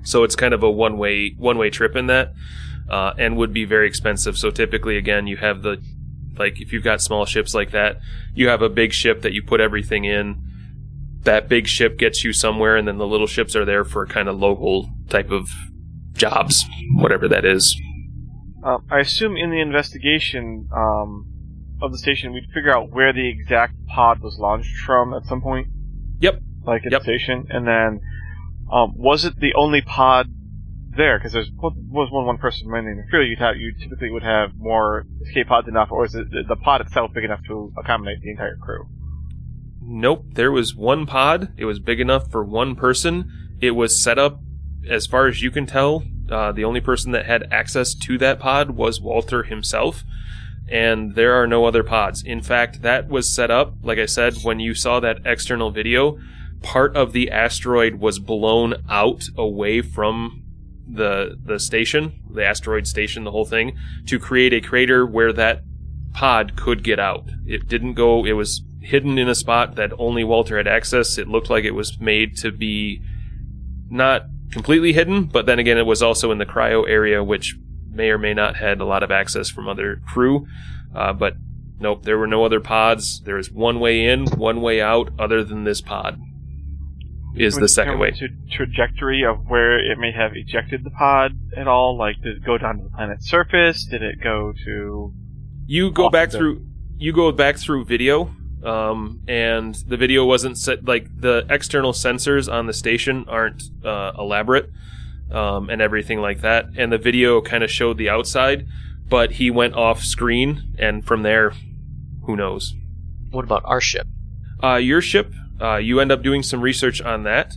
So 0.02 0.22
it's 0.22 0.36
kind 0.36 0.54
of 0.54 0.62
a 0.62 0.70
one 0.70 0.98
way 0.98 1.34
one 1.36 1.58
way 1.58 1.70
trip 1.70 1.96
in 1.96 2.06
that, 2.06 2.32
uh, 2.88 3.14
and 3.18 3.36
would 3.36 3.52
be 3.52 3.64
very 3.64 3.88
expensive. 3.88 4.38
So 4.38 4.50
typically, 4.50 4.96
again, 4.96 5.26
you 5.26 5.36
have 5.38 5.62
the 5.62 5.82
like 6.38 6.60
if 6.60 6.72
you've 6.72 6.84
got 6.84 7.00
small 7.00 7.24
ships 7.24 7.54
like 7.54 7.70
that, 7.72 7.98
you 8.34 8.48
have 8.48 8.62
a 8.62 8.68
big 8.68 8.92
ship 8.92 9.22
that 9.22 9.32
you 9.32 9.42
put 9.42 9.60
everything 9.60 10.04
in. 10.04 10.42
That 11.22 11.48
big 11.48 11.66
ship 11.66 11.98
gets 11.98 12.22
you 12.22 12.32
somewhere, 12.32 12.76
and 12.76 12.86
then 12.86 12.98
the 12.98 13.06
little 13.06 13.26
ships 13.26 13.56
are 13.56 13.64
there 13.64 13.84
for 13.84 14.06
kind 14.06 14.28
of 14.28 14.38
local 14.38 14.88
type 15.08 15.32
of 15.32 15.48
jobs, 16.14 16.64
whatever 16.94 17.26
that 17.28 17.44
is. 17.44 17.76
Uh, 18.66 18.78
I 18.90 18.98
assume 18.98 19.36
in 19.36 19.50
the 19.50 19.60
investigation 19.60 20.68
um, 20.74 21.26
of 21.80 21.92
the 21.92 21.98
station, 21.98 22.32
we'd 22.32 22.50
figure 22.52 22.76
out 22.76 22.90
where 22.90 23.12
the 23.12 23.28
exact 23.28 23.74
pod 23.86 24.20
was 24.20 24.38
launched 24.40 24.76
from 24.78 25.14
at 25.14 25.24
some 25.26 25.40
point. 25.40 25.68
Yep. 26.18 26.40
Like 26.64 26.84
at 26.84 26.90
Yep. 26.90 27.02
the 27.02 27.04
station, 27.04 27.46
and 27.50 27.64
then 27.64 28.00
um, 28.72 28.94
was 28.96 29.24
it 29.24 29.38
the 29.38 29.54
only 29.54 29.82
pod 29.82 30.26
there? 30.96 31.16
Because 31.16 31.32
there's 31.32 31.48
was 31.52 32.10
one 32.10 32.26
one 32.26 32.38
person 32.38 32.66
running 32.66 32.96
the 32.96 33.04
crew. 33.08 33.22
You'd 33.22 33.38
have 33.38 33.56
you 33.56 33.72
typically 33.78 34.10
would 34.10 34.24
have 34.24 34.56
more 34.56 35.06
escape 35.22 35.46
pods 35.46 35.68
enough, 35.68 35.92
or 35.92 36.04
is 36.04 36.16
it 36.16 36.28
the, 36.30 36.42
the 36.48 36.56
pod 36.56 36.80
itself 36.80 37.12
big 37.14 37.22
enough 37.22 37.44
to 37.46 37.72
accommodate 37.78 38.20
the 38.20 38.30
entire 38.30 38.56
crew? 38.56 38.88
Nope, 39.80 40.24
there 40.32 40.50
was 40.50 40.74
one 40.74 41.06
pod. 41.06 41.52
It 41.56 41.66
was 41.66 41.78
big 41.78 42.00
enough 42.00 42.32
for 42.32 42.42
one 42.42 42.74
person. 42.74 43.30
It 43.60 43.70
was 43.72 44.02
set 44.02 44.18
up, 44.18 44.40
as 44.90 45.06
far 45.06 45.28
as 45.28 45.40
you 45.40 45.52
can 45.52 45.66
tell, 45.66 46.02
uh, 46.30 46.52
the 46.52 46.64
only 46.64 46.80
person 46.80 47.12
that 47.12 47.26
had 47.26 47.52
access 47.52 47.94
to 47.94 48.18
that 48.18 48.38
pod 48.38 48.70
was 48.70 49.00
Walter 49.00 49.44
himself. 49.44 50.04
And 50.68 51.14
there 51.14 51.34
are 51.34 51.46
no 51.46 51.64
other 51.64 51.84
pods. 51.84 52.22
In 52.24 52.42
fact, 52.42 52.82
that 52.82 53.08
was 53.08 53.32
set 53.32 53.50
up, 53.50 53.74
like 53.82 53.98
I 53.98 54.06
said, 54.06 54.38
when 54.42 54.58
you 54.58 54.74
saw 54.74 54.98
that 54.98 55.20
external 55.24 55.70
video, 55.70 56.18
part 56.62 56.96
of 56.96 57.12
the 57.12 57.30
asteroid 57.30 57.96
was 57.96 58.18
blown 58.18 58.74
out 58.88 59.24
away 59.36 59.80
from 59.80 60.42
the 60.88 61.38
the 61.42 61.58
station, 61.58 62.20
the 62.30 62.44
asteroid 62.44 62.86
station, 62.86 63.24
the 63.24 63.30
whole 63.30 63.44
thing, 63.44 63.76
to 64.06 64.18
create 64.18 64.52
a 64.52 64.60
crater 64.60 65.06
where 65.06 65.32
that 65.32 65.62
pod 66.14 66.56
could 66.56 66.82
get 66.82 66.98
out. 66.98 67.28
It 67.46 67.68
didn't 67.68 67.94
go, 67.94 68.24
it 68.24 68.32
was 68.32 68.62
hidden 68.80 69.18
in 69.18 69.28
a 69.28 69.34
spot 69.34 69.74
that 69.76 69.92
only 69.98 70.24
Walter 70.24 70.56
had 70.56 70.68
access. 70.68 71.18
It 71.18 71.28
looked 71.28 71.50
like 71.50 71.64
it 71.64 71.72
was 71.72 72.00
made 72.00 72.36
to 72.38 72.50
be 72.50 73.02
not 73.90 74.26
completely 74.50 74.92
hidden, 74.92 75.24
but 75.24 75.46
then 75.46 75.58
again, 75.58 75.78
it 75.78 75.86
was 75.86 76.02
also 76.02 76.30
in 76.30 76.38
the 76.38 76.46
cryo 76.46 76.88
area, 76.88 77.22
which 77.22 77.56
may 77.90 78.10
or 78.10 78.18
may 78.18 78.34
not 78.34 78.56
had 78.56 78.80
a 78.80 78.84
lot 78.84 79.02
of 79.02 79.10
access 79.10 79.48
from 79.48 79.68
other 79.68 80.00
crew. 80.06 80.46
Uh, 80.94 81.12
but 81.12 81.34
nope, 81.78 82.04
there 82.04 82.18
were 82.18 82.26
no 82.26 82.44
other 82.44 82.60
pods. 82.60 83.20
There 83.20 83.38
is 83.38 83.50
one 83.50 83.80
way 83.80 84.06
in, 84.06 84.26
one 84.26 84.60
way 84.60 84.80
out, 84.80 85.10
other 85.18 85.44
than 85.44 85.64
this 85.64 85.80
pod. 85.80 86.20
Is 87.36 87.56
the 87.56 87.68
second 87.68 87.98
way. 87.98 88.12
To 88.12 88.28
trajectory 88.50 89.22
of 89.22 89.46
where 89.46 89.78
it 89.78 89.98
may 89.98 90.10
have 90.10 90.32
ejected 90.34 90.84
the 90.84 90.90
pod 90.90 91.32
at 91.54 91.68
all? 91.68 91.98
Like, 91.98 92.22
did 92.22 92.38
it 92.38 92.44
go 92.44 92.56
down 92.56 92.78
to 92.78 92.84
the 92.84 92.88
planet's 92.88 93.28
surface? 93.28 93.84
Did 93.84 94.02
it 94.02 94.22
go 94.24 94.54
to? 94.64 95.12
You 95.66 95.90
go 95.90 96.08
back 96.08 96.30
through 96.30 96.64
you 96.96 97.12
go 97.12 97.30
back 97.32 97.58
through 97.58 97.84
video 97.84 98.34
um, 98.66 99.22
and 99.28 99.74
the 99.86 99.96
video 99.96 100.24
wasn't 100.24 100.58
set 100.58 100.84
like 100.84 101.08
the 101.20 101.46
external 101.48 101.92
sensors 101.92 102.52
on 102.52 102.66
the 102.66 102.72
station 102.72 103.24
aren't 103.28 103.62
uh, 103.84 104.12
elaborate 104.18 104.70
um, 105.30 105.70
and 105.70 105.80
everything 105.80 106.20
like 106.20 106.40
that. 106.40 106.66
And 106.76 106.92
the 106.92 106.98
video 106.98 107.40
kind 107.40 107.62
of 107.62 107.70
showed 107.70 107.96
the 107.96 108.10
outside 108.10 108.66
but 109.08 109.32
he 109.32 109.50
went 109.52 109.74
off 109.74 110.02
screen 110.02 110.74
and 110.78 111.04
from 111.06 111.22
there 111.22 111.52
who 112.24 112.34
knows? 112.36 112.74
What 113.30 113.44
about 113.44 113.62
our 113.64 113.80
ship? 113.80 114.06
uh, 114.62 114.76
your 114.76 115.00
ship 115.00 115.32
uh, 115.60 115.76
you 115.76 116.00
end 116.00 116.10
up 116.10 116.22
doing 116.22 116.42
some 116.42 116.60
research 116.60 117.00
on 117.00 117.22
that 117.22 117.56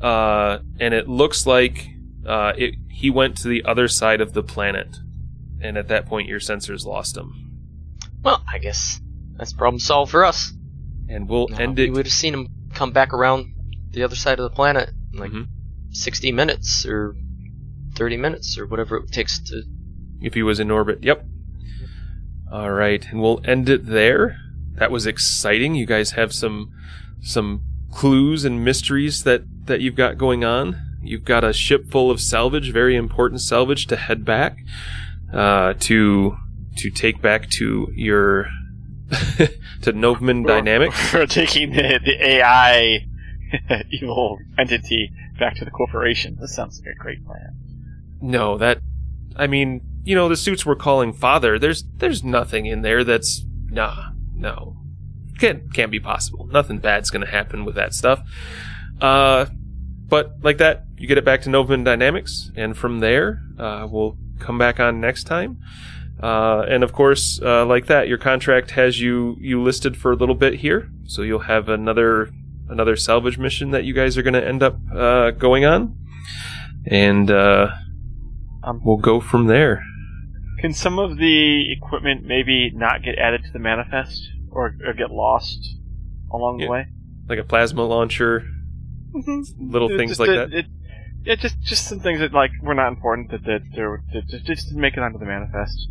uh, 0.00 0.58
and 0.80 0.94
it 0.94 1.08
looks 1.08 1.46
like 1.46 1.88
uh, 2.26 2.52
it, 2.56 2.74
he 2.88 3.10
went 3.10 3.36
to 3.36 3.48
the 3.48 3.64
other 3.64 3.88
side 3.88 4.20
of 4.20 4.32
the 4.32 4.42
planet 4.42 4.96
and 5.60 5.76
at 5.76 5.88
that 5.88 6.06
point 6.06 6.28
your 6.28 6.40
sensors 6.40 6.86
lost 6.86 7.16
him. 7.16 7.42
Well, 8.22 8.42
I 8.50 8.58
guess 8.58 9.00
that's 9.38 9.52
problem 9.52 9.78
solved 9.80 10.10
for 10.10 10.24
us. 10.24 10.52
and 11.08 11.28
we'll 11.28 11.46
No, 11.48 11.56
end 11.58 11.78
it. 11.78 11.84
We 11.90 11.96
would 11.98 12.06
have 12.06 12.12
seen 12.12 12.34
him 12.34 12.48
come 12.74 12.90
back 12.90 13.12
around 13.14 13.52
the 13.92 14.02
other 14.02 14.16
side 14.16 14.40
of 14.40 14.42
the 14.50 14.54
planet 14.54 14.90
in 15.12 15.20
like 15.20 15.30
Mhm. 15.30 15.46
60 15.90 16.32
minutes 16.32 16.84
or 16.84 17.14
30 17.94 18.16
minutes 18.16 18.58
or 18.58 18.66
whatever 18.66 18.96
it 18.96 19.12
takes 19.12 19.38
to. 19.38 19.62
if 20.20 20.34
he 20.34 20.42
was 20.42 20.58
in 20.58 20.70
orbit. 20.70 20.98
Yep. 21.04 21.24
All 22.50 22.70
right, 22.72 23.06
and 23.10 23.20
we'll 23.20 23.40
end 23.44 23.68
it 23.68 23.86
there. 23.86 24.38
That 24.76 24.90
was 24.90 25.06
exciting. 25.06 25.74
You 25.74 25.86
guys 25.86 26.12
have 26.12 26.32
some 26.32 26.72
some 27.20 27.60
clues 27.92 28.44
and 28.44 28.64
mysteries 28.64 29.22
that 29.24 29.42
that 29.66 29.80
you've 29.80 29.94
got 29.96 30.16
going 30.18 30.44
on. 30.44 30.76
You've 31.02 31.24
got 31.24 31.44
a 31.44 31.52
ship 31.52 31.90
full 31.90 32.10
of 32.10 32.20
salvage, 32.20 32.72
very 32.72 32.96
important 32.96 33.40
salvage, 33.42 33.86
to 33.86 33.96
head 33.96 34.24
back 34.24 34.58
uh, 35.32 35.74
to 35.80 36.36
to 36.78 36.90
take 36.90 37.20
back 37.22 37.48
to 37.50 37.92
your 37.94 38.48
to 39.82 39.92
Novman 39.92 40.46
Dynamics. 40.46 40.96
We're 41.14 41.26
taking 41.26 41.70
the, 41.70 42.00
the 42.04 42.26
AI 42.26 43.06
evil 43.90 44.38
entity 44.58 45.12
back 45.38 45.56
to 45.56 45.64
the 45.64 45.70
corporation. 45.70 46.36
This 46.40 46.54
sounds 46.54 46.80
like 46.80 46.94
a 46.94 46.98
great 46.98 47.24
plan. 47.24 47.56
No, 48.20 48.58
that 48.58 48.80
I 49.36 49.46
mean, 49.46 49.82
you 50.04 50.14
know, 50.14 50.28
the 50.28 50.36
suits 50.36 50.64
we're 50.64 50.76
calling 50.76 51.12
father. 51.12 51.58
There's 51.58 51.84
there's 51.96 52.24
nothing 52.24 52.66
in 52.66 52.82
there 52.82 53.04
that's 53.04 53.44
nah, 53.68 54.10
no, 54.34 54.76
can't 55.38 55.72
can't 55.72 55.90
be 55.90 56.00
possible. 56.00 56.46
Nothing 56.46 56.78
bad's 56.78 57.10
gonna 57.10 57.26
happen 57.26 57.64
with 57.64 57.74
that 57.74 57.94
stuff. 57.94 58.20
Uh, 59.00 59.46
but 60.08 60.32
like 60.42 60.58
that, 60.58 60.84
you 60.96 61.06
get 61.06 61.18
it 61.18 61.24
back 61.24 61.42
to 61.42 61.50
Novum 61.50 61.84
Dynamics, 61.84 62.50
and 62.56 62.76
from 62.76 63.00
there, 63.00 63.42
uh, 63.58 63.86
we'll 63.90 64.16
come 64.38 64.58
back 64.58 64.80
on 64.80 65.00
next 65.00 65.24
time. 65.24 65.58
Uh, 66.22 66.64
and 66.68 66.82
of 66.82 66.92
course, 66.92 67.40
uh, 67.42 67.64
like 67.66 67.86
that, 67.86 68.08
your 68.08 68.18
contract 68.18 68.70
has 68.72 69.00
you 69.00 69.36
you 69.40 69.62
listed 69.62 69.96
for 69.96 70.12
a 70.12 70.16
little 70.16 70.34
bit 70.34 70.54
here, 70.54 70.88
so 71.04 71.22
you'll 71.22 71.40
have 71.40 71.68
another 71.68 72.30
another 72.68 72.96
salvage 72.96 73.36
mission 73.38 73.70
that 73.70 73.84
you 73.84 73.92
guys 73.94 74.16
are 74.16 74.22
going 74.22 74.34
to 74.34 74.44
end 74.46 74.62
up 74.62 74.78
uh, 74.94 75.30
going 75.32 75.64
on, 75.64 75.94
and 76.86 77.30
uh, 77.30 77.68
Um, 78.62 78.80
we'll 78.84 78.96
go 78.96 79.20
from 79.20 79.46
there. 79.46 79.82
Can 80.60 80.72
some 80.72 80.98
of 80.98 81.18
the 81.18 81.70
equipment 81.70 82.24
maybe 82.24 82.70
not 82.74 83.02
get 83.02 83.18
added 83.18 83.44
to 83.44 83.52
the 83.52 83.58
manifest 83.58 84.26
or, 84.50 84.74
or 84.86 84.94
get 84.94 85.10
lost 85.10 85.76
along 86.32 86.58
Yeah. 86.60 86.66
the 86.66 86.72
way? 86.72 86.86
Like 87.28 87.38
a 87.38 87.44
plasma 87.44 87.84
launcher, 87.84 88.42
little 89.58 89.90
It 89.90 89.96
things 89.98 90.12
just- 90.12 90.20
like 90.20 90.30
it- 90.30 90.50
that. 90.50 90.58
It, 90.58 90.66
yeah, 91.24 91.34
just 91.34 91.60
just 91.62 91.88
some 91.88 92.00
things 92.00 92.20
that 92.20 92.32
like 92.32 92.52
were 92.62 92.74
not 92.74 92.88
important 92.88 93.30
that 93.32 93.44
that, 93.44 93.60
that, 93.74 93.98
that 94.12 94.26
just, 94.28 94.44
just 94.46 94.68
didn't 94.68 94.80
make 94.80 94.94
it 94.96 95.00
onto 95.00 95.18
the 95.18 95.26
manifest. 95.26 95.88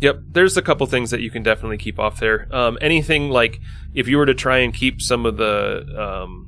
Yep, 0.00 0.20
there's 0.32 0.56
a 0.56 0.62
couple 0.62 0.86
things 0.86 1.10
that 1.10 1.20
you 1.20 1.30
can 1.30 1.42
definitely 1.42 1.76
keep 1.76 1.98
off 1.98 2.20
there. 2.20 2.48
Um, 2.50 2.78
anything 2.80 3.28
like 3.30 3.60
if 3.92 4.08
you 4.08 4.16
were 4.16 4.26
to 4.26 4.34
try 4.34 4.58
and 4.58 4.72
keep 4.72 5.02
some 5.02 5.26
of 5.26 5.36
the 5.36 5.84
um, 5.96 6.46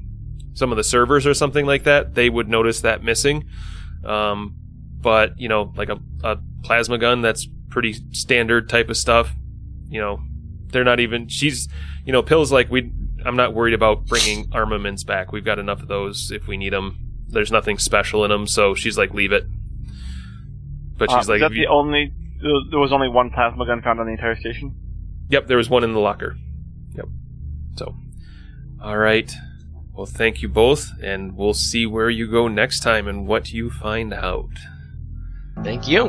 some 0.54 0.70
of 0.70 0.76
the 0.76 0.84
servers 0.84 1.26
or 1.26 1.34
something 1.34 1.66
like 1.66 1.84
that, 1.84 2.14
they 2.14 2.30
would 2.30 2.48
notice 2.48 2.80
that 2.80 3.02
missing. 3.02 3.44
Um, 4.04 4.54
but 5.00 5.38
you 5.38 5.48
know, 5.48 5.72
like 5.76 5.90
a, 5.90 5.98
a 6.24 6.38
plasma 6.62 6.96
gun, 6.96 7.20
that's 7.20 7.46
pretty 7.68 7.94
standard 8.12 8.68
type 8.68 8.88
of 8.88 8.96
stuff. 8.96 9.30
You 9.88 10.00
know, 10.00 10.22
they're 10.68 10.84
not 10.84 11.00
even. 11.00 11.28
She's, 11.28 11.68
you 12.06 12.12
know, 12.12 12.22
Pill's 12.22 12.52
like 12.52 12.70
we. 12.70 12.90
I'm 13.24 13.36
not 13.36 13.52
worried 13.54 13.74
about 13.74 14.06
bringing 14.06 14.48
armaments 14.52 15.04
back. 15.04 15.30
We've 15.30 15.44
got 15.44 15.58
enough 15.58 15.82
of 15.82 15.88
those 15.88 16.30
if 16.32 16.46
we 16.46 16.56
need 16.56 16.72
them. 16.72 16.98
There's 17.28 17.52
nothing 17.52 17.78
special 17.78 18.24
in 18.24 18.30
them, 18.30 18.46
so 18.46 18.74
she's 18.74 18.96
like, 18.98 19.12
leave 19.14 19.32
it. 19.32 19.44
But 20.96 21.10
Uh, 21.10 21.18
she's 21.18 21.28
like, 21.28 21.36
is 21.36 21.42
that 21.42 21.52
the 21.52 21.66
only? 21.66 22.12
There 22.42 22.80
was 22.80 22.92
only 22.92 23.08
one 23.08 23.30
plasma 23.30 23.64
gun 23.66 23.82
found 23.82 24.00
on 24.00 24.06
the 24.06 24.12
entire 24.12 24.38
station. 24.38 24.74
Yep, 25.28 25.46
there 25.46 25.56
was 25.56 25.70
one 25.70 25.84
in 25.84 25.92
the 25.92 26.00
locker. 26.00 26.36
Yep. 26.94 27.06
So, 27.76 27.94
all 28.82 28.98
right. 28.98 29.32
Well, 29.94 30.06
thank 30.06 30.42
you 30.42 30.48
both, 30.48 30.90
and 31.02 31.36
we'll 31.36 31.54
see 31.54 31.86
where 31.86 32.10
you 32.10 32.30
go 32.30 32.48
next 32.48 32.80
time 32.80 33.06
and 33.06 33.26
what 33.26 33.52
you 33.52 33.70
find 33.70 34.12
out. 34.12 34.50
Thank 35.62 35.86
you. 35.86 36.08